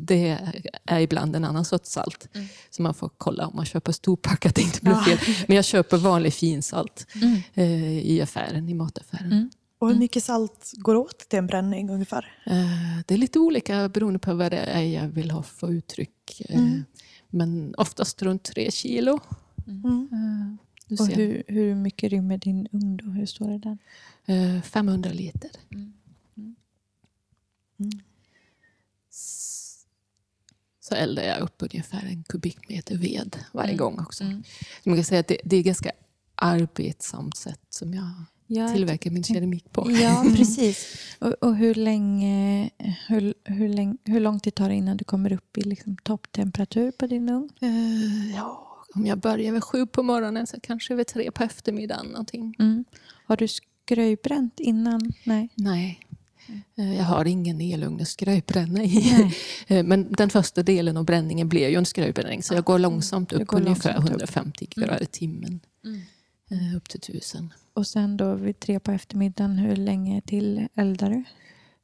det 0.06 0.38
är 0.86 1.00
ibland 1.00 1.36
en 1.36 1.46
annan 1.46 1.66
sorts 1.66 1.90
salt. 1.92 2.28
Så 2.70 2.82
man 2.82 2.94
får 2.94 3.10
kolla 3.18 3.48
om 3.48 3.56
man 3.56 3.66
köper 3.66 3.92
storpack 3.92 4.46
att 4.46 4.56
det 4.56 4.62
inte 4.62 4.80
blir 4.82 4.94
Ja. 4.94 5.04
fel. 5.04 5.18
Men 5.48 5.56
jag 5.56 5.66
köper 5.66 5.98
vanlig 5.98 6.34
finsalt 6.34 7.08
Mm. 7.16 7.42
eh, 7.54 7.98
i 8.00 8.22
affären, 8.22 8.70
i 8.70 8.74
mataffären. 8.74 9.32
Mm. 9.32 9.50
Och 9.80 9.88
hur 9.90 9.96
mycket 9.96 10.24
salt 10.24 10.72
går 10.78 10.96
åt 10.96 11.20
till 11.30 11.40
en 11.40 11.48
bränning 11.48 11.90
ungefär? 11.90 12.26
Eh, 12.46 13.00
Det 13.08 13.14
är 13.14 13.18
lite 13.18 13.40
olika 13.40 13.90
beroende 13.90 14.20
på 14.20 14.34
vad 14.34 14.52
det 14.52 14.58
är 14.58 14.82
jag 14.82 15.08
vill 15.08 15.32
ha 15.32 15.44
för 15.44 15.72
uttryck. 15.72 16.42
Eh, 16.50 16.60
Mm. 16.60 16.84
Men 17.32 17.76
oftast 17.78 18.22
runt 18.22 18.44
tre 18.44 18.72
kilo. 18.72 19.20
Mm. 19.70 20.10
Eh, 20.12 20.66
Du 20.88 20.96
Och 21.04 21.08
hur, 21.08 21.44
hur 21.48 21.76
mycket 21.76 22.12
rymmer 22.12 22.38
din 22.38 22.68
ugn 22.72 22.98
då? 22.98 23.06
Hur 23.12 23.26
står 23.26 23.50
det 23.50 23.58
där? 23.58 23.78
Eh, 24.26 24.62
500 24.62 25.10
liter. 25.14 25.52
Mm. 25.72 25.94
Mm. 27.80 27.92
Så 30.80 30.96
eldar 30.96 31.24
jag 31.24 31.40
upp 31.40 31.56
ungefär 31.64 32.06
en 32.06 32.24
kubikmeter 32.24 32.98
ved 32.98 33.38
varje 33.54 33.74
Mm. 33.74 33.78
gång 33.78 34.00
också. 34.00 34.24
Mm. 34.24 34.44
Så 34.84 34.90
man 34.90 34.98
kan 34.98 35.06
säga 35.06 35.20
att 35.20 35.28
det, 35.28 35.38
det 35.44 35.56
är 35.58 35.64
ganska 35.64 35.92
arbetsamt 36.36 37.38
sätt 37.38 37.62
som 37.70 37.94
jag 37.94 38.12
Ja, 38.52 38.74
tillverkar 38.74 39.12
min 39.12 39.24
keramik 39.24 39.72
på. 39.72 39.92
ja 39.92 40.26
precis. 40.38 40.96
Och, 41.20 41.34
och 41.34 41.56
hur, 41.56 41.76
länge, 41.76 42.70
hur, 43.08 43.34
hur, 43.44 43.70
länge, 43.70 43.98
hur 44.06 44.20
lång 44.20 44.40
tid 44.40 44.56
tar 44.56 44.70
det 44.70 44.76
innan 44.76 44.98
du 44.98 45.04
kommer 45.04 45.34
upp 45.34 45.58
i 45.58 45.62
liksom 45.62 45.98
topptemperatur 45.98 46.92
på 46.92 47.08
din 47.08 47.30
ugn? 47.30 47.50
Eh, 47.62 48.36
ja, 48.36 48.69
om 48.96 49.06
jag 49.06 49.20
börjar 49.20 49.52
vid 49.52 49.64
sju 49.64 49.86
på 49.86 50.04
morgonen 50.04 50.48
så 50.48 50.60
kanske 50.60 50.96
vid 50.96 51.08
tre 51.08 51.32
på 51.32 51.44
eftermiddagen. 51.44 52.06
Någonting. 52.06 52.56
Mm. 52.60 52.86
Har 53.26 53.38
du 53.38 53.48
skröjbränt 53.48 54.60
innan? 54.60 55.14
Nej. 55.24 55.50
Nej, 55.56 56.00
Eh, 56.78 56.98
jag 56.98 57.04
har 57.04 57.26
ingen 57.26 57.62
elugn 57.62 58.02
att 58.02 58.08
skröjbränna 58.08 58.84
i. 58.84 59.12
Nej. 59.12 59.34
Eh, 59.68 59.84
Men 59.86 60.12
den 60.14 60.30
första 60.30 60.64
delen 60.64 60.98
av 60.98 61.06
bränningen 61.06 61.50
blir 61.50 61.70
ju 61.70 61.76
en 61.76 61.86
skröjbränning 61.86 62.44
så 62.44 62.54
jag 62.54 62.64
går 62.64 62.80
långsamt 62.80 63.34
upp 63.34 63.48
går 63.48 63.58
ungefär 63.62 63.94
långsamt 63.94 64.06
upp. 64.06 64.12
150 64.12 64.66
grader 64.72 65.04
i 65.04 65.06
timmen. 65.06 65.60
eh, 66.52 66.76
Upp 66.78 66.90
till 66.90 67.00
1000. 67.00 67.54
Och 67.74 67.88
sen 67.88 68.18
då 68.18 68.34
vid 68.34 68.60
tre 68.60 68.80
på 68.80 68.92
eftermiddagen, 68.92 69.58
hur 69.58 69.76
länge 69.76 70.22
till 70.22 70.68
eldar 70.76 71.10
du? 71.10 71.24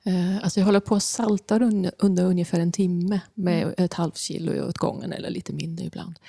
Eh, 0.05 0.37
Alltså 0.43 0.59
jag 0.59 0.65
håller 0.65 0.79
på 0.79 0.95
att 0.95 1.03
salta 1.03 1.59
under, 1.59 1.91
under 1.99 2.25
ungefär 2.25 2.59
en 2.59 2.71
timme 2.71 3.19
med 3.33 3.73
ett 3.77 3.93
halvt 3.93 4.17
kilo 4.17 4.67
åt 4.67 4.77
gången 4.77 5.13
eller 5.13 5.29
lite 5.29 5.53
mindre 5.53 5.85
ibland. 5.85 6.19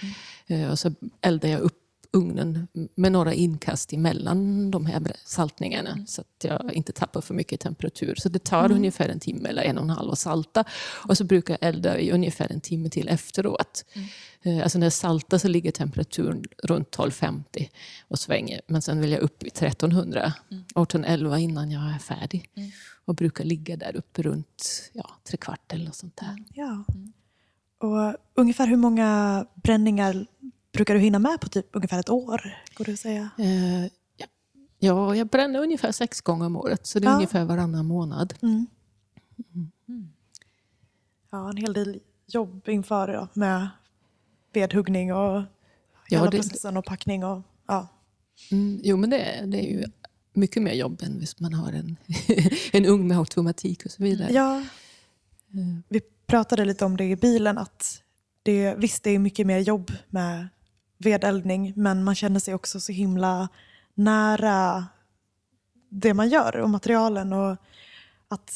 Eh, 0.46 0.70
Och 0.70 0.78
så 0.78 0.94
eldar 1.20 1.48
jag 1.48 1.60
upp 1.60 1.82
ugnen 2.16 2.68
med 2.94 3.12
några 3.12 3.35
inkast 3.35 3.92
emellan 3.92 4.70
de 4.70 4.87
här 4.87 5.16
saltningarna 5.24 5.98
så 6.07 6.20
att 6.20 6.44
jag 6.44 6.72
inte 6.72 6.92
tappar 6.92 7.20
för 7.20 7.35
mycket 7.35 7.61
temperatur. 7.61 8.14
Så 8.18 8.29
det 8.29 8.44
tar 8.44 8.72
ungefär 8.72 9.09
en 9.09 9.20
timme 9.20 9.48
eller 9.48 9.62
en 9.62 9.79
och 9.79 9.85
en 9.85 9.90
halv 9.90 10.11
att 10.11 10.18
salta. 10.18 10.64
Och 11.09 11.16
så 11.16 11.24
brukar 11.24 11.59
jag 11.61 11.68
elda 11.68 11.98
i 11.98 12.11
ungefär 12.12 12.52
en 12.52 12.61
timme 12.61 12.88
till 12.90 13.09
efteråt. 13.09 13.85
Eh, 14.42 14.62
Alltså 14.62 14.79
när 14.79 14.87
jag 14.87 14.92
saltar 14.92 15.38
så 15.38 15.48
ligger 15.48 15.70
temperaturen 15.70 16.44
runt 16.62 16.88
1250 16.88 17.70
och 18.09 18.18
svänger. 18.18 18.61
Men 18.66 18.83
sen 18.83 19.00
vill 19.00 19.12
jag 19.12 19.20
upp 19.20 19.42
i 19.42 19.48
1300, 19.48 20.33
1811 20.48 21.38
innan 21.38 21.70
jag 21.70 21.94
är 21.94 21.98
färdig. 21.98 22.50
Och 23.05 23.14
brukar 23.14 23.44
ligga 23.44 23.76
där 23.76 23.96
uppe 23.96 24.22
runt 24.22 24.90
ja, 24.92 25.11
tre 25.29 25.37
kvart 25.37 25.72
eller 25.72 25.85
något 25.85 25.94
sånt 25.94 26.16
där. 26.16 26.37
Ja. 26.55 26.85
Och 27.79 28.16
ungefär 28.35 28.66
hur 28.66 28.76
många 28.76 29.46
bränningar 29.55 30.26
brukar 30.76 30.94
du 30.94 31.00
hinna 31.00 31.18
med 31.18 31.40
på 31.40 31.48
typ 31.48 31.66
ungefär 31.72 32.00
ett 32.00 32.08
år? 32.10 32.54
Går 32.74 32.90
att 32.90 33.00
säga? 33.00 33.30
Eh, 33.38 33.82
ja. 34.16 34.26
ja, 34.78 35.16
jag 35.16 35.26
bränner 35.26 35.60
ungefär 35.60 35.92
sex 35.92 36.20
gånger 36.20 36.46
om 36.46 36.56
året. 36.56 36.86
Så 36.86 36.98
det 36.98 37.06
är 37.06 37.10
Ja. 37.10 37.14
ungefär 37.14 37.44
varannan 37.44 37.86
månad. 37.86 38.34
Mm. 38.42 38.66
Ja, 41.30 41.50
en 41.50 41.56
hel 41.56 41.72
del 41.72 42.00
jobb 42.26 42.68
inför 42.68 43.08
då, 43.12 43.28
med 43.34 43.68
vedhuggning 44.52 45.14
och 45.14 45.42
Ja, 46.08 46.18
hela 46.18 46.30
det- 46.30 46.36
processen 46.38 46.76
och 46.76 46.84
packning. 46.84 47.24
Och, 47.24 47.42
ja. 47.66 47.88
Mm, 48.50 48.80
jo, 48.84 48.96
men 48.96 49.10
det, 49.10 49.18
är- 49.18 49.46
det 49.46 49.58
är 49.58 49.70
ju 49.78 49.84
mycket 50.32 50.62
mer 50.62 50.72
jobb 50.74 51.02
än 51.02 51.18
hvis 51.18 51.40
man 51.40 51.54
har 51.54 51.72
en, 51.72 51.96
en 52.72 52.86
ugn 52.86 53.06
med 53.08 53.18
automatik 53.18 53.84
och 53.84 53.90
så 53.90 54.02
vidare. 54.02 54.32
Ja, 54.32 54.62
vi 55.88 56.00
pratade 56.26 56.64
lite 56.64 56.84
om 56.84 56.96
det 56.96 57.04
i 57.04 57.16
bilen 57.16 57.58
att 57.58 58.02
det, 58.42 58.74
visst 58.74 59.02
det 59.02 59.10
är 59.10 59.18
mycket 59.18 59.46
mer 59.46 59.58
jobb 59.58 59.92
med 60.08 60.48
vedeldning 60.98 61.72
men 61.76 62.04
man 62.04 62.14
känner 62.14 62.40
sig 62.40 62.54
också 62.54 62.80
så 62.80 62.92
himla 62.92 63.48
nära 63.94 64.87
det 65.88 66.14
man 66.14 66.28
gör 66.28 66.56
och 66.56 66.70
materialen. 66.70 67.32
Och 67.32 67.56
att, 68.28 68.54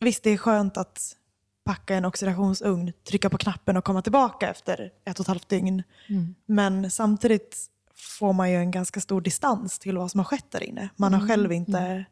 visst 0.00 0.22
det 0.22 0.30
är 0.30 0.36
skönt 0.36 0.76
att 0.76 1.16
packa 1.64 1.94
en 1.94 2.04
oxidationsugn, 2.04 2.92
trycka 3.04 3.30
på 3.30 3.38
knappen 3.38 3.76
och 3.76 3.84
komma 3.84 4.02
tillbaka 4.02 4.50
efter 4.50 4.92
ett 5.04 5.18
och 5.18 5.24
ett 5.24 5.28
halvt 5.28 5.48
dygn. 5.48 5.82
Mm. 6.08 6.34
Men 6.46 6.90
samtidigt 6.90 7.66
får 7.94 8.32
man 8.32 8.50
ju 8.50 8.56
en 8.56 8.70
ganska 8.70 9.00
stor 9.00 9.20
distans 9.20 9.78
till 9.78 9.98
vad 9.98 10.10
som 10.10 10.20
har 10.20 10.24
skett 10.24 10.50
där 10.50 10.62
inne. 10.62 10.88
Man 10.96 11.14
har 11.14 11.28
själv 11.28 11.52
inte 11.52 12.04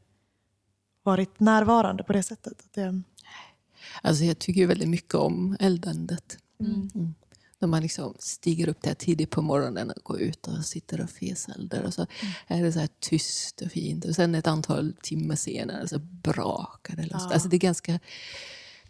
varit 1.03 1.41
närvarande 1.41 2.03
på 2.03 2.13
det 2.13 2.23
sättet. 2.23 2.65
Det, 2.75 3.03
Alltså 4.03 4.25
jag 4.25 4.39
tycker 4.39 4.61
ju 4.61 4.67
väldigt 4.67 4.89
mycket 4.89 5.15
om 5.15 5.57
eldandet. 5.61 6.39
Mm. 6.61 7.15
När 7.61 7.69
man 7.69 7.83
liksom 7.83 8.15
stiger 8.19 8.69
upp 8.69 8.83
där 8.83 8.95
tidigt 8.95 9.31
på 9.31 9.43
morgonen 9.43 9.91
och 9.91 10.03
går 10.03 10.21
ut 10.21 10.49
och 10.49 10.65
sitter 10.65 11.01
och 11.01 11.11
feseldar. 11.11 11.83
Och 11.83 11.95
så 11.95 12.07
är 12.47 12.63
det 12.63 12.73
så 12.73 12.79
här 12.79 12.89
tyst 13.01 13.61
och 13.61 13.71
fint. 13.71 14.05
Och 14.05 14.15
sen 14.15 14.35
ett 14.35 14.47
antal 14.47 14.95
timmar 15.03 15.37
senare 15.37 15.89
så 15.89 15.99
brakar 15.99 16.97
det. 16.97 17.03
loss. 17.03 17.23
Ja. 17.29 17.33
Alltså 17.33 17.49
det, 17.49 17.57
är 17.57 17.59
ganska, 17.59 18.01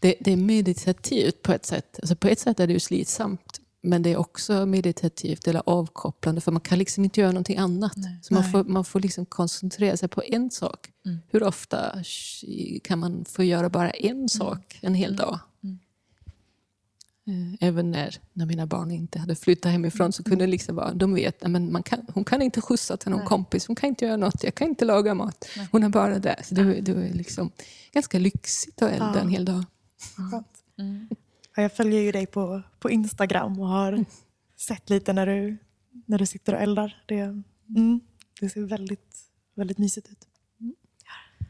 det, 0.01 0.15
det 0.21 0.33
är 0.33 0.37
meditativt 0.37 1.43
på 1.43 1.53
ett 1.53 1.67
sätt. 1.67 1.99
Alltså 2.03 2.17
på 2.17 2.29
ett 2.29 2.39
sätt 2.39 2.61
är 2.61 2.67
det 2.67 2.73
ju 2.73 2.81
slitsamt. 2.81 3.61
Men 3.81 4.03
det 4.03 4.13
är 4.13 4.17
också 4.17 4.67
meditativt 4.67 5.49
eller 5.49 5.63
avkopplande 5.67 6.41
för 6.41 6.53
man 6.53 6.61
kan 6.61 6.79
liksom 6.79 7.05
inte 7.05 7.21
göra 7.21 7.33
någonting 7.33 7.59
annat. 7.59 7.95
Så 8.23 8.35
man 8.35 8.43
Nej. 8.43 8.53
får, 8.53 8.65
man 8.65 8.85
får 8.85 9.01
liksom 9.01 9.27
koncentrera 9.27 9.97
sig 9.97 10.09
på 10.09 10.23
en 10.23 10.51
sak. 10.51 10.89
Hur 11.29 11.43
ofta 11.43 12.03
kan 12.83 12.99
man 12.99 13.25
få 13.25 13.45
göra 13.45 13.69
bara 13.69 13.91
en 13.91 14.29
sak 14.29 14.79
en 14.83 14.95
hel 14.95 15.17
dag? 15.17 15.41
Eh, 17.29 17.69
Även 17.69 17.91
när, 17.91 18.17
när 18.33 18.47
mina 18.47 18.67
barn 18.67 18.91
inte 18.91 19.19
hade 19.19 19.35
flyttat 19.35 19.73
hemifrån 19.73 20.13
så 20.13 20.23
kunde 20.23 20.47
det 20.47 20.51
liksom 20.51 20.77
vara, 20.77 20.93
de 20.95 21.15
vet 21.15 21.43
att 21.43 21.51
man 21.51 21.83
kan, 21.83 22.07
hon 22.15 22.25
kan 22.25 22.43
inte 22.43 22.61
skjutsa 22.61 22.97
till 22.97 23.11
någon 23.11 23.27
kompis, 23.27 23.67
hon 23.67 23.77
kan 23.77 23.89
inte 23.89 24.05
göra 24.05 24.17
något, 24.17 24.45
jag 24.45 24.55
kan 24.55 24.69
inte 24.69 24.85
laga 24.85 25.15
mat. 25.15 25.49
Hon 25.73 25.83
är 25.83 25.89
bara 25.89 26.19
där. 26.19 26.41
Så 26.45 26.55
det, 26.55 26.81
det 26.81 26.93
är 26.93 27.15
liksom 27.15 27.51
ganska 27.93 28.19
lyxigt 28.19 28.83
att 28.83 28.91
elda 28.93 29.13
Ja. 29.15 29.21
en 29.21 29.29
hel 29.29 29.45
dag. 29.45 29.65
Ja, 31.57 31.63
jag 31.63 31.73
följer 31.73 32.01
ju 32.01 32.13
dig 32.13 32.27
på, 32.27 32.63
på 32.79 32.91
Instagram 32.91 33.61
och 33.61 33.69
har 33.69 34.05
sett 34.57 34.91
lite 34.91 35.13
när 35.13 35.27
du, 35.27 35.57
när 36.07 36.19
du 36.19 36.27
sitter 36.27 36.55
och 36.55 36.61
eldar. 36.61 37.03
Det, 37.07 37.21
mm, 37.77 38.01
det 38.41 38.49
ser 38.49 38.61
väldigt, 38.61 39.17
väldigt 39.55 39.79
mysigt 39.79 40.09
ut. 40.11 40.19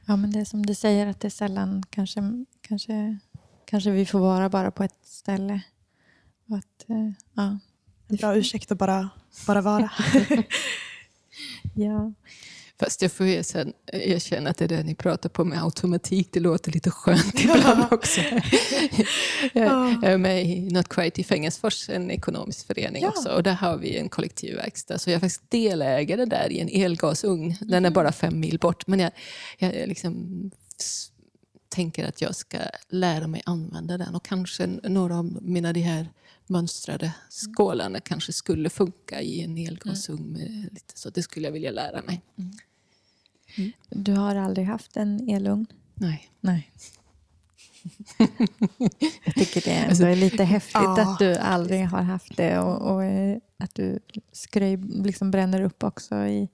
Ja, 0.07 0.17
men 0.17 0.31
det 0.33 0.41
är 0.41 0.45
som 0.45 0.67
du 0.67 0.75
säger 0.75 1.07
att 1.07 1.21
det 1.21 1.29
är 1.29 1.31
sällan 1.31 1.83
kanske, 1.91 2.45
kanske, 2.61 3.19
kanske 3.69 3.91
vi 3.91 4.07
får 4.07 4.19
vara 4.19 4.49
bara 4.49 4.71
på 4.71 4.83
ett 4.85 4.99
ställe. 5.03 5.61
Att, 6.51 6.91
eh, 6.91 7.11
ja. 7.35 7.59
En 8.09 8.17
bra 8.17 8.37
ursäkt 8.37 8.73
att 8.73 8.79
bara, 8.79 9.09
bara 9.47 9.61
vara. 9.61 9.91
Ja. 11.75 12.13
Fast 12.81 13.03
jag 13.03 13.13
får 13.13 13.27
erkänna, 13.27 14.51
att 14.51 14.57
det 14.57 14.67
där 14.67 14.83
ni 14.85 14.95
pratar 14.95 15.29
på 15.29 15.45
med 15.45 15.65
automatik, 15.65 16.29
det 16.33 16.41
låter 16.41 16.73
lite 16.73 16.91
skönt 16.91 17.41
ibland 17.45 17.85
också. 17.93 18.21
jag, 19.53 20.05
är 20.05 20.19
med 20.19 20.47
i 20.47 20.61
Not 20.71 20.89
Quite 20.89 21.21
i 21.21 21.25
Fengesfors, 21.25 21.89
en 21.89 22.11
ekonomisk 22.11 22.67
förening 22.67 23.03
Ja. 23.03 23.09
också. 23.09 23.29
Och 23.29 23.43
där 23.43 23.53
har 23.55 23.77
vi 23.77 23.97
en 23.97 24.09
kollektivverkstad. 24.09 24.99
Så 24.99 25.11
jag 25.11 25.17
är 25.17 25.21
faktiskt 25.21 25.51
delägare 25.51 26.25
där 26.25 26.53
i 26.53 26.61
en 26.61 26.69
elgasugn. 26.69 27.55
Den 27.61 27.85
är 27.85 27.91
bara 27.91 28.13
fem 28.13 28.41
mil 28.41 28.59
bort. 28.59 28.87
Men 28.87 29.01
jag, 29.01 29.11
jag 29.59 29.89
liksom 29.89 30.51
tänker 31.69 32.09
att 32.09 32.21
jag 32.21 32.35
ska 32.35 32.59
lära 32.89 33.27
mig 33.27 33.43
använda 33.47 33.99
den. 33.99 34.15
Och 34.15 34.25
kanske 34.25 34.67
några 34.67 35.19
av 35.19 35.39
mina 35.43 35.73
de 35.73 35.81
här 35.81 36.09
mönstrade 36.47 37.15
skålarna 37.31 38.01
kanske 38.01 38.33
skulle 38.33 38.71
funka 38.71 39.21
i 39.21 39.45
en 39.45 39.59
elgasugn. 39.59 40.35
Lite, 40.73 40.99
så 40.99 41.11
det 41.11 41.23
skulle 41.23 41.47
jag 41.47 41.53
vilja 41.53 41.71
lära 41.71 42.03
mig. 42.03 42.21
Du 43.91 44.13
har 44.13 44.37
aldrig 44.37 44.67
haft 44.67 44.97
en 44.97 45.29
elugn? 45.29 45.67
Nej. 45.95 46.31
Nej. 46.41 46.73
Jag 49.25 49.35
tycker 49.35 49.61
det 49.61 49.71
ändå 49.71 49.89
Alltså, 49.89 50.05
är 50.05 50.17
lite 50.17 50.45
häftigt 50.45 50.75
ja, 50.75 51.01
att 51.03 51.19
du 51.19 51.37
aldrig 51.37 51.87
har 51.87 52.03
haft 52.03 52.37
det 52.37 52.59
och, 52.59 52.95
och 52.95 53.05
eh, 53.05 53.39
att 53.57 53.75
du 53.75 53.99
skröj, 54.33 54.77
liksom 54.77 55.31
bränner 55.31 55.63
upp 55.63 55.83
också 55.83 56.17
i... 56.17 56.49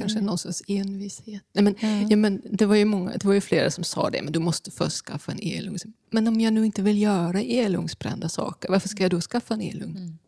Kanske 0.00 0.20
någon 0.20 0.38
sorts 0.38 0.62
envishet. 0.68 1.42
Nej, 1.52 1.64
men, 1.64 1.74
Ja. 1.80 2.06
ja. 2.10 2.16
men 2.16 2.42
det, 2.50 2.66
var 2.66 2.76
ju 2.76 2.84
många, 2.84 3.10
det 3.10 3.24
var 3.24 3.34
ju 3.34 3.40
flera 3.40 3.70
som 3.70 3.84
sa 3.84 4.10
det, 4.10 4.22
men 4.22 4.32
du 4.32 4.38
måste 4.38 4.70
först 4.70 4.96
skaffa 5.06 5.32
en 5.32 5.38
elugn. 5.42 5.78
Men 6.10 6.28
om 6.28 6.40
jag 6.40 6.52
nu 6.52 6.66
inte 6.66 6.82
vill 6.82 7.02
göra 7.02 7.40
elugnsbrända 7.40 8.28
saker, 8.28 8.68
varför 8.68 8.88
ska 8.88 9.02
jag 9.02 9.10
då 9.10 9.20
skaffa 9.20 9.54
en 9.54 9.60
elugn? 9.60 10.18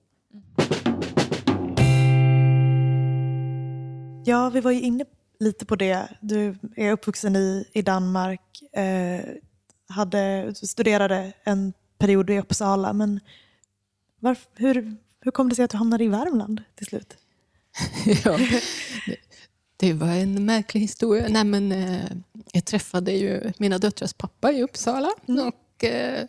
Ja, 4.24 4.50
vi 4.50 4.60
var 4.60 4.70
ju 4.70 4.80
inne 4.80 5.04
lite 5.40 5.66
på 5.66 5.76
det. 5.76 6.08
Du 6.20 6.58
är 6.76 6.92
uppvuxen 6.92 7.36
i, 7.36 7.64
i 7.72 7.82
Danmark, 7.82 8.62
eh, 8.72 9.20
hade, 9.88 10.54
studerade 10.54 11.32
en 11.44 11.72
period 11.98 12.30
i 12.30 12.38
Uppsala. 12.38 12.92
Men 12.92 13.20
varf, 14.20 14.48
hur, 14.54 14.96
hur 15.20 15.30
kom 15.30 15.48
det 15.48 15.54
sig 15.54 15.64
att 15.64 15.70
du 15.70 15.76
hamnade 15.76 16.04
i 16.04 16.08
Värmland 16.08 16.62
till 16.74 16.86
slut? 16.86 17.16
ja. 18.24 18.38
Det 19.80 19.92
var 19.92 20.08
en 20.08 20.44
märklig 20.44 20.80
historia. 20.80 21.28
Nej, 21.28 21.44
men, 21.44 21.72
eh, 21.72 22.10
jag 22.52 22.64
träffade 22.64 23.12
ju 23.12 23.52
mina 23.58 23.78
döttrars 23.78 24.12
pappa 24.12 24.52
i 24.52 24.62
Uppsala. 24.62 25.10
Mm. 25.28 25.48
Och, 25.48 25.84
eh, 25.84 26.26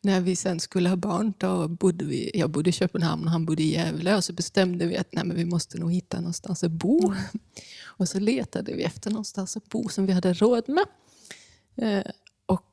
när 0.00 0.20
vi 0.20 0.36
sen 0.36 0.60
skulle 0.60 0.88
ha 0.88 0.96
barn, 0.96 1.32
då 1.38 1.68
bodde 1.68 2.04
vi, 2.04 2.30
jag 2.34 2.50
bodde 2.50 2.70
i 2.70 2.72
Köpenhamn 2.72 3.24
och 3.24 3.30
han 3.30 3.46
bodde 3.46 3.62
i 3.62 3.72
Gävle. 3.72 4.16
Och 4.16 4.24
så 4.24 4.32
bestämde 4.32 4.86
vi 4.86 4.96
att 4.96 5.12
nej, 5.12 5.24
men 5.24 5.36
vi 5.36 5.44
måste 5.44 5.78
nog 5.78 5.92
hitta 5.92 6.16
någonstans 6.20 6.64
att 6.64 6.70
bo. 6.70 7.06
Mm. 7.06 7.22
Och 7.84 8.08
så 8.08 8.20
letade 8.20 8.72
vi 8.72 8.82
efter 8.82 9.10
någonstans 9.10 9.56
att 9.56 9.68
bo 9.68 9.88
som 9.88 10.06
vi 10.06 10.12
hade 10.12 10.32
råd 10.32 10.64
med. 10.68 10.86
Eh, 11.76 12.10
och 12.46 12.66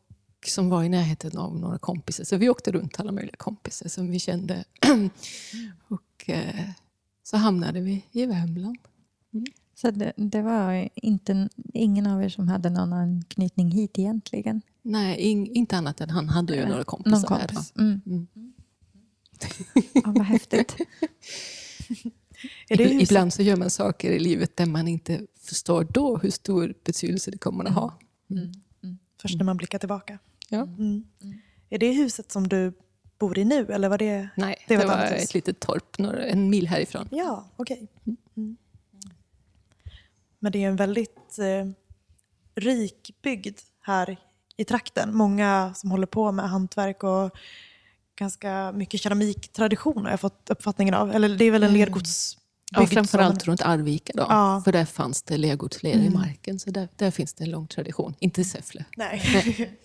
som 0.47 0.69
var 0.69 0.83
i 0.83 0.89
närheten 0.89 1.37
av 1.37 1.59
några 1.59 1.77
kompisar. 1.77 2.23
Så 2.23 2.37
vi 2.37 2.49
åkte 2.49 2.71
runt 2.71 2.99
alla 2.99 3.11
möjliga 3.11 3.35
kompisar 3.37 3.89
som 3.89 4.11
vi 4.11 4.19
kände. 4.19 4.63
och 5.87 6.29
eh, 6.29 6.69
så 7.23 7.37
hamnade 7.37 7.81
vi 7.81 8.05
i 8.11 8.25
Värmland. 8.25 8.77
Mm. 9.33 9.45
Så 9.81 9.91
det, 9.91 10.13
det, 10.15 10.41
var 10.41 10.89
inte, 10.95 11.49
ingen 11.73 12.07
av 12.07 12.23
er 12.23 12.29
som 12.29 12.47
hade 12.47 12.69
någon 12.69 12.93
anknytning 12.93 13.71
hit 13.71 13.99
egentligen? 13.99 14.61
Nej, 14.81 15.17
in, 15.19 15.45
inte 15.45 15.77
annat 15.77 16.01
än 16.01 16.09
han 16.09 16.29
hade 16.29 16.55
ju 16.55 16.65
några 16.65 16.83
kompisar 16.83 17.11
någon 17.11 17.23
kompis. 17.23 17.73
här. 17.75 17.83
Mm. 17.83 18.01
Mm. 18.05 18.27
ja, 19.93 20.01
vad 20.05 20.25
häftigt. 20.25 20.75
Ibland 23.01 23.33
så 23.33 23.41
gör 23.41 23.55
man 23.55 23.69
saker 23.69 24.11
i 24.11 24.19
livet 24.19 24.57
där 24.57 24.65
man 24.65 24.87
inte 24.87 25.21
förstår 25.39 25.87
då 25.91 26.17
hur 26.17 26.31
stor 26.31 26.73
betydelse 26.83 27.31
det 27.31 27.37
kommer 27.37 27.65
att 27.65 27.73
ha. 27.73 27.99
Mm. 28.29 28.43
mm. 28.43 28.53
mm. 28.83 28.97
Först 29.21 29.37
när 29.37 29.45
man 29.45 29.57
blickar 29.57 29.79
tillbaka. 29.79 30.19
Ja. 30.49 30.61
Mm. 30.61 31.03
Är 31.69 31.77
det 31.77 31.91
huset 31.91 32.31
som 32.31 32.47
du 32.47 32.73
bor 33.19 33.37
i 33.37 33.45
nu? 33.45 33.65
Eller 33.65 33.89
var 33.89 33.97
det, 33.97 34.29
Nej, 34.35 34.55
det 34.67 34.77
var, 34.77 34.83
det 34.83 34.89
var 34.89 35.03
ett, 35.03 35.23
ett 35.23 35.33
litet 35.33 35.59
torp 35.59 35.97
några, 35.97 36.25
en 36.25 36.49
mil 36.49 36.67
härifrån. 36.67 37.07
Ja, 37.11 37.49
okej. 37.55 37.87
Okay. 38.03 38.15
Men 40.39 40.51
det 40.51 40.63
är 40.63 40.67
en 40.67 40.75
väldigt 40.75 41.39
eh, 41.39 41.71
rik 42.55 43.15
bygd 43.21 43.59
här 43.81 44.17
i 44.57 44.65
trakten. 44.65 45.15
Många 45.15 45.73
som 45.75 45.91
håller 45.91 46.07
på 46.07 46.31
med 46.31 46.49
hantverk 46.49 47.03
och 47.03 47.37
ganska 48.15 48.71
mycket 48.71 49.01
keramiktradition 49.01 50.03
har 50.03 50.09
jag 50.09 50.19
fått 50.19 50.49
uppfattningen 50.49 50.93
av. 50.93 51.11
Eller 51.11 51.29
det 51.29 51.45
är 51.45 51.51
väl 51.51 51.63
en 51.63 51.75
mm. 51.75 51.93
Ja, 52.71 52.87
framförallt 52.87 53.41
som... 53.41 53.51
runt 53.51 53.61
Arvika 53.61 54.13
då. 54.15 54.25
Ja. 54.29 54.61
För 54.65 54.71
där 54.71 54.85
fanns 54.85 55.21
det 55.21 55.37
lergodslera 55.37 55.93
mm. 55.93 56.07
i 56.07 56.09
marken. 56.09 56.59
Så 56.59 56.71
där, 56.71 56.87
där, 56.95 57.11
finns 57.11 57.33
det 57.33 57.43
en 57.43 57.51
lång 57.51 57.67
tradition. 57.67 58.15
Inte 58.19 58.41
i 58.41 58.43
Säffle. 58.43 58.85
Nej. 58.97 59.21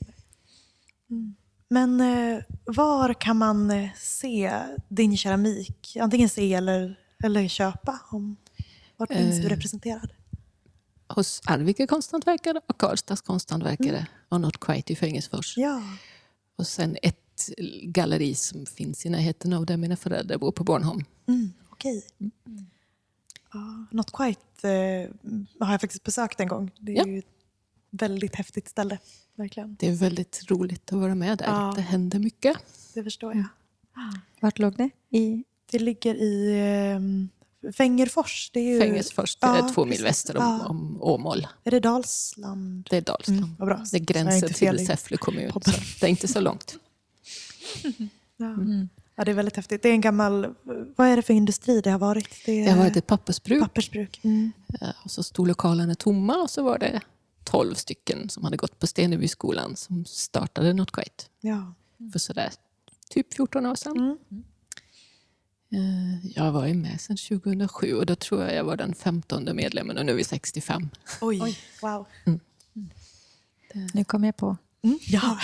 mm. 1.10 1.34
Men 1.68 2.00
eh, 2.00 2.42
var 2.64 3.14
kan 3.14 3.36
man 3.36 3.70
eh, 3.70 3.88
se 3.96 4.52
din 4.88 5.16
keramik? 5.16 5.96
Antingen 6.00 6.28
se 6.28 6.54
eller, 6.54 6.98
eller 7.24 7.48
köpa? 7.48 8.00
Om, 8.10 8.36
var 8.96 9.06
finns 9.06 9.36
du 9.36 9.46
eh, 9.46 9.48
representerad? 9.48 10.12
Hos 11.14 11.42
Arvika 11.44 11.86
konsthantverkare 11.86 12.60
och 12.66 12.78
Karlstads 12.78 13.20
konsthantverkare 13.20 13.96
mm. 13.96 14.04
och 14.28 14.40
Not 14.40 14.60
Quite 14.60 14.92
i 14.92 14.96
Fengesfors. 14.96 15.56
Ja. 15.56 15.82
Och 16.56 16.66
sen 16.66 16.96
ett 17.02 17.50
galleri 17.82 18.34
som 18.34 18.66
finns 18.66 19.06
i 19.06 19.10
närheten 19.10 19.52
av 19.52 19.66
där 19.66 19.76
mina 19.76 19.96
föräldrar 19.96 20.38
bor 20.38 20.52
på 20.52 20.64
Bornholm. 20.64 21.04
Mm, 21.28 21.52
Okej. 21.70 21.98
Okay. 21.98 22.30
Mm. 22.46 22.66
Uh, 23.54 23.84
Not 23.90 24.12
Quite 24.12 24.68
uh, 24.68 25.66
har 25.66 25.72
jag 25.72 25.80
faktiskt 25.80 26.04
besökt 26.04 26.40
en 26.40 26.48
gång. 26.48 26.70
Det 26.78 26.92
är 26.92 26.96
ja. 26.96 27.06
ju 27.06 27.18
ett 27.18 27.26
väldigt 27.90 28.34
häftigt 28.34 28.68
ställe. 28.68 28.98
Verkligen. 29.34 29.76
Det 29.78 29.88
är 29.88 29.94
väldigt 29.94 30.50
roligt 30.50 30.92
att 30.92 30.98
vara 30.98 31.14
med 31.14 31.38
där. 31.38 31.46
Ja. 31.46 31.72
Det 31.76 31.82
händer 31.82 32.18
mycket. 32.18 32.56
Det 32.94 33.04
förstår 33.04 33.34
jag. 33.34 33.44
Vart 34.40 34.58
låg 34.58 34.76
det? 34.76 34.90
I... 35.10 35.44
Det 35.70 35.78
ligger 35.78 36.14
i 36.14 36.94
um, 36.96 37.28
Fängerfors. 37.76 38.50
Det 38.52 38.60
är 38.60 38.72
ju... 38.72 38.80
Fängersfors, 38.80 39.36
det 39.36 39.46
är 39.46 39.56
ja, 39.56 39.70
två 39.74 39.84
mil 39.84 40.02
väster 40.02 40.36
om, 40.36 40.42
ja. 40.42 40.66
om 40.66 41.02
Åmål. 41.02 41.46
Är 41.64 41.70
det 41.70 41.80
Dalsland? 41.80 42.86
Det 42.90 42.96
är 42.96 43.00
Dalsland. 43.00 43.38
Mm, 43.38 43.54
bra. 43.56 43.84
Det 43.90 43.96
är 43.96 44.00
gränsen 44.00 44.52
till 44.52 44.86
Säffle 44.86 45.16
kommun. 45.16 45.52
Det 46.00 46.06
är 46.06 46.10
inte 46.10 46.28
så 46.28 46.40
långt. 46.40 46.76
ja. 48.36 48.46
Mm. 48.46 48.88
ja, 49.16 49.24
det 49.24 49.30
är 49.30 49.34
väldigt 49.34 49.56
häftigt. 49.56 49.82
Det 49.82 49.88
är 49.88 49.92
en 49.92 50.00
gammal... 50.00 50.54
Vad 50.96 51.08
är 51.08 51.16
det 51.16 51.22
för 51.22 51.34
industri 51.34 51.80
det 51.80 51.90
har 51.90 51.98
varit? 51.98 52.28
Det, 52.46 52.52
är... 52.52 52.64
det 52.64 52.70
har 52.70 52.78
varit 52.78 52.96
ett 52.96 53.06
pappersbruk. 53.06 53.62
pappersbruk. 53.62 54.20
Mm. 54.24 54.52
Och 55.04 55.10
så 55.10 55.22
stod 55.22 55.48
lokalerna 55.48 55.94
tomma 55.94 56.36
och 56.36 56.50
så 56.50 56.62
var 56.62 56.78
det 56.78 57.00
tolv 57.44 57.74
stycken 57.74 58.28
som 58.28 58.44
hade 58.44 58.56
gått 58.56 58.78
på 58.78 58.86
Stenebyskolan 58.86 59.76
som 59.76 60.04
startade 60.04 60.72
Not 60.72 60.90
Quite. 60.90 61.24
Ja. 61.40 61.74
För 62.12 62.18
sådär 62.18 62.50
typ 63.10 63.34
14 63.34 63.66
år 63.66 63.74
sedan. 63.74 64.18
Mm. 65.72 66.12
Eh, 66.14 66.30
jag 66.36 66.52
var 66.52 66.66
ju 66.66 66.74
med 66.74 67.00
sedan 67.00 67.16
2007 67.16 67.94
och 67.94 68.06
då 68.06 68.14
tror 68.14 68.42
jag 68.42 68.54
jag 68.54 68.64
var 68.64 68.76
den 68.76 68.94
15 68.94 69.56
medlemmen 69.56 69.98
och 69.98 70.06
nu 70.06 70.12
är 70.12 70.16
vi 70.16 70.24
65. 70.24 70.88
Oj, 71.20 71.40
Oj 71.42 71.58
wow. 71.82 72.06
Mm. 72.24 72.40
Nu 73.94 74.04
kom 74.04 74.24
jag 74.24 74.36
på. 74.36 74.56
Mm, 74.82 74.98
ja, 75.06 75.38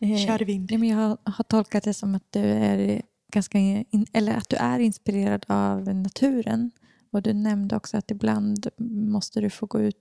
kör 0.26 0.44
vind. 0.44 0.72
Jag 0.72 0.96
har, 1.24 1.42
tolkat 1.42 1.84
det 1.84 1.94
som 1.94 2.14
att 2.14 2.32
du 2.32 2.40
är 2.40 3.02
ganska 3.32 3.58
in, 3.58 4.06
eller 4.12 4.34
att 4.34 4.48
du 4.48 4.56
är 4.56 4.78
inspirerad 4.78 5.44
av 5.48 5.94
naturen. 5.94 6.70
Och 7.10 7.22
du 7.22 7.32
nämnde 7.32 7.76
också 7.76 7.96
att 7.96 8.10
ibland 8.10 8.68
måste 8.78 9.40
du 9.40 9.50
få 9.50 9.66
gå 9.66 9.80
ut 9.80 9.96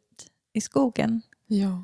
i 0.53 0.61
skogen. 0.61 1.21
Ja, 1.47 1.83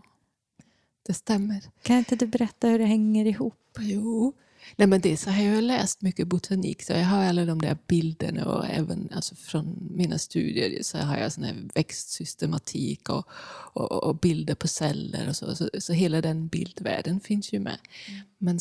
det 1.03 1.13
stämmer. 1.13 1.63
Kan 1.81 1.97
inte 1.97 2.15
du 2.15 2.27
berätta 2.27 2.67
hur 2.67 2.79
det 2.79 2.85
hänger 2.85 3.25
ihop? 3.25 3.77
Jo, 3.79 4.33
Nej, 4.75 4.87
men 4.87 5.01
det 5.01 5.17
så 5.17 5.29
har 5.29 5.43
jag 5.43 5.63
läst 5.63 6.01
mycket 6.01 6.27
botanik, 6.27 6.83
så 6.83 6.93
jag 6.93 7.05
har 7.05 7.23
alla 7.23 7.45
de 7.45 7.61
där 7.61 7.77
bilderna 7.87 8.45
och 8.45 8.65
även 8.65 9.09
alltså, 9.15 9.35
från 9.35 9.89
mina 9.91 10.17
studier 10.17 10.83
så 10.83 10.97
har 10.97 11.17
jag 11.17 11.31
sån 11.31 11.43
här 11.43 11.55
växtsystematik 11.75 13.09
och, 13.09 13.27
och, 13.73 14.03
och, 14.03 14.15
bilder 14.15 14.55
på 14.55 14.67
celler 14.67 15.29
och 15.29 15.35
så, 15.35 15.55
så, 15.55 15.69
så. 15.79 15.93
hela 15.93 16.21
den 16.21 16.47
bildvärlden 16.47 17.19
finns 17.19 17.53
ju 17.53 17.59
med. 17.59 17.77
Mm. 18.07 18.21
Men 18.37 18.59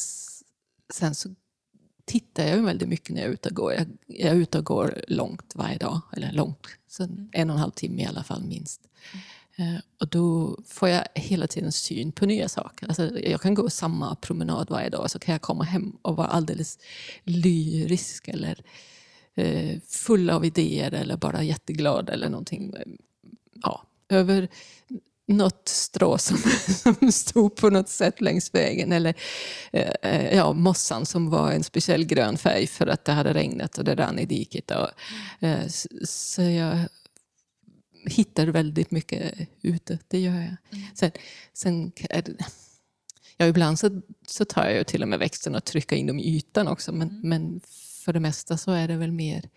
sen 0.93 1.15
så 1.15 1.29
tittar 2.05 2.47
jag 2.47 2.63
väldigt 2.63 2.89
mycket 2.89 3.15
när 3.15 3.21
jag 3.21 3.29
är 3.29 3.33
ute 3.33 3.49
och 3.49 3.55
går. 3.55 3.73
Jag, 3.73 3.87
jag 4.07 4.31
är 4.31 4.37
ute 4.37 4.59
och 4.59 4.65
går 4.65 5.05
långt 5.09 5.53
varje 5.55 5.79
dag, 5.79 6.01
eller 6.13 6.33
långt, 6.33 6.67
så 6.89 7.03
mm. 7.03 7.29
en 7.33 7.51
och 7.51 7.57
en 7.57 7.61
halv 7.61 7.71
timme 7.71 8.03
i 8.03 8.07
alla 8.07 8.23
fall 8.23 8.45
minst. 8.45 8.81
Mm. 9.13 9.25
Eh, 9.59 9.81
och 10.01 10.09
då 10.09 10.59
får 10.67 10.89
jag 10.89 11.05
hela 11.15 11.47
tiden 11.47 11.73
syn 11.73 12.13
på 12.13 12.27
nya 12.27 12.49
saker. 12.49 12.87
Alltså 12.87 13.19
jag 13.19 13.41
kan 13.41 13.55
gå 13.55 13.71
samma 13.71 14.15
promenad 14.15 14.71
varje 14.71 14.89
dag 14.89 15.11
så 15.11 15.19
kan 15.19 15.33
jag 15.33 15.43
komma 15.43 15.65
hem 15.65 15.97
och 16.03 16.17
vara 16.17 16.27
alldeles 16.27 16.79
lyrisk 17.25 18.29
eller 18.29 18.63
eh, 19.35 19.81
full 19.89 20.31
av 20.31 20.45
idéer 20.45 20.95
eller 20.95 21.17
bara 21.17 21.43
jätteglad 21.43 22.11
eller 22.11 22.29
någonting. 22.29 22.75
Eh, 22.77 22.93
ja, 23.63 23.83
över 24.09 24.49
något 25.27 25.69
strå 25.69 26.19
som, 26.19 26.37
som 26.69 27.13
stod 27.13 27.57
på 27.57 27.71
något 27.71 27.89
sätt 27.89 28.21
längs 28.21 28.55
vägen. 28.55 28.93
Eller 28.93 29.15
eh, 29.73 29.93
eh, 30.03 30.37
ja, 30.37 30.53
mossan 30.53 31.07
som 31.07 31.31
var 31.31 31.53
en 31.53 31.65
speciell 31.65 32.05
grön 32.05 32.37
färg 32.37 32.67
för 32.67 32.87
att 32.87 33.05
det 33.05 33.13
hade 33.13 33.35
regnat 33.35 33.79
och 33.79 33.85
det 33.85 33.95
rann 33.95 34.19
i 34.19 34.27
diket. 34.27 34.71
Och, 34.71 34.89
så 36.05 36.43
jag 36.43 36.79
hittar 38.09 38.47
väldigt 38.47 38.91
mycket 38.91 39.49
ute, 39.63 39.99
det 40.09 40.21
gör 40.21 40.35
jag. 40.35 40.57
Mm. 40.73 40.85
Sen, 40.95 41.11
sen 41.53 41.93
det, 42.11 42.37
ja, 43.37 43.47
ibland 43.47 43.79
så, 43.79 44.03
så 44.27 44.45
tar 44.45 44.69
jag 44.69 44.87
till 44.87 45.03
och 45.03 45.09
med 45.09 45.19
växterna 45.19 45.59
och 45.59 45.65
trycker 45.65 45.97
in 45.97 46.07
dem 46.07 46.19
i 46.19 46.37
ytan 46.37 46.69
också, 46.69 46.93
men, 46.93 47.09
mm. 47.09 47.29
men 47.29 47.61
för 48.05 48.13
det 48.13 48.21
mesta 48.21 48.57
så 48.57 48.71
är 48.71 48.89
det 48.89 48.97
väl 48.97 49.13
mer 49.13 49.49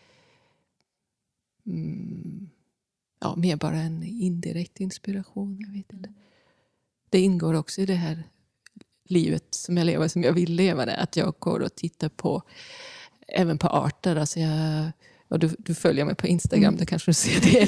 mm, 1.65 2.49
ja, 3.21 3.35
mer 3.35 3.55
bara 3.55 3.77
en 3.77 4.03
indirekt 4.03 4.79
inspiration. 4.79 5.57
Jag 5.59 5.73
vet 5.73 5.93
inte. 5.93 6.13
Det 7.09 7.19
ingår 7.19 7.53
också 7.53 7.81
i 7.81 7.85
det 7.85 7.95
här 7.95 8.23
livet 9.05 9.45
som 9.49 9.77
jag 9.77 9.85
lever, 9.85 10.07
som 10.07 10.23
jag 10.23 10.33
vill 10.33 10.53
leva 10.53 10.85
det, 10.85 10.95
att 10.95 11.15
jag 11.15 11.35
går 11.39 11.59
och 11.59 11.75
tittar 11.75 12.09
på 12.09 12.43
även 13.27 13.57
på 13.57 13.67
arter. 13.67 14.15
Alltså 14.15 14.39
jag 14.39 14.91
och 15.31 15.39
du, 15.39 15.55
du 15.59 15.75
följer 15.75 16.05
mig 16.05 16.15
på 16.15 16.27
Instagram, 16.27 16.67
mm. 16.67 16.77
där 16.77 16.85
kanske 16.85 17.09
du 17.11 17.13
ser 17.13 17.41
det. 17.41 17.61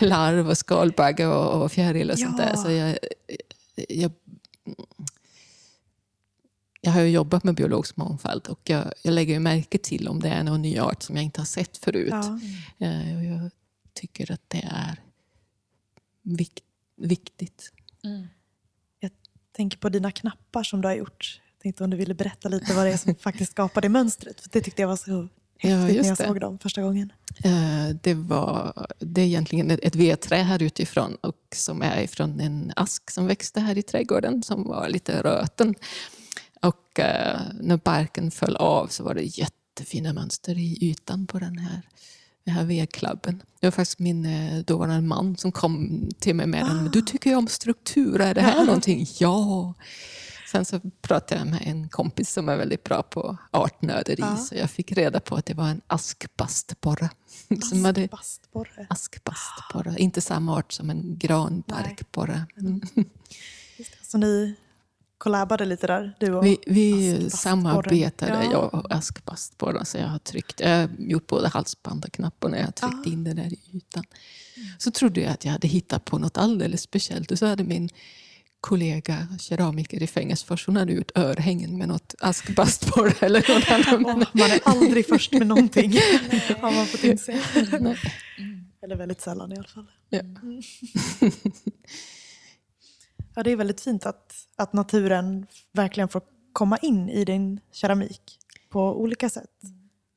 En 0.00 0.08
larv 0.08 0.48
och 0.48 0.58
skalbagge 0.58 1.26
och, 1.26 1.62
och 1.62 1.72
fjäril 1.72 2.10
och 2.10 2.18
ja. 2.18 2.26
sånt 2.26 2.36
där. 2.36 2.56
Så 2.56 2.70
jag, 2.70 2.98
jag, 3.88 4.12
jag 6.80 6.92
har 6.92 7.00
ju 7.00 7.08
jobbat 7.08 7.44
med 7.44 7.54
biologisk 7.54 7.96
mångfald 7.96 8.46
och 8.46 8.60
jag, 8.64 8.92
jag 9.02 9.14
lägger 9.14 9.40
märke 9.40 9.78
till 9.78 10.08
om 10.08 10.20
det 10.20 10.28
är 10.28 10.42
någon 10.42 10.62
ny 10.62 10.78
art 10.78 11.02
som 11.02 11.16
jag 11.16 11.24
inte 11.24 11.40
har 11.40 11.46
sett 11.46 11.76
förut. 11.76 12.08
Ja. 12.10 12.38
Mm. 12.80 13.24
Jag 13.24 13.50
tycker 13.92 14.32
att 14.32 14.42
det 14.48 14.68
är 14.72 15.00
vik, 16.22 16.62
viktigt. 16.96 17.72
Mm. 18.04 18.26
Jag 19.00 19.10
tänker 19.52 19.78
på 19.78 19.88
dina 19.88 20.12
knappar 20.12 20.62
som 20.62 20.80
du 20.80 20.88
har 20.88 20.94
gjort. 20.94 21.40
Jag 21.56 21.62
tänkte 21.62 21.84
om 21.84 21.90
du 21.90 21.96
ville 21.96 22.14
berätta 22.14 22.48
lite 22.48 22.74
vad 22.74 22.86
det 22.86 22.92
är 22.92 22.96
som 22.96 23.14
faktiskt 23.20 23.52
skapar 23.52 23.80
det 23.80 23.88
mönstret. 23.88 24.40
För 24.40 24.50
det 24.52 24.60
tyckte 24.60 24.82
jag 24.82 24.88
var 24.88 24.96
så 24.96 25.28
häftigt 25.58 25.96
ja, 25.96 26.02
när 26.02 26.08
jag 26.08 26.16
det. 26.16 26.26
såg 26.26 26.40
dem 26.40 26.58
första 26.58 26.82
gången. 26.82 27.12
Uh, 27.46 27.96
det, 28.02 28.14
var, 28.14 28.86
det 28.98 29.20
är 29.20 29.26
egentligen 29.26 29.70
ett 29.70 29.94
vedträ 29.94 30.36
här 30.36 30.62
utifrån 30.62 31.14
och 31.20 31.36
som 31.54 31.82
är 31.82 32.00
ifrån 32.00 32.40
en 32.40 32.72
ask 32.76 33.10
som 33.10 33.26
växte 33.26 33.60
här 33.60 33.78
i 33.78 33.82
trädgården 33.82 34.42
som 34.42 34.64
var 34.68 34.88
lite 34.88 35.22
röten. 35.22 35.74
Och 36.62 36.98
uh, 36.98 37.40
när 37.60 37.80
barken 37.84 38.30
föll 38.30 38.56
av 38.56 38.86
så 38.86 39.04
var 39.04 39.14
det 39.14 39.22
jättefina 39.22 40.12
mönster 40.12 40.58
i 40.58 40.78
ytan 40.80 41.26
på 41.26 41.38
den 41.38 41.58
här 41.58 41.82
det 42.46 42.52
här 42.52 42.64
V-klubben. 42.64 43.42
Det 43.60 43.66
var 43.66 43.70
faktiskt 43.70 43.98
min 43.98 44.26
eh, 44.26 44.58
dåvarande 44.58 45.08
man 45.08 45.36
som 45.36 45.52
kom 45.52 46.02
till 46.18 46.34
mig 46.34 46.46
med 46.46 46.64
den. 46.64 46.90
Du 46.90 47.02
tycker 47.02 47.30
ju 47.30 47.36
om 47.36 47.46
struktur, 47.46 48.20
är 48.20 48.34
det 48.34 48.40
här 48.40 48.64
någonting? 48.64 49.06
Ja. 49.18 49.74
Sen 50.52 50.64
så 50.64 50.80
pratade 51.02 51.40
jag 51.40 51.46
med 51.48 51.62
en 51.64 51.88
kompis 51.88 52.32
som 52.32 52.48
är 52.48 52.56
väldigt 52.56 52.84
bra 52.84 53.02
på 53.02 53.36
artnöderi 53.50 54.16
Ja. 54.22 54.36
så 54.36 54.54
jag 54.54 54.70
fick 54.70 54.92
reda 54.92 55.20
på 55.20 55.36
att 55.36 55.46
det 55.46 55.54
var 55.54 55.68
en 55.68 55.80
askbastborre. 55.86 57.10
Askbastborre. 57.50 58.86
askbastborre. 58.90 59.94
Inte 59.98 60.20
samma 60.20 60.56
art 60.56 60.72
som 60.72 60.90
en 60.90 61.18
granbarkborre. 61.18 62.46
Mm. 62.60 62.80
Så 64.02 64.18
ni 64.18 64.54
kollabade 65.18 65.64
lite 65.64 65.86
där, 65.86 66.16
du 66.20 66.34
och 66.34 66.44
Vi, 66.44 66.58
vi 66.66 67.30
samarbetade, 67.30 68.32
Ja. 68.44 68.52
jag 68.52 68.74
och 68.74 68.92
askbastborren. 68.94 69.86
Så 69.86 69.98
jag 69.98 70.08
har 70.08 70.18
tryckt, 70.18 70.60
jag 70.60 70.68
har 70.78 70.88
gjort 70.98 71.26
både 71.26 71.48
halsband 71.48 72.04
och 72.04 72.12
knappar 72.12 72.48
när 72.48 72.58
jag 72.58 72.64
har 72.64 72.72
tryckt 72.72 73.06
Ah. 73.06 73.10
in 73.10 73.24
det 73.24 73.32
där 73.34 73.52
i 73.52 73.60
ytan. 73.72 74.04
Så 74.78 74.90
trodde 74.90 75.20
jag 75.20 75.32
att 75.32 75.44
jag 75.44 75.52
hade 75.52 75.68
hittat 75.68 76.04
på 76.04 76.18
något 76.18 76.38
alldeles 76.38 76.82
speciellt. 76.82 77.30
Och 77.30 77.38
så 77.38 77.46
hade 77.46 77.64
min 77.64 77.88
kollega, 78.66 79.28
keramiker 79.38 80.02
i 80.02 80.06
Fengersfors, 80.06 80.66
hon 80.66 80.76
hade 80.76 80.92
gjort 80.92 81.10
örhängen 81.14 81.78
med 81.78 81.88
något 81.88 82.14
askbastborre 82.18 83.26
eller 83.26 83.54
något 83.54 83.70
annat. 83.70 84.34
Man 84.34 84.50
är 84.50 84.60
aldrig 84.64 85.06
först 85.06 85.32
med 85.32 85.46
någonting. 85.46 85.92
har 86.60 86.74
man 86.74 86.86
fått 86.86 87.04
inse. 87.04 87.40
Nej. 87.80 87.96
Eller 88.82 88.96
väldigt 88.96 89.20
sällan 89.20 89.52
i 89.52 89.56
alla 89.56 89.68
fall. 89.68 89.90
Ja. 90.08 90.20
Ja, 93.38 93.42
det 93.42 93.50
är 93.50 93.56
väldigt 93.56 93.80
fint 93.80 94.06
att, 94.06 94.34
att 94.56 94.72
naturen 94.72 95.46
verkligen 95.72 96.08
får 96.08 96.22
komma 96.52 96.76
in 96.76 97.08
i 97.08 97.24
din 97.24 97.60
keramik 97.72 98.38
på 98.70 99.00
olika 99.00 99.30
sätt. 99.30 99.60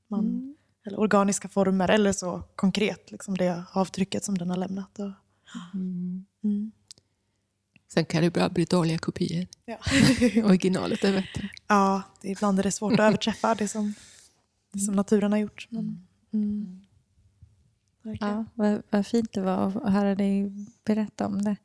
Man, 0.08 0.56
eller 0.86 1.00
organiska 1.00 1.50
former 1.50 1.90
eller 1.90 2.12
så 2.14 2.44
konkret, 2.56 3.12
liksom 3.12 3.38
det 3.38 3.64
avtrycket 3.72 4.24
som 4.24 4.38
den 4.38 4.50
har 4.50 4.58
lämnat. 4.58 5.00
Och, 5.00 5.12
Mm. 6.44 6.72
Mm. 7.90 7.94
Sen 7.94 8.06
kan 8.06 8.24
det 8.24 8.30
bara 8.30 8.50
bli 8.50 8.66
dåliga 8.66 8.98
kopior. 8.98 9.48
Ja. 9.66 9.78
Originalet 10.44 11.04
är 11.04 11.14
bättre. 11.14 11.50
ja, 11.68 12.04
det, 12.22 12.30
ibland 12.30 12.60
är 12.60 12.64
det 12.64 12.72
svårt 12.72 12.94
att 12.94 13.00
överträffa 13.00 13.56
det 13.56 13.68
som, 13.68 13.94
det 14.72 14.80
som 14.80 14.96
naturen 14.96 15.32
har 15.32 15.40
gjort. 15.40 15.68
Men, 15.70 16.08
mm. 16.34 16.82
Verkligen. 18.02 18.34
Ja, 18.34 18.46
vad, 18.54 18.84
vad 18.90 19.08
fint 19.08 19.34
det 19.34 19.42
var 19.42 19.68
att 19.68 19.94
höra 19.94 20.16
dig 20.16 20.52
berätta 20.84 21.26
om 21.26 21.42
det. 21.42 21.56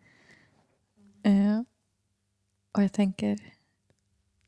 Eh, 1.22 1.62
och 2.72 2.82
jag 2.82 2.92
tänker, 2.92 3.52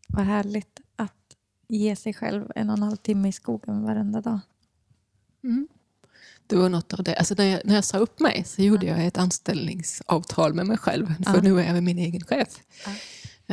vad 0.09 0.25
härligt 0.25 0.81
att 0.97 1.37
ge 1.69 1.97
sig 1.97 2.15
själv 2.15 2.53
en 2.55 2.71
och 2.71 2.77
en 2.77 2.83
halv 2.83 2.97
timme 2.97 3.29
i 3.29 3.33
skogen 3.33 3.83
varenda 3.83 4.21
dag. 4.21 4.41
Mm. 5.45 5.69
Det 6.47 6.57
var 6.57 6.69
något 6.69 6.93
av 6.93 7.03
det. 7.05 7.15
Alltså 7.17 7.35
när, 7.39 7.45
jag, 7.45 7.61
när 7.65 7.75
jag 7.75 7.85
sa 7.85 7.99
upp 7.99 8.21
mig 8.21 8.45
så 8.47 8.63
gjorde 8.63 8.87
jag 8.87 9.07
ett 9.07 9.19
anställningsavtal 9.19 10.55
med 10.55 10.67
mig 10.67 10.79
själv. 10.79 11.07
För 11.25 11.35
Ja. 11.35 11.41
nu 11.43 11.61
är 11.61 11.75
jag 11.75 11.83
min 11.83 11.99
egen 11.99 12.21
chef. 12.25 12.49
Ja. 12.87 12.93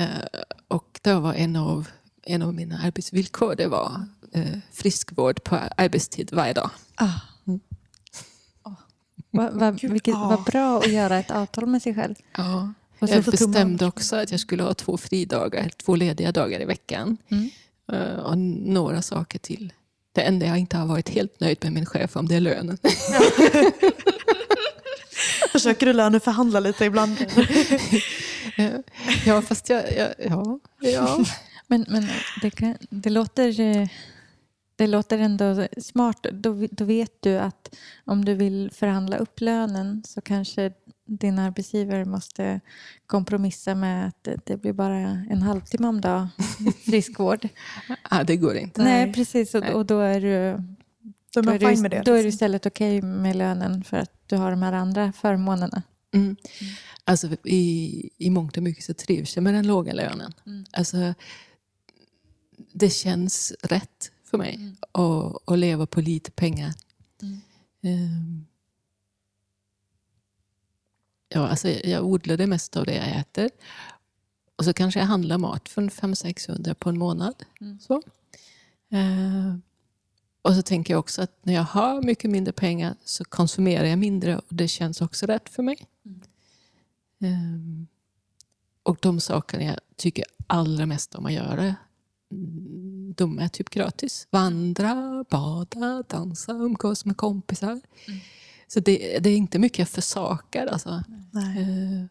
Eh, 0.02 0.10
och 0.68 1.00
då 1.04 1.20
var 1.20 1.34
en 1.34 1.56
av, 1.56 1.88
en 2.24 2.42
av 2.42 2.54
mina 2.54 2.80
arbetsvillkor 2.80 3.56
det 3.56 3.68
var 3.68 4.06
eh, 4.34 4.58
friskvård 4.72 5.44
på 5.44 5.56
arbetstid 5.78 6.30
varje 6.34 6.54
dag. 6.54 6.70
Ah. 6.96 7.10
Mm. 7.48 7.60
Vad 9.32 9.54
vad- 9.54 9.80
Gud, 9.80 9.92
vilket, 9.92 10.14
ja. 10.14 10.28
vad 10.28 10.44
bra 10.44 10.78
att 10.80 10.92
göra 10.92 11.20
ett 11.20 11.32
avtal 11.32 11.66
med 11.66 11.82
sig 11.82 11.96
själv. 11.96 12.16
Ja. 12.38 12.74
Jag 13.00 13.24
bestämde 13.24 13.86
också 13.86 14.16
att 14.16 14.32
jag 14.32 14.40
skulle 14.40 14.64
ha 14.64 14.74
två 14.74 14.98
fridagar, 14.98 15.70
två 15.70 15.96
lediga 15.96 16.32
dagar 16.32 16.62
i 16.62 16.66
veckan. 16.66 17.18
Mm. 17.30 17.50
Eh, 17.92 18.16
och 18.20 18.38
några 18.38 19.02
saker 19.02 19.40
till. 19.40 19.74
Det 20.14 20.22
enda 20.22 20.46
jag 20.46 20.58
inte 20.58 20.78
har 20.78 20.86
varit 20.86 21.10
helt 21.10 21.40
nöjd 21.40 21.58
med 21.62 21.74
min 21.74 21.86
chef 21.86 22.16
om 22.16 22.28
det 22.28 22.36
är 22.36 22.40
lönen. 22.40 22.78
Försöker 25.52 25.86
du 25.86 25.94
löneförhandla 25.94 26.60
lite 26.60 26.86
ibland? 26.86 27.18
ja, 29.26 29.42
fast 29.42 29.70
jag... 29.70 29.84
jag 29.98 30.14
ja, 30.18 30.60
ja. 30.80 31.26
Men, 31.68 31.86
men 31.90 32.08
det, 32.42 32.52
kan, 32.52 32.78
det, 32.90 33.10
låter, 33.10 33.60
eh, 33.60 33.88
det 34.76 34.88
låter 34.88 35.18
ändå 35.18 35.68
smart. 35.78 36.26
Då, 36.32 36.68
då 36.72 36.86
vet 36.86 37.22
du 37.22 37.38
att 37.38 37.76
om 38.06 38.26
du 38.26 38.34
vill 38.34 38.72
förhandla 38.74 39.18
upp 39.18 39.42
lönen 39.42 40.04
så 40.06 40.22
kanske 40.22 40.72
din 41.06 41.40
arbetsgivare 41.40 42.06
måste 42.06 42.60
kompromissa 43.06 43.76
med 43.76 44.08
att 44.08 44.28
det, 44.46 44.58
blir 44.58 44.74
bara 44.74 44.98
en 45.30 45.42
halvtimme 45.42 45.88
om 45.88 46.02
dag 46.02 46.28
friskvård. 46.86 47.48
Ah, 48.04 48.24
det 48.24 48.36
går 48.36 48.56
inte. 48.56 48.84
Nej, 48.84 49.06
Nej. 49.06 49.14
precis. 49.14 49.56
Och, 49.56 49.62
Nej. 49.62 49.74
och 49.74 49.86
då 49.86 50.00
är 50.00 50.22
du, 50.22 50.64
Då 51.34 51.40
är 51.40 51.44
då 51.44 51.44
man 51.44 51.56
är 51.56 51.76
du, 51.76 51.82
med 51.82 51.92
det. 51.92 52.02
då 52.06 52.12
är 52.12 52.18
du 52.18 52.24
liksom. 52.24 52.28
istället 52.36 52.66
okej 52.66 53.02
med 53.02 53.36
lönen 53.36 53.84
för 53.84 53.98
att 53.98 54.12
du 54.28 54.36
har 54.38 54.52
de 54.52 54.62
här 54.62 54.74
andra 54.74 55.14
förmånerna. 55.14 55.84
Mm. 56.14 56.36
Alltså, 57.04 57.28
i, 57.44 58.10
I 58.18 58.30
mångt 58.30 58.58
och 58.58 58.64
mycket 58.64 58.84
så 58.84 58.94
trivs 58.94 59.36
jag 59.36 59.44
med 59.44 59.54
den 59.54 59.68
låga 59.68 59.94
lönen. 59.94 60.34
Mm. 60.46 60.66
Alltså, 60.72 61.14
det 62.74 62.90
känns 62.90 63.54
rätt 63.64 64.12
för 64.30 64.38
mig 64.38 64.56
Mm. 64.56 64.76
att, 64.92 65.50
att 65.52 65.60
leva 65.60 65.86
på 65.86 66.02
lite 66.02 66.32
pengar. 66.32 66.74
Mm. 67.22 67.42
Ehm. 67.84 68.46
Ja, 71.34 71.48
alltså, 71.48 71.70
jag 71.70 72.06
odlar 72.06 72.38
det 72.38 72.48
mesta 72.48 72.80
av 72.80 72.86
det 72.86 72.96
jag 72.96 73.20
äter. 73.20 73.50
Och 74.56 74.66
så 74.66 74.74
kanske 74.74 75.00
jag 75.00 75.08
handlar 75.08 75.38
mat 75.38 75.70
för 75.70 75.82
500-600 75.82 76.74
på 76.74 76.90
en 76.90 76.98
månad. 76.98 77.36
Mm. 77.62 77.80
Så. 77.80 78.02
Ehm. 78.90 79.62
Och 80.42 80.54
så 80.54 80.62
tänker 80.62 80.94
jag 80.94 81.00
också 81.00 81.22
att 81.22 81.46
när 81.46 81.54
jag 81.54 81.64
har 81.64 82.02
mycket 82.02 82.32
mindre 82.32 82.54
pengar 82.54 82.96
så 83.04 83.26
konsumerar 83.26 83.86
jag 83.86 84.00
mindre 84.00 84.38
och 84.38 84.56
det 84.56 84.68
känns 84.68 85.02
också 85.02 85.26
rätt 85.26 85.50
för 85.50 85.64
mig. 85.64 85.88
Mm. 86.06 86.22
Ehm, 87.20 87.88
och 88.84 88.98
de 89.02 89.20
sakerna 89.20 89.64
jag 89.64 89.80
tycker 89.96 90.26
allra 90.48 90.86
mest 90.86 91.16
om 91.16 91.26
att 91.26 91.34
göra, 91.34 91.76
mm, 92.32 93.14
de 93.18 93.40
är 93.40 93.48
typ 93.48 93.70
gratis. 93.70 94.28
Vandra, 94.32 95.26
bada, 95.30 96.04
dansa, 96.10 96.52
umgås 96.52 97.06
med 97.06 97.18
kompisar. 97.18 97.82
Mm. 98.08 98.20
Så 98.74 98.80
det, 98.80 99.20
det 99.20 99.30
är 99.30 99.38
inte 99.38 99.60
mycket 99.60 99.80
jag 99.80 99.90
försakar. 99.90 100.68
Alltså. 100.68 101.04
Ehm, 101.58 102.10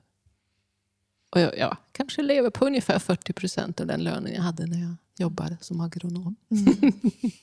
och 1.30 1.40
jag 1.40 1.58
ja, 1.58 1.76
kanske 1.92 2.22
lever 2.22 2.50
på 2.50 2.66
ungefär 2.66 2.98
40 2.98 3.32
procent 3.32 3.80
av 3.80 3.86
den 3.86 4.04
lönen 4.04 4.32
jag 4.34 4.42
hade 4.42 4.66
när 4.66 4.78
jag 4.80 4.94
jobbade 5.18 5.56
som 5.60 5.80
agronom. 5.80 6.36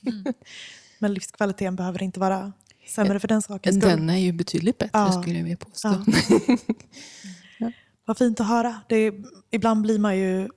Mm. 0.06 0.34
Men 0.98 1.14
livskvaliteten 1.14 1.76
behöver 1.76 2.02
inte 2.02 2.20
vara 2.20 2.52
sämre 2.88 3.20
för 3.20 3.28
den 3.28 3.42
sakens 3.42 3.76
skull. 3.76 3.90
Den 3.90 4.10
är 4.10 4.18
ju 4.18 4.32
betydligt 4.32 4.78
bättre 4.78 4.98
Ja. 4.98 5.22
skulle 5.22 5.36
jag 5.36 5.42
vilja 5.42 5.56
påstå. 5.56 6.04
Ja. 7.58 7.72
Vad 8.04 8.18
fint 8.18 8.40
att 8.40 8.46
höra. 8.46 8.80
Det 8.88 9.12
ibland 9.50 9.82
blir 9.82 9.98
man 9.98 10.18
ju 10.18 10.48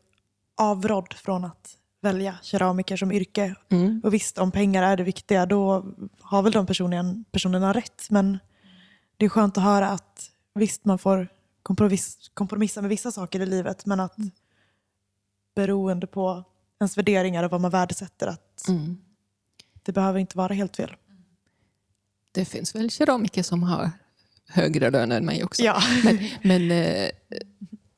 avrådd 0.58 1.14
från 1.14 1.46
att 1.46 1.78
välja 2.02 2.38
keramiker 2.42 2.98
som 2.98 3.12
yrke. 3.12 3.56
Mm. 3.70 4.02
Och 4.04 4.14
visst, 4.14 4.38
om 4.38 4.52
pengar 4.52 4.84
är 4.84 4.98
det 4.98 5.04
viktiga, 5.04 5.46
då 5.46 5.86
har 6.22 6.42
väl 6.44 6.52
de 6.52 6.66
personen, 6.66 7.26
personerna 7.32 7.74
rätt. 7.74 8.08
Men 8.10 8.40
det 9.24 9.28
är 9.28 9.30
skönt 9.30 9.58
att 9.58 9.64
höra 9.64 9.90
att 9.90 10.32
visst, 10.54 10.86
man 10.86 10.98
får 10.98 11.28
kompromiss, 11.64 12.32
kompromissa 12.34 12.82
med 12.82 12.90
vissa 12.90 13.12
saker 13.12 13.40
i 13.40 13.46
livet, 13.46 13.86
men 13.86 14.00
att 14.00 14.16
beroende 15.56 16.08
på 16.08 16.44
ens 16.80 16.98
värderingar 16.98 17.44
och 17.44 17.52
vad 17.52 17.62
man 17.62 17.72
värdesätter, 17.72 18.28
att 18.28 18.68
Mm. 18.68 18.98
det 19.84 19.92
behöver 19.92 20.20
inte 20.20 20.38
vara 20.38 20.54
helt 20.54 20.76
fel. 20.76 20.96
Det 22.32 22.46
finns 22.46 22.76
väl 22.76 22.90
keramiker 22.90 23.44
som 23.44 23.64
har 23.64 23.92
högre 24.48 24.90
löner 24.90 25.18
än 25.18 25.26
mig 25.26 25.44
också. 25.44 25.64
Ja. 25.64 25.82
Men, 26.04 26.20
men 26.44 26.72
eh, 26.72 27.10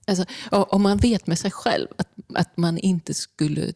alltså, 0.07 0.25
om 0.51 0.81
man 0.81 0.97
vet 0.97 1.27
med 1.27 1.39
sig 1.39 1.51
själv 1.51 1.87
att, 1.97 2.09
att 2.35 2.57
man 2.57 2.77
inte 2.77 3.13
skulle 3.13 3.73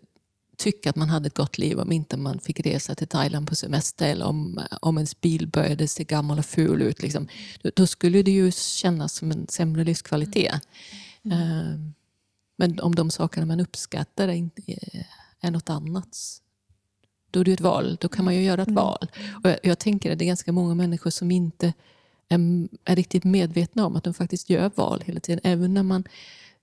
tycka 0.59 0.89
att 0.89 0.95
man 0.95 1.09
hade 1.09 1.27
ett 1.27 1.37
gott 1.37 1.57
liv 1.57 1.79
om 1.79 1.91
inte 1.91 2.17
man 2.17 2.39
fick 2.39 2.59
resa 2.59 2.95
till 2.95 3.07
Thailand 3.07 3.47
på 3.47 3.55
semester 3.55 4.07
eller 4.07 4.25
om, 4.25 4.61
om 4.81 4.97
ens 4.97 5.21
bil 5.21 5.47
började 5.47 5.87
se 5.87 6.03
gammal 6.03 6.39
och 6.39 6.45
ful 6.45 6.81
ut. 6.81 7.01
Liksom, 7.01 7.27
då, 7.61 7.71
då 7.75 7.87
skulle 7.87 8.23
det 8.23 8.31
ju 8.31 8.51
kännas 8.51 9.13
som 9.13 9.31
en 9.31 9.47
sämre 9.47 9.83
livskvalitet. 9.83 10.53
Eh, 11.23 11.79
men 12.57 12.79
om 12.79 12.95
de 12.95 13.11
sakerna 13.11 13.45
man 13.45 13.59
uppskattar 13.59 14.27
är, 14.27 14.33
inte, 14.33 14.61
är 15.41 15.51
något 15.51 15.69
annat 15.69 16.17
då 17.31 17.39
är 17.39 17.43
det 17.43 17.51
ett 17.51 17.61
val. 17.61 17.97
Då 17.99 18.09
kan 18.09 18.25
man 18.25 18.35
ju 18.35 18.43
göra 18.43 18.61
ett 18.61 18.71
val. 18.71 19.07
Och 19.43 19.49
jag, 19.49 19.59
jag 19.63 19.79
tänker 19.79 20.11
att 20.11 20.19
det 20.19 20.25
är 20.25 20.27
ganska 20.27 20.51
många 20.51 20.75
människor 20.75 21.09
som 21.09 21.31
inte 21.31 21.73
är, 22.29 22.39
är 22.85 22.95
riktigt 22.95 23.23
medvetna 23.23 23.85
om 23.85 23.95
att 23.95 24.03
de 24.03 24.13
faktiskt 24.13 24.49
gör 24.49 24.71
val 24.75 25.03
hela 25.05 25.19
tiden. 25.19 25.39
Även 25.43 25.73
när 25.73 25.83
man 25.83 26.03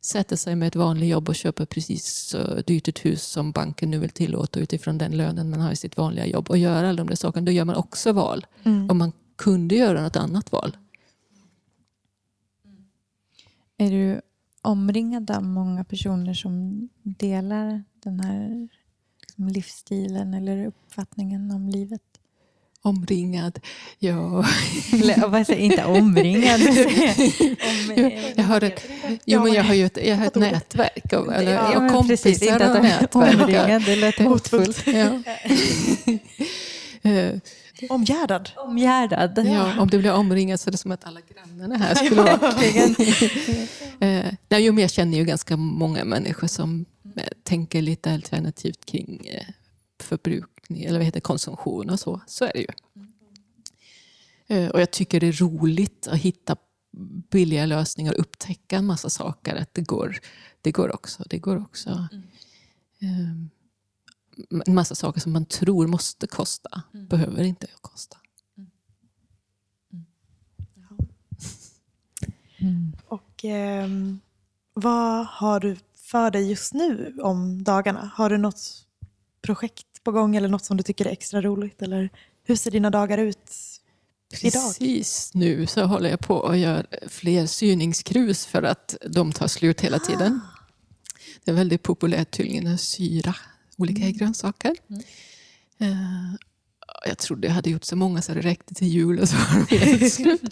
sätter 0.04 0.36
sig 0.36 0.56
med 0.56 0.68
ett 0.68 0.76
vanligt 0.76 1.08
jobb 1.08 1.28
och 1.28 1.34
köper 1.34 1.66
precis 1.66 2.04
så 2.06 2.60
dyrt 2.66 2.88
ett 2.88 3.04
hus 3.04 3.22
som 3.22 3.52
banken 3.52 3.90
nu 3.90 3.98
vill 3.98 4.10
tillåta 4.10 4.60
utifrån 4.60 4.98
den 4.98 5.16
lönen 5.16 5.50
man 5.50 5.60
har 5.60 5.72
i 5.72 5.76
sitt 5.76 5.96
vanliga 5.96 6.26
jobb 6.26 6.50
och 6.50 6.58
gör 6.58 6.84
alla 6.84 6.96
de 6.96 7.06
där 7.06 7.16
sakerna, 7.16 7.46
då 7.46 7.52
gör 7.52 7.64
man 7.64 7.76
också 7.76 8.12
val. 8.12 8.46
Mm. 8.62 8.90
Och 8.90 8.96
man 8.96 9.12
kunde 9.36 9.74
göra 9.74 10.02
något 10.02 10.16
annat 10.16 10.52
val. 10.52 10.76
Är 13.76 13.90
du 13.90 14.20
omringad 14.62 15.30
av 15.30 15.44
många 15.44 15.84
personer 15.84 16.34
som 16.34 16.88
delar 17.02 17.84
den 18.02 18.20
här 18.20 18.68
liksom, 19.20 19.48
livsstilen 19.48 20.34
eller 20.34 20.66
uppfattningen 20.66 21.50
om 21.50 21.68
livet? 21.68 22.15
Omringad. 22.86 23.58
Ja. 23.98 24.44
Eller 24.92 25.28
vad 25.28 25.46
säger 25.46 25.60
inte 25.60 25.84
omringad. 25.84 26.60
Om, 26.60 28.12
jag 28.36 28.44
har 28.44 28.64
ett, 28.64 28.86
jo, 29.24 29.42
men 29.42 29.52
jag 29.52 29.64
har 29.64 29.74
ju 29.74 29.86
ett, 29.86 29.98
jag 30.06 30.16
har 30.16 30.26
ett 30.26 30.34
nätverk 30.34 31.12
av 31.12 31.32
eller, 31.32 31.52
Ja, 31.52 31.84
och 31.84 31.90
kompisar 31.92 32.30
precis, 32.30 32.42
inte 32.42 32.70
att 32.70 32.76
och 32.76 32.82
nätverk. 32.82 33.40
omringad, 33.40 33.82
det 33.84 33.96
lät 33.96 34.18
hotfullt. 34.18 34.86
Ja. 34.86 35.22
Eh, 37.02 37.38
Omgärdad. 37.88 38.50
Omgärdad. 38.56 39.46
Ja, 39.46 39.80
om 39.80 39.88
du 39.88 39.98
blir 39.98 40.12
omringad 40.12 40.60
så 40.60 40.70
är 40.70 40.72
det 40.72 40.78
som 40.78 40.90
att 40.90 41.04
alla 41.04 41.20
grannarna 41.34 41.76
här 41.76 41.94
skulle 41.94 42.22
vara. 42.22 42.50
eh, 44.00 44.32
nej, 44.48 44.64
jo, 44.64 44.72
men 44.72 44.82
jag 44.82 44.90
känner 44.90 45.18
ju 45.18 45.24
ganska 45.24 45.56
många 45.56 46.04
människor 46.04 46.46
som 46.46 46.84
eh, 47.16 47.22
tänker 47.42 47.82
lite 47.82 48.12
alternativt 48.12 48.84
kring 48.84 49.26
eh, 49.26 49.46
förbrukning, 50.66 50.84
eller 50.84 50.98
vad 50.98 51.04
heter 51.04 51.20
konsumtion 51.20 51.90
och 51.90 52.00
så. 52.00 52.20
Så 52.26 52.44
är 52.44 52.52
det 52.52 52.60
ju. 52.60 52.68
Eh, 54.48 54.70
och 54.70 54.80
jag 54.80 54.90
tycker 54.90 55.20
det 55.20 55.26
är 55.26 55.32
roligt 55.32 56.06
att 56.06 56.18
hitta 56.18 56.56
billiga 57.30 57.66
lösningar 57.66 58.12
och 58.12 58.20
upptäcka 58.20 58.76
en 58.76 58.86
massa 58.86 59.10
saker. 59.10 59.56
Att 59.56 59.74
det 59.74 59.82
går, 59.82 60.18
det 60.62 60.72
går 60.72 60.94
också. 60.94 61.24
Det 61.30 61.38
går 61.38 61.62
också. 61.62 62.08
Eh, 63.00 63.30
en 64.66 64.74
massa 64.74 64.94
saker 64.94 65.20
som 65.20 65.32
man 65.32 65.46
tror 65.46 65.86
måste 65.86 66.26
kosta, 66.26 66.82
behöver 66.92 67.44
inte 67.44 67.66
kosta. 67.80 68.16
Och 73.08 73.44
ehm, 73.44 74.20
vad 74.74 75.26
har 75.26 75.60
du 75.60 75.76
för 75.94 76.30
dig 76.30 76.50
just 76.50 76.74
nu 76.74 77.18
om 77.22 77.64
dagarna? 77.64 78.10
Har 78.14 78.30
du 78.30 78.38
något 78.38 78.86
projekt 79.42 79.85
på 80.06 80.12
gång 80.12 80.36
eller 80.36 80.48
något 80.48 80.64
som 80.64 80.76
du 80.76 80.82
tycker 80.82 81.04
är 81.06 81.10
extra 81.10 81.40
roligt? 81.42 81.82
Eller 81.82 82.10
hur 82.44 82.56
ser 82.56 82.70
dina 82.70 82.90
dagar 82.90 83.18
ut 83.18 83.52
idag? 84.42 84.62
Precis 84.78 85.30
nu 85.34 85.66
så 85.66 85.84
håller 85.84 86.10
jag 86.10 86.20
på 86.20 86.42
att 86.42 86.58
göra 86.58 86.84
fler 87.08 87.46
syningskrus 87.46 88.46
för 88.46 88.62
att 88.62 88.96
de 89.10 89.32
tar 89.32 89.46
slut 89.48 89.80
hela 89.80 89.98
tiden. 89.98 90.40
Det 91.44 91.50
är 91.50 91.54
väldigt 91.54 91.82
populärt 91.82 92.30
tydligen 92.30 92.66
att 92.66 92.80
syra 92.80 93.34
olika 93.76 94.10
grönsaker. 94.10 94.74
Eh, 95.78 96.34
jag 97.06 97.18
trodde 97.18 97.46
jag 97.46 97.54
hade 97.54 97.70
gjort 97.70 97.84
så 97.84 97.96
många 97.96 98.22
så 98.22 98.34
det 98.34 98.40
räckte 98.40 98.74
till 98.74 98.88
jul 98.88 99.20
och 99.20 99.28
så 99.28 99.36
var 99.36 99.66
de 99.68 99.76
helt 99.76 100.12
slut. 100.18 100.42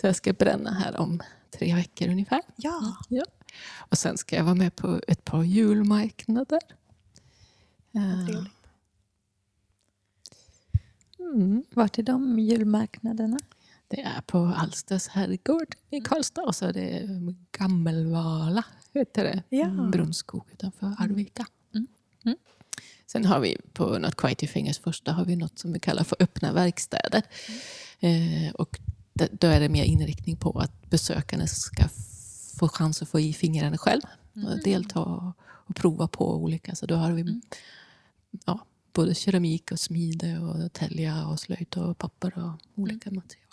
Så 0.00 0.06
jag 0.06 0.16
ska 0.16 0.32
bränna 0.32 0.70
här 0.72 0.96
om 0.96 1.22
tre 1.58 1.74
veckor 1.74 2.08
ungefär. 2.08 2.40
Ja, 2.56 2.96
Ja. 3.08 3.24
Och 3.76 3.98
sen 3.98 4.18
ska 4.18 4.36
jag 4.36 4.44
vara 4.44 4.54
med 4.54 4.76
på 4.76 5.00
ett 5.08 5.24
par 5.24 5.42
julmarknader. 5.42 6.60
Eh, 7.94 8.26
trevligt. 8.26 8.52
mm. 11.18 11.64
Vart 11.78 11.98
är 11.98 12.02
de 12.02 12.38
julmarknaderna? 12.38 13.38
Det 13.88 14.00
är 14.00 14.20
på 14.20 14.38
Alsters 14.38 15.08
herrgård 15.08 15.74
i 15.90 16.00
Karlstad 16.00 16.42
och 16.42 16.54
så 16.54 16.66
är 16.66 16.72
det 16.72 17.08
Gammelvala, 17.52 18.64
heter 18.94 19.24
det. 19.24 19.56
Ja. 19.56 19.66
Brunskog 19.66 20.44
utanför 20.52 20.94
Arvika. 20.98 21.46
Sen 23.06 23.24
har 23.24 23.40
vi 23.40 23.56
på 23.72 23.98
Not 23.98 24.14
Quite 24.16 24.46
Fingers 24.46 24.78
första 24.78 25.12
har 25.12 25.24
vi 25.24 25.36
något 25.36 25.58
som 25.58 25.72
vi 25.72 25.80
kallar 25.80 26.04
för 26.04 26.16
öppna 26.20 26.52
verkstäder. 26.52 27.22
Eh, 28.00 28.54
och 28.54 28.80
då 29.32 29.46
är 29.46 29.60
det 29.60 29.68
mer 29.68 29.84
inriktning 29.84 30.36
på 30.36 30.58
att 30.58 30.90
besökarna 30.90 31.46
ska 31.46 31.88
få 32.58 32.68
chans 32.68 33.02
att 33.02 33.08
få 33.08 33.20
i 33.20 33.32
fingrarna 33.32 33.78
själv. 33.78 34.02
Och 34.34 34.62
delta 34.64 35.00
och, 35.00 35.32
och 35.40 35.76
prova 35.76 36.08
på 36.08 36.36
olika. 36.36 36.74
Så 36.74 36.86
då 36.86 36.94
har 36.94 37.12
vi 37.12 37.40
ja, 38.46 38.60
både 38.98 39.14
keramik 39.14 39.72
och 39.72 39.80
smide 39.80 40.38
och 40.38 40.72
tälja 40.72 41.26
och 41.26 41.40
slöjd 41.40 41.76
och 41.76 41.98
papper 41.98 42.38
och 42.38 42.82
olika 42.82 43.10
material. 43.10 43.44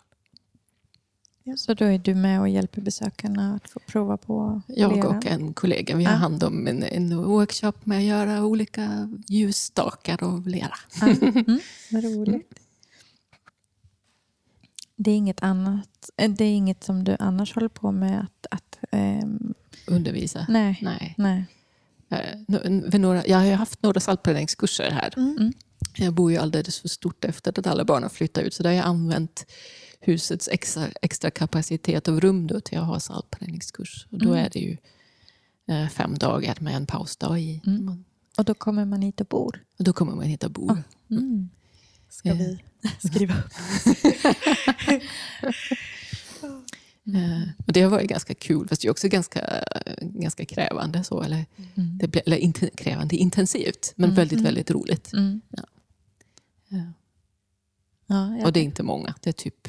Så 1.57 1.73
då 1.73 1.85
är 1.85 1.97
du 1.97 2.15
med 2.15 2.39
och 2.41 2.49
hjälper 2.49 2.81
besökarna 2.81 3.55
att 3.55 3.69
få 3.69 3.79
prova 3.79 4.17
på 4.17 4.61
Jag 4.67 4.95
lera? 4.95 5.07
och 5.09 5.25
en 5.25 5.53
kollega 5.53 5.95
vi 5.95 6.03
har 6.03 6.11
Ja. 6.11 6.17
hand 6.17 6.43
om 6.43 6.67
en, 6.67 6.83
en 6.83 7.17
workshop 7.23 7.73
med 7.83 7.97
att 7.97 8.03
göra 8.03 8.45
olika 8.45 9.09
ljusstakar 9.27 10.23
av 10.23 10.47
lera. 10.47 10.73
Ja. 11.01 11.07
Mm, 11.07 11.59
vad 11.91 12.03
roligt. 12.03 12.59
Det 14.95 15.11
är 15.11 15.15
inget 15.15 15.43
annat. 15.43 16.09
eh, 16.17 16.31
Det 16.31 16.43
är 16.45 16.55
inget 16.55 16.83
som 16.83 17.03
du 17.03 17.15
annars 17.19 17.55
håller 17.55 17.67
på 17.69 17.91
med 17.91 18.19
att... 18.21 18.47
att 18.51 18.79
ehm, 18.91 19.53
Undervisa. 19.87 20.45
nej. 20.49 20.79
Nej. 20.81 21.15
nej. 21.17 21.45
Eh, 22.21 22.39
nu- 22.47 22.85
vid 22.91 23.01
några, 23.01 23.27
jag 23.27 23.37
har 23.37 23.51
haft 23.51 23.83
några 23.83 23.99
saltbränningskurser 23.99 24.91
här. 24.91 25.13
Mm. 25.17 25.53
Jag 25.97 26.13
bor 26.13 26.31
ju 26.31 26.37
alldeles 26.37 26.79
för 26.79 26.87
stort 26.87 27.25
efter 27.25 27.59
att 27.59 27.67
alla 27.67 27.85
barnen 27.85 28.09
flyttat 28.09 28.43
ut. 28.43 28.53
Så 28.53 28.63
där 28.63 28.69
har 28.69 28.77
jag 28.77 28.85
använt 28.85 29.45
husets 29.99 30.49
extra, 30.51 30.87
extra 31.01 31.31
kapacitet 31.31 32.07
av 32.07 32.21
rum 32.21 32.47
då 32.47 32.59
till 32.61 32.77
att 32.77 32.85
ha 32.87 32.99
saltbränningskurs. 32.99 34.07
Och 34.11 34.17
då 34.19 34.29
Mm. 34.29 34.45
är 34.45 34.49
det 34.49 34.59
ju 34.59 34.77
eh, 35.67 35.87
fem 35.89 36.17
dagar 36.17 36.57
med 36.59 36.75
en 36.75 36.85
pausdag 36.85 37.39
i. 37.39 37.61
Mm. 37.67 37.85
Man, 37.85 38.05
Och 38.37 38.45
då 38.45 38.53
kommer 38.53 38.85
man 38.85 39.01
hit 39.01 39.21
och 39.21 39.27
bor. 39.27 39.63
och 39.77 39.83
då 39.83 39.93
kommer 39.93 40.15
man 40.15 40.25
hitta 40.25 40.49
bo. 40.49 40.77
Mm. 41.11 41.49
Ska 42.09 42.33
vi 42.33 42.59
skriva 42.99 43.33
upp? 43.37 43.51
Eh, 47.07 47.41
och 47.67 47.73
det 47.73 47.81
har 47.81 47.89
varit 47.89 48.09
ganska 48.09 48.33
kul, 48.33 48.67
fast 48.67 48.81
det 48.81 48.87
är 48.87 48.91
också 48.91 49.07
ganska, 49.07 49.63
ganska 50.01 50.45
krävande. 50.45 51.03
Så, 51.03 51.21
eller, 51.21 51.45
Mm. 51.75 51.97
det 51.97 52.07
blir, 52.07 52.21
eller 52.25 52.37
inte 52.37 52.69
krävande, 52.69 53.15
intensivt, 53.15 53.93
men 53.95 54.13
väldigt, 54.13 54.41
väldigt 54.41 54.71
roligt. 54.71 55.13
Mm. 55.13 55.41
Ja. 55.49 55.63
Ja, 58.07 58.37
jag- 58.37 58.45
Och 58.45 58.53
det 58.53 58.59
är 58.59 58.63
inte 58.63 58.83
många, 58.83 59.13
det 59.21 59.29
är 59.29 59.33
typ 59.33 59.67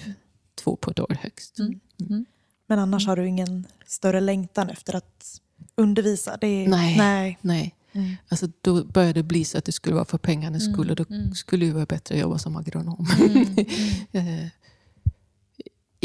två 0.55 0.77
på 0.77 0.91
ett 0.91 1.01
år 1.01 1.17
högst. 1.21 1.59
Mm. 1.59 2.25
Men 2.67 2.79
annars 2.79 3.07
har 3.07 3.17
du 3.17 3.29
ingen 3.29 3.67
större 3.87 4.21
längtan 4.21 4.71
efter 4.71 4.97
att 4.97 5.41
undervisa? 5.75 6.37
Det 6.41 6.47
är, 6.47 6.69
Nej. 6.69 6.97
nej. 6.99 7.39
Nej. 7.41 7.75
Mm. 7.93 8.17
Alltså, 8.29 8.49
då 8.61 8.85
började 8.85 9.13
det 9.13 9.23
bli 9.23 9.45
så 9.45 9.59
att 9.59 9.65
det 9.65 9.73
skulle 9.73 9.95
vara 9.95 10.05
för 10.05 10.19
pengarnas 10.19 10.63
Mm. 10.63 10.75
skull 10.75 10.91
och 10.91 10.97
då 10.97 11.05
Mm. 11.11 11.35
skulle 11.35 11.67
det 11.67 11.73
vara 11.73 11.87
bättre 11.87 12.15
att 12.15 12.21
jobba 12.21 12.39
som 12.39 12.57
agronom. 12.57 13.07
Mm. 13.21 13.57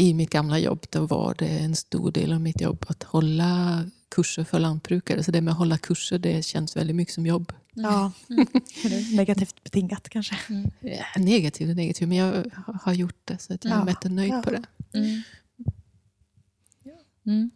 I 0.02 0.14
mitt 0.14 0.30
gamla 0.30 0.58
jobb 0.58 0.86
då 0.90 1.06
var 1.06 1.34
det 1.38 1.48
en 1.58 1.76
stor 1.76 2.10
del 2.12 2.32
av 2.32 2.40
mitt 2.40 2.60
jobb 2.60 2.84
att 2.88 3.02
hålla 3.02 3.84
kurser 4.08 4.44
för 4.44 4.58
lantbrukare. 4.58 5.22
Så 5.22 5.30
det 5.30 5.40
med 5.40 5.52
att 5.52 5.58
hålla 5.58 5.78
kurser 5.78 6.18
det 6.18 6.44
känns 6.44 6.76
väldigt 6.76 6.96
mycket 6.96 7.14
som 7.14 7.26
jobb. 7.26 7.52
Ja. 7.74 8.12
Negativt 9.16 9.64
betingat 9.64 10.08
kanske. 10.08 10.36
Ja, 10.80 11.04
negativt 11.16 11.70
och 11.70 11.76
negativt, 11.76 12.08
men 12.08 12.18
jag 12.18 12.44
har 12.82 12.92
gjort 12.92 13.20
det 13.24 13.38
så 13.38 13.54
att 13.54 13.64
jag 13.64 13.72
är 13.74 13.78
Ja. 13.78 13.84
mätt 13.84 14.04
och 14.04 14.10
nöjd 14.10 14.32
Ja. 14.32 14.42
på 14.42 14.50
det. 14.50 14.62
Mm. 14.94 15.22
Mm. 17.26 17.50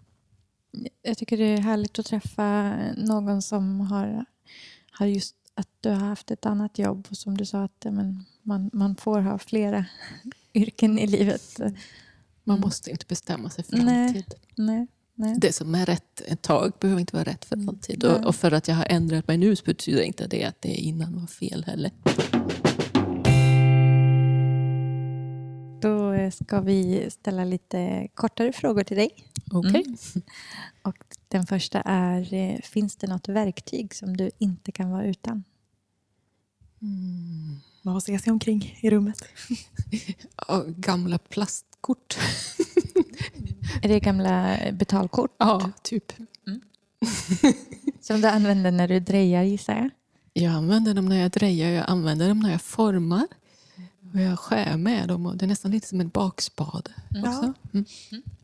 Jag 1.02 1.18
tycker 1.18 1.36
det 1.36 1.44
är 1.44 1.58
härligt 1.58 1.98
att 1.98 2.06
träffa 2.06 2.76
någon 2.96 3.42
som 3.42 3.80
har, 3.80 4.24
har 4.90 5.06
just 5.06 5.36
att 5.54 5.68
du 5.80 5.88
har 5.88 5.96
haft 5.96 6.30
ett 6.30 6.46
annat 6.46 6.78
jobb 6.78 7.06
och 7.10 7.16
som 7.16 7.36
du 7.36 7.46
sa 7.46 7.64
att 7.64 7.84
men, 7.84 8.24
man, 8.42 8.70
man 8.72 8.96
får 8.96 9.20
ha 9.20 9.38
flera 9.38 9.84
yrken 10.54 10.98
i 10.98 11.06
livet. 11.06 11.60
Man 12.48 12.56
Mm. 12.56 12.66
måste 12.66 12.90
inte 12.90 13.06
bestämma 13.08 13.50
sig 13.50 13.64
för 13.64 13.76
Nej. 13.76 14.06
alltid. 14.06 14.34
Nej, 14.56 14.86
nej. 15.14 15.34
Det 15.38 15.52
som 15.52 15.74
är 15.74 15.86
rätt 15.86 16.20
ett 16.26 16.42
tag 16.42 16.72
behöver 16.80 17.00
inte 17.00 17.16
vara 17.16 17.24
rätt 17.24 17.44
för 17.44 17.56
Mm. 17.56 17.68
alltid. 17.68 18.04
Och, 18.04 18.24
och 18.26 18.34
för 18.36 18.52
att 18.52 18.68
jag 18.68 18.74
har 18.74 18.86
ändrat 18.90 19.28
mig 19.28 19.38
nu 19.38 19.56
så 19.56 19.64
betyder 19.64 20.02
inte 20.02 20.26
det 20.26 20.44
att 20.44 20.62
det 20.62 20.68
innan 20.74 21.20
var 21.20 21.26
fel 21.26 21.64
heller. 21.64 21.90
Då 25.80 26.12
eh, 26.12 26.30
ska 26.30 26.60
vi 26.60 27.10
ställa 27.10 27.44
lite 27.44 28.08
kortare 28.14 28.52
frågor 28.52 28.82
till 28.84 28.96
dig. 28.96 29.10
Okej. 29.52 29.84
Mm. 29.86 29.96
Och 30.82 30.96
den 31.28 31.46
första 31.46 31.80
är, 31.80 32.34
eh, 32.34 32.58
finns 32.60 32.96
det 32.96 33.06
något 33.06 33.28
verktyg 33.28 33.94
som 33.94 34.16
du 34.16 34.30
inte 34.38 34.72
kan 34.72 34.90
vara 34.90 35.04
utan? 35.06 35.44
Mm. 36.82 37.56
Man 37.86 37.94
får 37.94 38.00
se 38.00 38.18
sig 38.18 38.30
omkring 38.30 38.78
i 38.80 38.90
rummet. 38.90 39.22
Gamla 40.66 41.18
plastkort. 41.18 42.16
Är 43.82 43.88
det 43.88 44.00
gamla 44.00 44.56
betalkort 44.72 45.30
Ja, 45.38 45.70
typ. 45.82 46.12
som 48.00 48.20
du 48.20 48.28
använder 48.28 48.70
när 48.70 48.88
du 48.88 49.00
drejar 49.00 49.42
gissar 49.42 49.74
jag? 49.74 49.90
Jag 50.32 50.52
använder 50.54 50.94
dem 50.94 51.06
när 51.06 51.16
jag 51.22 51.30
drejar, 51.30 51.70
jag 51.70 51.84
använder 51.88 52.28
dem 52.28 52.40
när 52.40 52.50
jag 52.50 52.62
formar. 52.62 53.26
Och 54.14 54.20
jag 54.20 54.38
skär 54.38 54.76
med 54.76 55.08
dem 55.08 55.26
och 55.26 55.36
det 55.36 55.44
är 55.44 55.46
nästan 55.48 55.70
lite 55.70 55.88
som 55.88 56.00
en 56.00 56.08
bakspade. 56.08 56.90
Också. 57.26 57.52
Mm. 57.72 57.84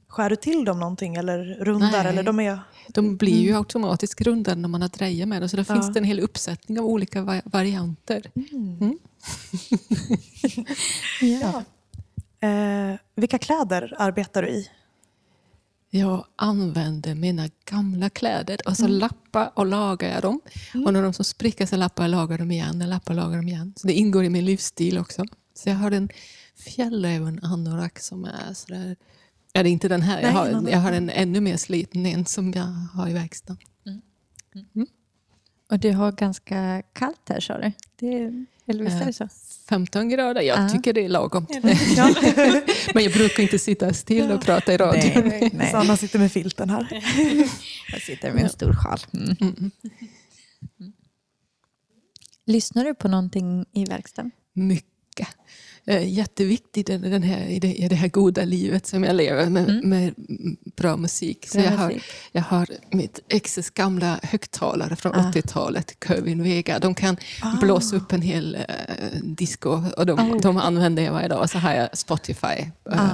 Skär 0.08 0.30
du 0.30 0.36
till 0.36 0.64
dem 0.64 0.80
någonting 0.80 1.14
eller 1.16 1.44
rundar? 1.60 1.90
Nej. 1.90 2.06
Eller 2.06 2.22
de 2.22 2.40
är, 2.40 2.58
De 2.88 3.16
blir 3.16 3.40
ju 3.42 3.56
automatiskt 3.56 4.20
rundade 4.20 4.60
när 4.60 4.68
man 4.68 4.82
har 4.82 4.88
drejat 4.88 5.28
med 5.28 5.42
dem. 5.42 5.48
Så 5.48 5.56
där 5.56 5.66
Ja. 5.68 5.74
finns 5.74 5.92
det 5.92 6.00
en 6.00 6.04
hel 6.04 6.20
uppsättning 6.20 6.78
av 6.78 6.84
olika 6.86 7.22
va- 7.22 7.42
varianter. 7.44 8.30
Mm. 8.52 8.98
ja. 11.20 11.64
eh, 12.48 12.98
vilka 13.14 13.38
kläder 13.38 13.94
arbetar 13.98 14.42
du 14.42 14.48
i? 14.48 14.70
Jag 15.94 16.24
använder 16.36 17.14
mina 17.14 17.48
gamla 17.64 18.10
kläder 18.10 18.58
och 18.66 18.76
så 18.76 18.88
lappar 18.88 19.50
och 19.54 19.66
lagar 19.66 20.08
jag 20.08 20.22
dem. 20.22 20.40
Och 20.86 20.92
när 20.92 21.02
de 21.02 21.12
som 21.12 21.24
spricker 21.24 21.66
så 21.66 21.76
lappar 21.76 22.02
jag 22.02 22.08
och 22.08 22.16
lagar 22.16 22.38
dem 22.38 22.50
igen. 22.50 22.80
Jag 22.80 22.88
lappar 22.88 23.14
och 23.14 23.16
lagar 23.16 23.36
dem 23.36 23.48
igen. 23.48 23.74
Så 23.76 23.86
det 23.86 23.92
ingår 23.92 24.24
i 24.24 24.30
min 24.30 24.44
livsstil 24.44 24.98
också. 24.98 25.24
Så 25.54 25.68
jag 25.68 25.76
har 25.76 25.90
en 25.90 26.08
Fjällräven 26.56 27.40
anorak 27.42 27.98
som 27.98 28.24
är 28.24 28.54
sådär... 28.54 28.96
Ja, 29.52 29.62
det 29.62 29.68
är 29.68 29.72
inte 29.72 29.88
den 29.88 30.02
här. 30.02 30.16
Nej, 30.16 30.24
jag, 30.24 30.32
har, 30.32 30.46
annan. 30.48 30.66
jag 30.66 30.78
har 30.78 30.92
en 30.92 31.10
ännu 31.10 31.40
mer 31.40 31.56
sliten 31.56 32.06
en 32.06 32.26
som 32.26 32.52
jag 32.52 32.62
har 32.94 33.08
i 33.08 33.12
verkstaden. 33.12 33.58
Och 35.70 35.78
du 35.78 35.92
har 35.92 36.12
ganska 36.12 36.82
kallt 36.92 37.28
här 37.28 37.40
sa 37.40 37.58
du? 37.58 37.72
Det, 37.96 38.44
eller 38.68 38.84
visst 38.84 38.96
är 39.02 39.06
det 39.06 39.12
så? 39.12 39.28
15 39.68 40.08
grader, 40.08 40.40
jag 40.42 40.58
Ja. 40.58 40.68
tycker 40.68 40.92
det 40.92 41.04
är 41.04 41.08
lagom. 41.08 41.46
Ja. 41.96 42.14
Men 42.94 43.04
jag 43.04 43.12
brukar 43.12 43.42
inte 43.42 43.58
sitta 43.58 43.92
still 43.94 44.30
och 44.30 44.42
prata 44.42 44.72
i 44.72 44.76
radio. 44.76 45.22
Nej, 45.24 45.50
nej. 45.54 45.70
Sanna 45.70 45.96
sitter 45.96 46.18
med 46.18 46.32
filten 46.32 46.70
här. 46.70 46.88
Jag 47.92 48.02
sitter 48.02 48.32
med 48.32 48.42
en 48.42 48.50
stor 48.50 48.72
sjal. 48.74 48.98
Mm. 49.14 49.36
Mm. 49.40 49.70
Lyssnar 52.46 52.84
du 52.84 52.94
på 52.94 53.08
någonting 53.08 53.64
i 53.72 53.84
verkstaden? 53.84 54.30
Mycket. 54.52 55.28
Eh, 55.86 56.08
Jätteviktigt 56.08 56.90
i 56.90 56.96
den 56.98 57.22
här, 57.22 57.46
i, 57.46 57.58
det, 57.60 57.74
i 57.74 57.88
det 57.88 57.94
här 57.94 58.08
goda 58.08 58.44
livet 58.44 58.86
som 58.86 59.04
jag 59.04 59.16
lever 59.16 59.50
med, 59.50 59.84
med 59.84 60.14
bra 60.76 60.96
musik. 60.96 61.48
Så 61.48 61.58
Bra 61.58 61.64
jag, 61.66 61.72
har, 61.78 61.86
musik. 61.88 62.02
jag 62.32 62.42
har 62.42 62.68
mitt 62.90 63.20
exes 63.28 63.70
gamla 63.70 64.20
högtalare 64.22 64.96
från 64.96 65.14
Ah. 65.14 65.30
80-talet, 65.32 66.00
Curvin 66.00 66.42
Vega. 66.42 66.78
De 66.78 66.94
kan 66.94 67.16
blåsa 67.60 67.96
upp 67.96 68.12
en 68.12 68.22
hel 68.22 68.54
eh, 68.54 68.62
disco 69.22 69.82
och 69.96 70.06
de, 70.06 70.18
Oh. 70.32 70.40
de 70.40 70.56
använder 70.56 71.02
jag 71.02 71.12
varje 71.12 71.28
dag. 71.28 71.40
Och 71.42 71.50
så 71.50 71.58
har 71.58 71.72
jag 71.74 71.98
Spotify. 71.98 72.70
Ah. 72.84 73.08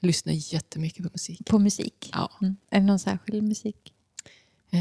Lyssnar 0.00 0.32
jättemycket 0.54 1.02
på 1.04 1.10
musik. 1.12 1.40
På 1.46 1.58
musik? 1.58 2.10
Ja. 2.12 2.30
Mm. 2.42 2.56
Är 2.70 2.80
det 2.80 2.86
någon 2.86 2.98
särskild 2.98 3.42
musik? 3.44 3.76
Eh, 4.70 4.78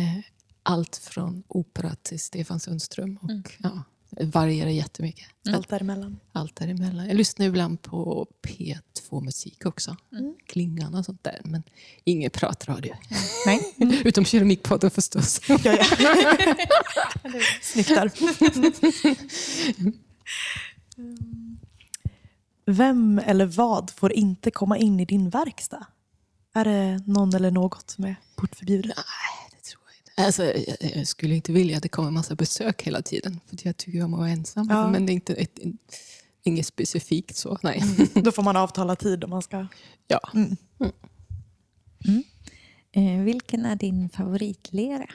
allt 0.64 0.96
från 0.96 1.44
opera 1.48 1.96
till 2.04 2.20
Stefan 2.20 2.60
Sundström. 2.60 3.18
Och, 3.22 3.30
Mm. 3.30 3.44
ja, 3.58 3.84
varierar 4.22 4.70
jättemycket. 4.70 5.28
Allt 5.49 5.70
däremellan. 5.70 6.20
Allt 6.32 6.55
däremellan. 6.55 7.07
Jag 7.07 7.16
lyssnar 7.16 7.45
ibland 7.45 7.82
på 7.82 8.28
P2-musik 8.47 9.66
också. 9.66 9.97
Mm. 10.11 10.36
Klingan 10.45 10.95
och 10.95 11.05
sånt 11.05 11.24
där. 11.24 11.41
Men 11.43 11.64
ingen 12.03 12.32
pratradio. 12.32 12.95
Nej. 13.45 13.74
Utom 14.05 14.26
Keramikpodden 14.26 14.91
förstås. 14.91 15.41
Ja, 15.47 15.57
ja. 15.64 15.78
Snyggt 17.61 17.89
där. 17.89 18.11
Vem 22.72 23.20
eller 23.20 23.45
vad 23.45 23.89
får 23.89 24.14
inte 24.14 24.51
komma 24.51 24.78
in 24.78 24.99
i 24.99 25.05
din 25.05 25.30
verkstad? 25.30 25.86
Är 26.53 26.66
det 26.66 27.03
någon 27.05 27.36
eller 27.36 27.51
något 27.51 27.89
som 27.89 28.03
är 28.05 28.16
portförbjudet? 28.36 28.86
Nej, 28.97 29.49
det 29.51 29.70
tror 29.70 29.82
jag 29.86 29.95
inte. 29.97 30.03
Alltså, 30.16 30.43
jag, 30.43 30.78
jag 30.95 31.07
skulle 31.07 31.36
inte 31.36 31.51
vilja 31.51 31.78
att 31.78 31.84
det 31.84 31.89
kommer 31.89 32.07
en 32.07 32.14
massa 32.14 32.36
besök 32.36 32.82
hela 32.82 33.01
tiden. 33.01 33.39
För 33.49 33.57
jag 33.64 33.78
tycker 33.78 34.03
om 34.03 34.14
att 34.14 34.20
vara 34.20 34.30
ensam. 34.30 34.68
Ja. 34.70 34.89
Men 34.89 35.05
det 35.05 35.11
är 35.11 35.14
inte 35.14 35.34
ett, 35.34 35.59
inget 36.43 36.68
specifikt 36.68 37.36
så. 37.36 37.57
Nej. 37.64 37.84
Då 38.14 38.32
får 38.32 38.43
man 38.43 38.57
avtala 38.57 38.95
tid 38.95 39.24
om 39.24 39.30
man 39.30 39.41
ska... 39.41 39.68
Ja. 40.07 40.20
Mm. 40.34 40.57
Eh, 42.91 43.24
vilken 43.24 43.66
är 43.66 43.76
din 43.76 44.09
favoritlera? 44.09 45.07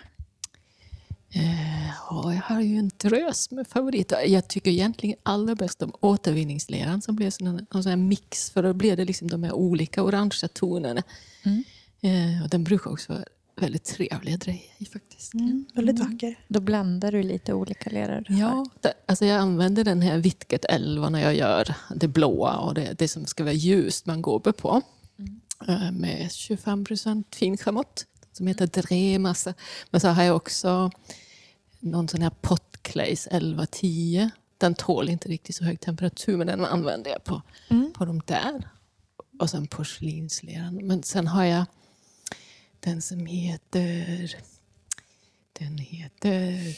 Eh, 1.31 1.87
ja, 2.11 2.35
jag 2.35 2.43
har 2.43 2.61
ju 2.61 2.77
en 2.77 2.91
drös 2.97 3.51
med 3.51 3.67
favoriter. 3.67 4.25
Jag 4.27 4.49
tycker 4.49 4.71
egentligen 4.71 5.17
allra 5.23 5.55
bäst 5.55 5.83
om 5.83 5.93
återvinningsleran 6.01 7.03
som 7.03 7.19
här, 7.19 7.67
en 7.75 7.83
sån 7.83 8.09
mix. 8.09 8.51
För 8.51 8.63
då 8.63 8.73
blev 8.73 8.97
det 8.97 9.05
liksom 9.05 9.29
de 9.29 9.43
här 9.43 9.53
olika 9.53 10.03
orangea 10.03 10.49
tonerna. 10.49 11.03
Mm. 11.43 11.65
Eh, 12.01 12.43
och 12.43 12.49
den 12.49 12.65
brukar 12.65 12.91
också 12.91 13.13
vara 13.13 13.25
väldigt 13.61 13.85
trevlig 13.85 14.35
att 14.35 14.41
dreja 14.41 14.61
i 14.79 14.85
faktiskt. 14.85 15.35
Mm, 15.35 15.67
väldigt 15.75 15.99
vacker. 15.99 16.39
Då 16.49 16.61
blandar 16.61 17.13
du 17.13 17.23
lite 17.23 17.53
olika 17.53 17.91
leror. 17.91 18.25
du 18.29 18.35
har. 18.35 18.41
Ja, 18.41 18.67
det, 18.81 18.93
alltså 19.07 19.25
jag 19.25 19.39
använder 19.39 19.85
den 19.85 20.03
här 20.03 20.19
Vitket 20.19 20.65
11 20.65 21.09
när 21.11 21.21
jag 21.21 21.35
gör 21.35 21.75
det 21.95 22.09
blåa 22.09 22.57
och 22.57 22.75
det, 22.75 22.99
det 22.99 23.09
som 23.09 23.27
ska 23.27 23.45
vara 23.45 23.55
ljust 23.55 24.07
man 24.07 24.23
går 24.23 24.39
på. 24.41 24.83
Eh, 25.69 25.93
Med 25.93 26.33
25 26.33 26.85
procent 26.85 27.35
finschamott 27.37 28.07
som 28.33 28.47
heter 28.47 28.67
Dremassa. 28.67 29.55
Men 29.91 30.01
så 30.01 30.09
har 30.09 30.23
jag 30.23 30.37
också 30.37 30.91
någon 31.81 32.09
sån 32.09 32.23
här 32.23 32.33
Potclays 32.41 33.27
1110. 33.27 34.31
Den 34.59 34.75
tål 34.75 35.09
inte 35.09 35.29
riktigt 35.29 35.57
så 35.57 35.65
hög 35.65 35.81
temperatur 35.81 36.37
men 36.37 36.47
den 36.47 36.65
använder 36.65 37.11
jag 37.11 37.25
på, 37.25 37.43
på 37.95 38.05
de 38.05 38.23
där. 38.27 38.69
Och 39.39 39.51
sen 39.51 39.67
porslinsleran. 39.67 40.75
Men 40.87 41.03
sen 41.03 41.27
har 41.27 41.45
jag 41.45 41.65
den 42.81 43.03
som 43.03 43.27
heter... 43.27 44.35
Den 45.53 45.79
heter 45.79 46.77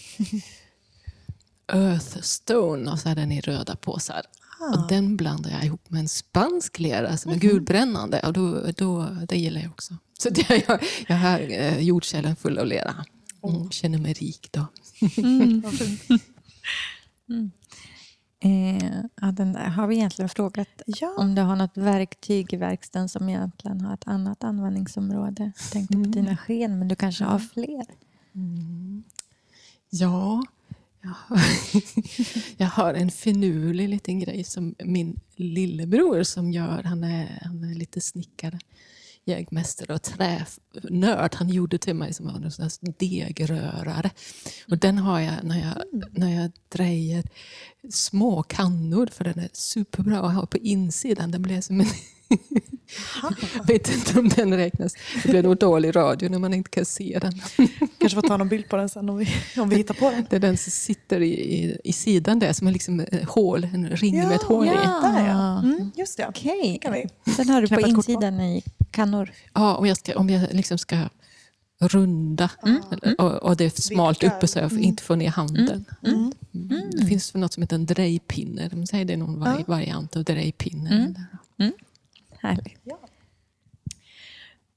Earthstone 1.73 2.91
och 2.91 2.99
så 2.99 3.09
är 3.09 3.15
den 3.15 3.33
i 3.33 3.41
röda 3.41 3.77
påsar. 3.77 4.23
Och 4.61 4.89
den 4.89 5.17
blandar 5.17 5.51
jag 5.51 5.65
ihop 5.65 5.91
med 5.91 6.01
en 6.01 6.09
spansk 6.09 6.79
lera 6.79 7.17
som 7.17 7.33
är 7.33 7.37
gulbrännande. 7.37 8.21
Och 8.21 8.33
då, 8.33 8.71
då, 8.77 9.17
det 9.29 9.37
gillar 9.37 9.61
jag 9.61 9.71
också. 9.71 9.97
Så 10.19 10.31
det, 10.31 10.65
jag, 10.69 10.83
jag 11.09 11.17
har 11.17 11.41
eh, 11.41 11.79
jordkällan 11.81 12.37
full 12.37 12.59
av 12.59 12.67
lera. 12.67 13.05
Mm, 13.45 13.71
känner 13.71 13.99
mig 13.99 14.13
rik 14.13 14.49
då. 14.51 14.67
Vad 15.01 15.13
fint. 15.13 15.67
Eh, 18.43 19.01
ja, 19.21 19.33
den 19.33 19.53
där. 19.53 19.65
Har 19.69 19.87
vi 19.87 19.97
egentligen 19.97 20.29
frågat 20.29 20.69
Ja. 20.87 21.15
om 21.19 21.35
du 21.35 21.43
har 21.43 21.57
något 21.57 21.77
verktyg 21.77 22.53
i 22.53 22.57
verkstaden 22.57 23.09
som 23.09 23.29
egentligen 23.29 23.81
har 23.81 23.95
ett 23.95 24.07
annat 24.07 24.45
användningsområde? 24.45 25.53
Jag 25.61 25.71
tänkte 25.73 25.95
på 25.97 26.03
dina 26.05 26.37
sken, 26.37 26.79
men 26.79 26.89
du 26.89 26.95
kanske 26.95 27.25
har 27.25 27.39
fler? 27.39 27.87
Ja, 29.91 30.43
jag 31.03 31.11
har, 31.11 31.41
jag 32.57 32.67
har 32.67 32.95
en 32.95 33.11
finurlig 33.11 33.89
liten 33.89 34.21
grej 34.21 34.45
som 34.45 34.75
min 34.85 35.21
lillebror 35.37 36.23
som 36.23 36.53
gör. 36.53 36.83
Han 36.83 37.05
är, 37.05 37.41
han 37.45 37.65
är 37.65 37.75
lite 37.75 38.01
snickare, 38.01 38.59
jägmästare 39.27 39.95
och 39.95 40.03
tränörd. 40.03 41.35
Han 41.35 41.49
gjorde 41.49 41.79
till 41.79 41.95
mig 41.95 42.15
som 42.15 42.27
var 42.27 42.35
en 42.35 42.51
sån 42.51 42.63
här 42.63 42.95
degrörare. 42.99 44.11
Och 44.69 44.79
den 44.79 44.99
har 44.99 45.21
jag 45.21 45.35
när 45.45 45.61
jag, 45.61 46.03
när 46.13 46.43
jag 46.43 46.53
drejer 46.69 47.25
små 47.91 48.43
kannor 48.43 49.07
för 49.07 49.25
den 49.25 49.39
är 49.39 49.51
superbra 49.53 50.21
att 50.21 50.35
ha 50.35 50.47
på 50.47 50.59
insidan. 50.59 51.31
Den 51.31 51.43
blir 51.43 51.61
som 51.61 51.81
en 51.81 51.87
jag 53.57 53.67
vet 53.67 53.95
inte 53.95 54.19
om 54.19 54.29
den 54.29 54.57
räknas. 54.57 54.95
Det 55.23 55.29
blir 55.29 55.43
nog 55.43 55.57
dålig 55.59 55.97
radio 55.97 56.29
när 56.29 56.39
man 56.39 56.55
inte 56.55 56.71
kan 56.71 56.85
se 56.85 57.19
den. 57.23 57.33
Kanske 57.99 58.15
får 58.15 58.23
ta 58.29 58.37
någon 58.37 58.49
bild 58.49 58.69
på 58.69 58.77
den 58.77 58.89
sen 58.89 59.09
om 59.09 59.17
vi, 59.17 59.29
om 59.59 59.69
vi 59.69 59.77
hittar 59.77 59.95
på 59.95 60.11
den. 60.11 60.27
Det 60.31 60.37
är 60.37 60.41
den 60.41 60.57
som 60.57 60.71
sitter 60.71 61.21
i, 61.21 61.33
i, 61.33 61.77
i 61.85 61.93
sidan 61.93 62.39
där, 62.39 62.53
som 62.53 62.67
är 62.67 62.73
liksom 62.73 63.01
ett 63.01 63.25
hål, 63.29 63.65
en 63.65 63.89
ring 63.89 64.17
med 64.19 64.33
ett 64.33 64.43
hål 64.43 64.67
i. 64.67 64.71
ja. 64.71 65.13
Där 65.17 65.29
ja. 65.29 65.59
Mm, 65.63 65.91
just 65.97 66.17
det. 66.17 66.27
Okej. 66.29 66.79
kan 66.83 66.93
vi. 66.93 67.07
Den 67.37 67.49
har 67.49 67.63
du 67.63 67.69
på 67.69 67.75
kort 67.75 67.85
på. 67.85 67.89
insidan 67.91 68.41
i 68.41 68.63
kannor. 68.91 69.33
Ja, 69.55 69.77
om 69.77 69.87
jag, 69.87 69.97
ska, 69.97 70.19
om 70.19 70.31
jag 70.31 70.47
liksom 70.53 70.79
ska 70.79 71.09
runda 71.83 72.51
eller- 72.93 73.21
och, 73.21 73.33
och 73.35 73.57
det 73.57 73.65
är 73.65 73.81
smalt 73.83 74.23
Vickar. 74.23 74.37
uppe 74.37 74.47
så 74.47 74.59
jag 74.59 74.73
inte 74.81 75.03
får 75.03 75.17
ner 75.17 75.29
handen. 75.31 75.85
Mm. 76.07 76.33
Mm. 76.55 76.91
Det 76.91 77.07
finns 77.07 77.35
något 77.35 77.53
som 77.53 77.63
heter 77.63 77.77
en 77.77 77.87
drejpinne. 77.87 78.69
De 78.69 78.87
säger 78.87 79.05
det 79.05 79.13
är 79.13 79.17
någon 79.17 79.39
vari- 79.45 79.65
variant 79.67 80.17
av 80.17 80.25
drejpinne. 80.25 81.15
Härligt. 82.41 82.79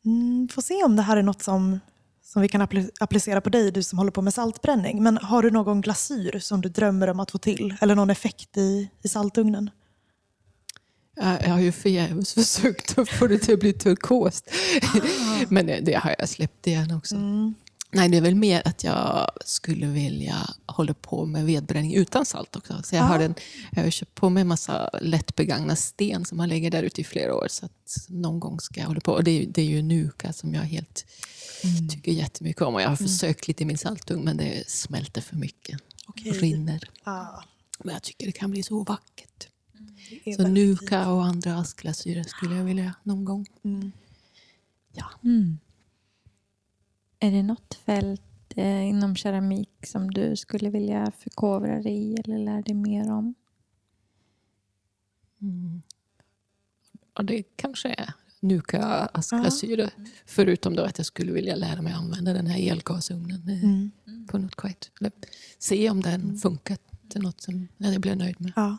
Mm, 0.05 0.47
får 0.51 0.61
se 0.61 0.83
om 0.83 0.95
det 0.95 1.01
här 1.01 1.17
är 1.17 1.23
något 1.23 1.41
som, 1.41 1.79
som 2.23 2.41
vi 2.41 2.47
kan 2.47 2.61
appli- 2.61 2.91
applicera 2.99 3.41
på 3.41 3.49
dig, 3.49 3.71
du 3.71 3.83
som 3.83 3.97
håller 3.97 4.11
på 4.11 4.21
med 4.21 4.33
saltbränning. 4.33 5.03
Men 5.03 5.17
har 5.17 5.43
du 5.43 5.51
någon 5.51 5.81
glasyr 5.81 6.39
som 6.39 6.61
du 6.61 6.69
drömmer 6.69 7.09
om 7.09 7.19
att 7.19 7.31
få 7.31 7.37
till? 7.37 7.75
Eller 7.81 7.95
någon 7.95 8.09
effekt 8.09 8.57
i, 8.57 8.89
i 9.01 9.07
saltugnen? 9.07 9.69
Jag, 11.15 11.49
har 11.49 11.59
ju 11.59 11.71
förgäves 11.71 12.33
försökt 12.33 12.97
att 12.97 13.09
få 13.09 13.27
det 13.27 13.37
till 13.37 13.53
att 13.53 13.59
bli 13.59 13.73
turkost. 13.73 14.49
Men 15.49 15.65
det, 15.65 15.79
det 15.81 15.93
har 15.93 16.15
jag 16.19 16.29
släppt 16.29 16.67
igen 16.67 16.91
också. 16.91 17.15
Nej, 17.93 18.09
det 18.09 18.17
är 18.17 18.21
väl 18.21 18.35
mer 18.35 18.61
att 18.65 18.83
jag 18.83 19.31
skulle 19.45 19.87
vilja 19.87 20.49
hålla 20.65 20.93
på 20.93 21.25
med 21.25 21.45
vedbränning 21.45 21.93
utan 21.93 22.25
salt 22.25 22.55
också. 22.55 22.81
Så 22.83 22.95
jag, 22.95 23.03
har, 23.03 23.19
en, 23.19 23.35
jag 23.71 23.83
har 23.83 23.89
köpt 23.89 24.15
på 24.15 24.29
mig 24.29 24.41
en 24.41 24.47
massa 24.47 24.89
lättbegagnad 25.01 25.77
sten 25.79 26.25
som 26.25 26.39
har 26.39 26.47
legat 26.47 26.71
där 26.71 26.83
ute 26.83 27.01
i 27.01 27.03
flera 27.03 27.35
år. 27.35 27.47
Så 27.49 27.65
att 27.65 28.05
någon 28.09 28.39
gång 28.39 28.59
ska 28.59 28.79
jag 28.79 28.87
hålla 28.87 28.99
på. 28.99 29.11
Och 29.11 29.23
det, 29.23 29.31
är, 29.31 29.47
det 29.47 29.61
är 29.61 29.65
ju 29.65 29.81
Nuka 29.81 30.33
som 30.33 30.53
jag 30.53 30.61
helt 30.61 31.05
tycker 31.91 32.11
jättemycket 32.11 32.61
om. 32.61 32.75
Och 32.75 32.81
jag 32.81 32.89
har 32.89 32.95
försökt 32.95 33.47
lite 33.47 33.63
i 33.63 33.65
min 33.65 33.77
saltugn 33.77 34.23
men 34.23 34.37
det 34.37 34.69
smälter 34.69 35.21
för 35.21 35.35
mycket. 35.35 35.79
Okej. 36.07 36.31
Rinner. 36.31 36.89
Ah, 37.03 37.43
Men 37.83 37.93
jag 37.93 38.03
tycker 38.03 38.25
det 38.25 38.31
kan 38.31 38.51
bli 38.51 38.63
så 38.63 38.83
vackert. 38.83 39.47
är 40.23 40.33
Så 40.33 40.47
Nuka 40.47 41.09
och 41.11 41.25
andra 41.25 41.57
askglasyrer 41.57 42.23
skulle 42.23 42.55
jag 42.55 42.63
vilja 42.63 42.93
någon 43.03 43.25
gång. 43.25 43.47
Mm. 43.63 43.91
Ja. 44.93 45.05
Mm. 47.23 47.33
Är 47.33 47.37
det 47.37 47.43
något 47.43 47.73
fält 47.73 48.21
eh, 48.55 48.89
inom 48.89 49.15
keramik 49.15 49.69
som 49.85 50.11
du 50.11 50.35
skulle 50.35 50.69
vilja 50.69 51.11
förkovra 51.11 51.81
dig 51.81 51.93
i 51.93 52.15
eller 52.15 52.37
lära 52.37 52.61
dig 52.61 52.73
mer 52.75 53.11
om? 53.11 53.33
Mm. 55.41 55.81
Och 57.13 57.25
det 57.25 57.43
kanske 57.55 57.89
är 57.89 58.13
Nuka 58.39 58.83
askglasyrer. 59.13 59.89
Förutom 60.25 60.75
då 60.75 60.83
att 60.83 60.97
jag 60.97 61.05
skulle 61.05 61.31
vilja 61.31 61.55
lära 61.55 61.81
mig 61.81 61.93
använda 61.93 62.33
den 62.33 62.47
här 62.47 62.71
elgasugnen 62.71 63.49
eh, 63.49 63.63
Mm. 63.63 63.91
på 64.27 64.37
något. 64.37 64.91
Eller 64.99 65.11
se 65.59 65.89
om 65.89 66.01
den 66.01 66.37
funkar 66.37 66.77
till 67.09 67.21
något 67.21 67.41
som 67.41 67.67
jag 67.77 68.01
blir 68.01 68.15
nöjd 68.15 68.41
med. 68.41 68.53
Ja. 68.55 68.77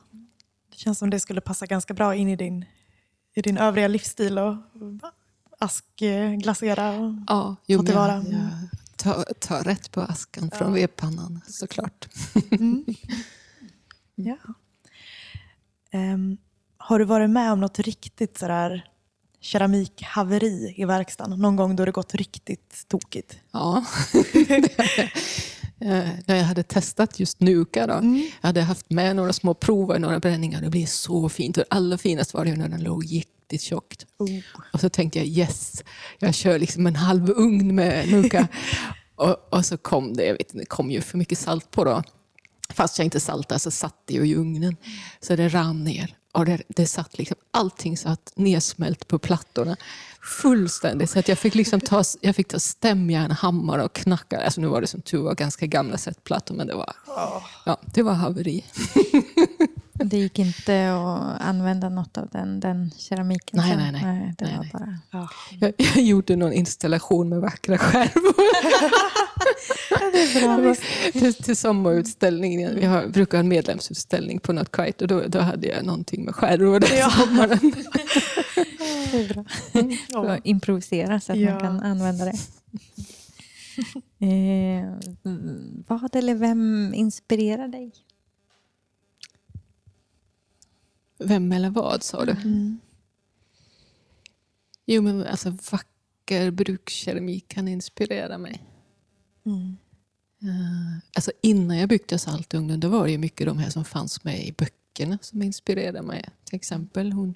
Det 0.71 0.77
känns 0.79 0.99
som 0.99 1.11
det 1.11 1.21
skulle 1.21 1.41
passa 1.41 1.67
ganska 1.67 1.95
bra 1.95 2.15
in 2.15 2.29
i 2.29 2.37
din, 2.37 2.65
i 3.35 3.43
din 3.43 3.59
övriga 3.59 3.89
livsstil 3.89 4.39
och 4.39 4.57
askglasera 5.59 6.91
och 6.91 7.13
ja, 7.27 7.57
jo, 7.67 7.79
ta 7.79 7.85
tillvara. 7.87 8.13
Jag, 8.31 8.33
jag 8.33 8.69
tar, 8.97 9.25
tar 9.41 9.65
rätt 9.65 9.91
på 9.91 10.01
askan 10.01 10.51
från 10.51 10.69
Ja. 10.69 10.75
vedpannan 10.75 11.41
såklart. 11.49 12.09
Mm. 12.51 12.85
Ja. 14.17 14.37
Ehm, 15.91 16.37
har 16.77 16.99
du 16.99 17.05
varit 17.05 17.31
med 17.31 17.53
om 17.53 17.61
något 17.61 17.79
riktigt 17.79 18.39
sådär 18.39 18.85
keramikhaveri 19.41 20.75
i 20.77 20.85
verkstaden? 20.85 21.39
Någon 21.39 21.57
gång 21.57 21.77
då 21.77 21.85
det 21.85 21.91
gått 21.91 22.15
riktigt 22.15 22.85
tokigt? 22.89 23.37
Ja. 23.53 23.85
Eh, 25.81 26.09
När 26.27 26.37
jag 26.37 26.45
hade 26.45 26.63
testat 26.63 27.21
just 27.21 27.41
Nuka, 27.41 27.87
då, 27.87 27.93
Mm. 27.95 28.17
jag 28.41 28.49
hade 28.49 28.63
haft 28.63 28.91
med 28.91 29.17
några 29.17 29.33
små 29.33 29.55
prover, 29.55 29.99
några 29.99 30.19
bränningar. 30.21 30.61
Det 30.63 30.71
blev 30.71 30.87
så 30.87 31.29
fint. 31.29 31.57
Och 31.57 31.65
allra 31.71 31.99
finast 31.99 32.35
var 32.35 32.45
det 32.45 32.57
när 32.57 32.69
den 32.69 32.83
låg 32.83 33.05
riktigt 33.45 33.63
tjockt. 33.63 34.07
Oh. 34.19 34.39
Och 34.73 34.81
så 34.81 34.89
tänkte 34.89 35.19
jag 35.19 35.29
yes, 35.29 35.85
jag 36.19 36.35
kör 36.35 36.59
liksom 36.59 36.87
en 36.87 36.97
halv 36.97 37.31
ugn 37.31 37.75
med 37.75 38.09
Nuka. 38.09 38.49
och, 39.17 39.55
och 39.55 39.67
så 39.67 39.77
kom 39.77 40.15
det, 40.15 40.25
jag 40.25 40.33
vet, 40.33 40.41
inte, 40.41 40.59
det 40.59 40.67
kom 40.67 40.91
ju 40.91 41.01
för 41.01 41.19
mycket 41.19 41.39
salt 41.39 41.71
på 41.71 41.85
då. 41.85 42.03
Fast 42.75 42.99
jag 42.99 43.05
inte 43.05 43.21
saltade 43.21 43.59
så 43.59 43.71
satt 43.71 43.97
det 44.07 44.15
ju 44.15 44.27
i 44.27 44.35
ugnen. 44.35 44.77
Så 45.21 45.37
det 45.37 45.49
rann 45.49 45.85
ner. 45.85 46.17
Och 46.33 46.45
det, 46.45 46.63
det 46.69 46.87
satt 46.87 47.19
liksom, 47.19 47.37
allting 47.51 47.97
satt 47.97 48.33
nedsmält 48.37 49.09
på 49.09 49.19
plattorna. 49.19 49.77
Fullständigt. 50.43 51.11
Så 51.11 51.19
att 51.19 51.29
jag 51.29 51.39
fick 51.39 51.55
liksom 51.55 51.81
ta, 51.81 52.03
jag 52.21 52.37
fick 52.37 52.49
ta 52.49 52.59
stämjärn, 52.59 53.31
hammare 53.31 53.85
och 53.85 53.93
knacka. 53.93 54.41
Alltså 54.41 54.61
nu 54.61 54.67
var 54.67 54.81
det 54.81 54.87
som 54.87 55.01
tur 55.01 55.23
var 55.23 55.35
ganska 55.35 55.67
gamla 55.67 55.99
setplattor 55.99 56.55
men 56.55 56.67
det 56.67 56.75
var, 56.75 56.93
ja, 57.67 57.81
det 57.95 58.03
var 58.03 58.13
haveri. 58.13 58.65
Det 59.95 60.17
gick 60.19 60.39
inte 60.39 60.93
att 60.93 61.41
använda 61.41 61.89
något 61.89 62.19
av 62.19 62.29
den, 62.33 62.61
den 62.61 62.91
keramiken? 62.99 63.61
Nej, 63.61 63.71
sen? 63.71 63.79
nej, 63.93 63.93
nej. 64.03 64.35
det 64.39 64.45
Nej, 64.45 64.57
var 64.57 64.63
nej. 64.63 64.71
bara... 64.73 64.99
Ja. 65.11 65.29
Jag, 65.61 65.73
jag 65.97 66.05
gjorde 66.05 66.37
någon 66.37 66.53
installation 66.53 67.29
med 67.29 67.41
vackra 67.41 67.79
skärvor. 67.79 68.35
till, 71.13 71.35
till 71.35 71.57
sommarutställningen. 71.57 72.75
Vi 72.75 72.85
har, 72.87 73.07
brukar 73.07 73.39
ha 73.39 73.41
en 73.41 73.49
medlemsutställning 73.49 74.41
på 74.41 74.53
Not 74.53 74.73
Quite 74.73 75.05
och 75.05 75.09
då, 75.09 75.23
då 75.29 75.41
hade 75.41 75.67
jag 75.67 75.85
någonting 75.85 76.25
med 76.25 76.35
skärvor 76.35 76.81
den 76.81 76.99
Ja. 76.99 77.11
sommaren. 77.11 77.59
Det 79.13 79.21
är 79.21 79.35
bra. 79.35 79.45
Så 80.11 80.39
improvisera 80.45 81.21
så 81.21 81.33
att 81.33 81.39
Ja. 81.39 81.51
man 81.51 81.61
kan 81.61 81.81
använda 81.81 82.25
det. 82.25 82.33
eh, 84.27 84.95
vad 85.87 86.17
eller 86.17 86.35
vem 86.35 86.93
inspirerar 86.95 87.69
dig? 87.69 87.93
Vem 91.25 91.53
eller 91.53 91.70
vad 91.70 92.03
sa 92.03 92.25
du? 92.25 92.33
Mm. 92.33 92.81
Jo 94.87 95.03
men 95.03 95.27
alltså 95.27 95.51
vacker 95.70 96.51
brukskeramik 96.51 97.49
kan 97.49 97.68
inspirera 97.68 98.39
mig. 98.39 98.62
Mm. 99.47 99.77
Eh, 100.43 100.99
alltså 101.14 101.33
innan 101.41 101.79
jag 101.79 101.89
byggde 101.89 102.18
Saltugnen 102.18 102.81
då 102.81 102.89
var 102.89 103.05
det 103.05 103.11
ju 103.11 103.18
mycket 103.18 103.47
de 103.47 103.59
här 103.59 103.70
som 103.70 103.85
fanns 103.85 104.25
med 104.25 104.47
i 104.47 104.53
böckerna 104.53 105.18
som 105.22 105.43
inspirerade 105.43 106.03
mig. 106.03 106.29
Till 106.45 106.57
exempel 106.57 107.12
hon 107.12 107.35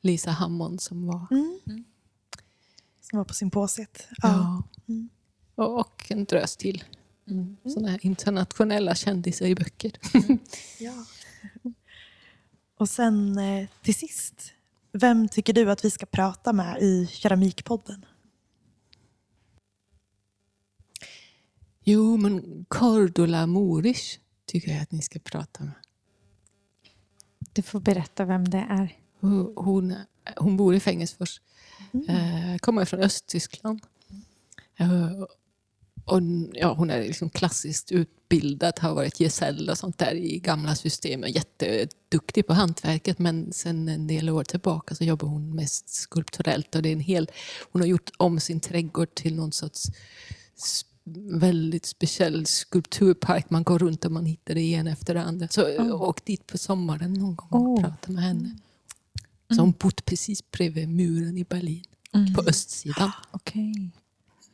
Lisa 0.00 0.30
Hammond 0.30 0.80
som 0.80 1.06
var 1.06 1.26
Mm. 1.30 1.84
Som 3.00 3.16
var 3.18 3.24
på 3.24 3.34
symposiet. 3.34 4.08
Ja. 4.16 4.28
Ja. 4.28 4.62
Mm. 4.88 5.08
Och, 5.54 5.80
och 5.80 6.06
en 6.10 6.24
drös 6.24 6.56
till. 6.56 6.84
Mm. 7.28 7.56
Sådana 7.64 7.88
här 7.90 8.06
internationella 8.06 8.94
kändisar 8.94 9.46
i 9.46 9.54
böcker. 9.54 9.92
Ja. 10.78 11.04
Och 12.76 12.88
sen 12.88 13.38
eh, 13.38 13.68
till 13.82 13.94
sist, 13.94 14.52
vem 14.92 15.28
tycker 15.28 15.52
du 15.52 15.70
att 15.70 15.84
vi 15.84 15.90
ska 15.90 16.06
prata 16.06 16.52
med 16.52 16.82
i 16.82 17.06
Keramikpodden? 17.06 18.04
Jo, 21.84 22.16
men 22.16 22.64
Cordula 22.68 23.46
Morisch 23.46 24.20
tycker 24.46 24.72
jag 24.72 24.82
att 24.82 24.92
ni 24.92 25.02
ska 25.02 25.18
prata 25.18 25.64
med. 25.64 25.74
Du 27.52 27.62
får 27.62 27.80
berätta 27.80 28.24
vem 28.24 28.48
det 28.48 28.66
är. 28.70 28.98
Hon, 29.20 29.94
hon, 30.36 30.56
bor 30.56 30.74
i 30.74 30.80
Fängelseforss. 30.80 31.40
Eh, 32.08 32.58
kommer 32.58 32.84
från 32.84 33.00
Östtyskland. 33.00 33.80
Eh, 34.76 35.22
och, 36.04 36.20
ja, 36.52 36.74
hon 36.74 36.90
är 36.90 37.00
liksom 37.00 37.30
klassiskt 37.30 37.92
utbildad, 38.24 38.78
har 38.78 38.94
varit 38.94 39.20
gesäll 39.20 39.70
och 39.70 39.78
sånt 39.78 39.98
där 39.98 40.14
i 40.14 40.38
gamla 40.38 40.74
system. 40.74 41.22
och 41.22 41.28
Jätteduktig 41.28 42.46
på 42.46 42.52
hantverket 42.52 43.18
men 43.18 43.52
sen 43.52 43.88
en 43.88 44.06
del 44.06 44.30
år 44.30 44.44
tillbaka 44.44 44.94
så 44.94 45.04
jobbar 45.04 45.28
hon 45.28 45.54
mest 45.54 45.88
skulpturellt. 45.88 46.74
Och 46.74 46.82
det 46.82 46.88
är 46.88 46.92
en 46.92 47.00
hel, 47.00 47.30
hon 47.72 47.82
har 47.82 47.86
gjort 47.88 48.10
om 48.16 48.40
sin 48.40 48.60
trädgård 48.60 49.14
till 49.14 49.34
någon 49.34 49.52
sorts 49.52 49.90
väldigt 51.30 51.86
speciell 51.86 52.46
skulpturpark. 52.46 53.50
Man 53.50 53.62
går 53.62 53.78
runt 53.78 54.04
och 54.04 54.12
man 54.12 54.26
hittar 54.26 54.54
det 54.54 54.74
en 54.74 54.86
efter 54.86 55.14
det 55.14 55.22
andra. 55.22 55.48
Så 55.48 55.62
oh. 55.62 56.02
åk 56.02 56.24
dit 56.24 56.46
på 56.46 56.58
sommaren 56.58 57.12
någon 57.12 57.36
gång 57.36 57.48
och 57.50 57.68
Oh. 57.68 57.80
prata 57.80 58.12
med 58.12 58.24
henne. 58.24 58.58
Så 59.54 59.60
hon 59.60 59.74
bott 59.78 60.04
precis 60.04 60.50
bredvid 60.50 60.88
muren 60.88 61.38
i 61.38 61.44
Berlin, 61.44 61.84
på 62.34 62.42
östsidan. 62.46 63.10
Okej. 63.30 63.90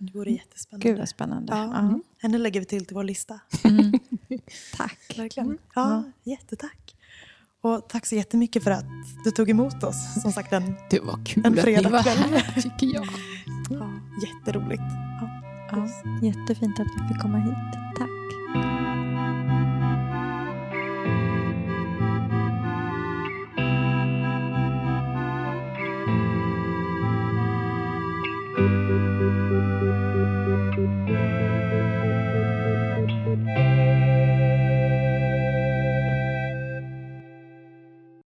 Det 0.02 0.18
vore 0.18 0.30
jättespännande. 0.30 0.88
Gud 0.88 0.98
vad 0.98 1.08
spännande. 1.08 1.52
Ja. 1.52 1.64
Ja. 1.64 2.00
Henne 2.22 2.38
lägger 2.38 2.60
vi 2.60 2.66
till 2.66 2.84
till 2.86 2.94
vår 2.94 3.04
lista. 3.04 3.40
Mm. 3.64 3.92
Tack. 4.76 5.14
Verkligen. 5.18 5.58
Ja, 5.74 6.02
jättetack. 6.24 6.96
Och 7.62 7.88
tack 7.88 8.06
så 8.06 8.14
jättemycket 8.14 8.64
för 8.64 8.70
att 8.70 8.84
du 9.24 9.30
tog 9.30 9.50
emot 9.50 9.82
oss. 9.84 10.22
Som 10.22 10.32
sagt, 10.32 10.52
en, 10.52 10.74
Det 10.90 11.00
var 11.00 11.24
kul 11.26 11.46
En 11.46 11.58
att 11.58 11.66
ni 11.66 11.74
var 11.74 11.82
fredagkväll. 12.02 12.16
här, 12.18 12.52
tycker 12.62 12.94
jag. 12.94 13.06
ja, 13.70 13.90
jätteroligt. 14.26 14.82
Ja. 15.20 15.42
Ja, 15.70 15.88
jättefint 16.26 16.80
att 16.80 16.86
vi 16.86 17.08
fick 17.08 17.22
komma 17.22 17.38
hit. 17.38 17.89